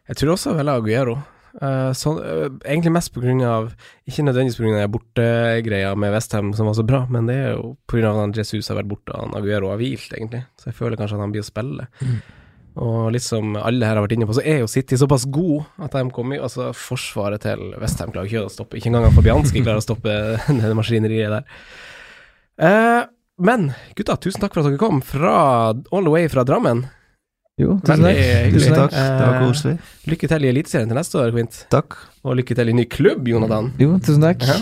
[0.09, 1.19] Jeg tror også jeg velger Aguero.
[1.59, 3.71] Uh, så, uh, egentlig mest av
[4.07, 7.73] Ikke nødvendigvis av bortegreia med Westham som var så bra, men det er jo
[8.07, 10.45] av at Jesus har vært borte og Aguero har hvilt, egentlig.
[10.61, 11.89] Så jeg føler kanskje at han blir å spille.
[12.79, 15.67] Og litt som alle her har vært inne på, så er jo City såpass god
[15.83, 18.79] at de kommer Altså, forsvaret til Westham klarer ikke å stoppe.
[18.79, 20.15] Ikke engang Fabianski klarer å stoppe
[20.61, 21.49] det maskineriet der.
[22.59, 23.03] Uh,
[23.39, 25.35] men gutta, tusen takk for at dere kom fra
[25.71, 26.87] all the way fra Drammen.
[27.59, 28.21] Jo, tusen takk.
[28.55, 29.79] Tusen takk, det var Eh, koselig.
[30.07, 31.65] Lykke til i Eliteserien til neste år, Quint.
[31.75, 31.97] Takk.
[32.25, 33.73] Og lykke til i ny klubb, Jonathan.
[33.83, 34.47] Jo, tusen takk.
[34.47, 34.61] Ja.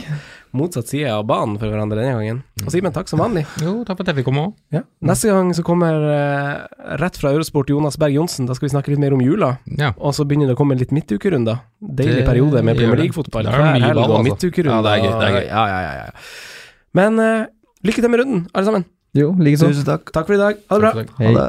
[0.57, 2.39] Motsatt side av banen for hverandre denne gangen.
[2.65, 3.43] Og Simen, takk som vanlig.
[3.61, 4.55] Jo, takk for at jeg fikk komme òg.
[4.73, 4.81] Ja.
[5.05, 8.47] Neste gang så kommer eh, rett fra Eurosport Jonas Berg Johnsen.
[8.49, 9.59] Da skal vi snakke litt mer om jula.
[9.77, 9.91] Ja.
[9.99, 11.61] Og så begynner det å komme litt midtukerunder.
[11.83, 12.97] Deilig Det periode med Premier.
[13.03, 14.31] League-fotball er hver mye helg ball, og altså.
[14.31, 14.81] midtukerunder.
[14.81, 15.47] Ja, det er gøy, det er gøy.
[15.51, 16.11] Ja, ja, ja, ja.
[17.03, 17.47] Men eh,
[17.85, 18.89] lykke til med runden, alle sammen.
[19.17, 19.69] Jo, likeså.
[19.75, 20.09] Tusen takk.
[20.17, 20.65] Takk for i dag.
[20.73, 21.07] Ha det bra.
[21.21, 21.49] Ha det.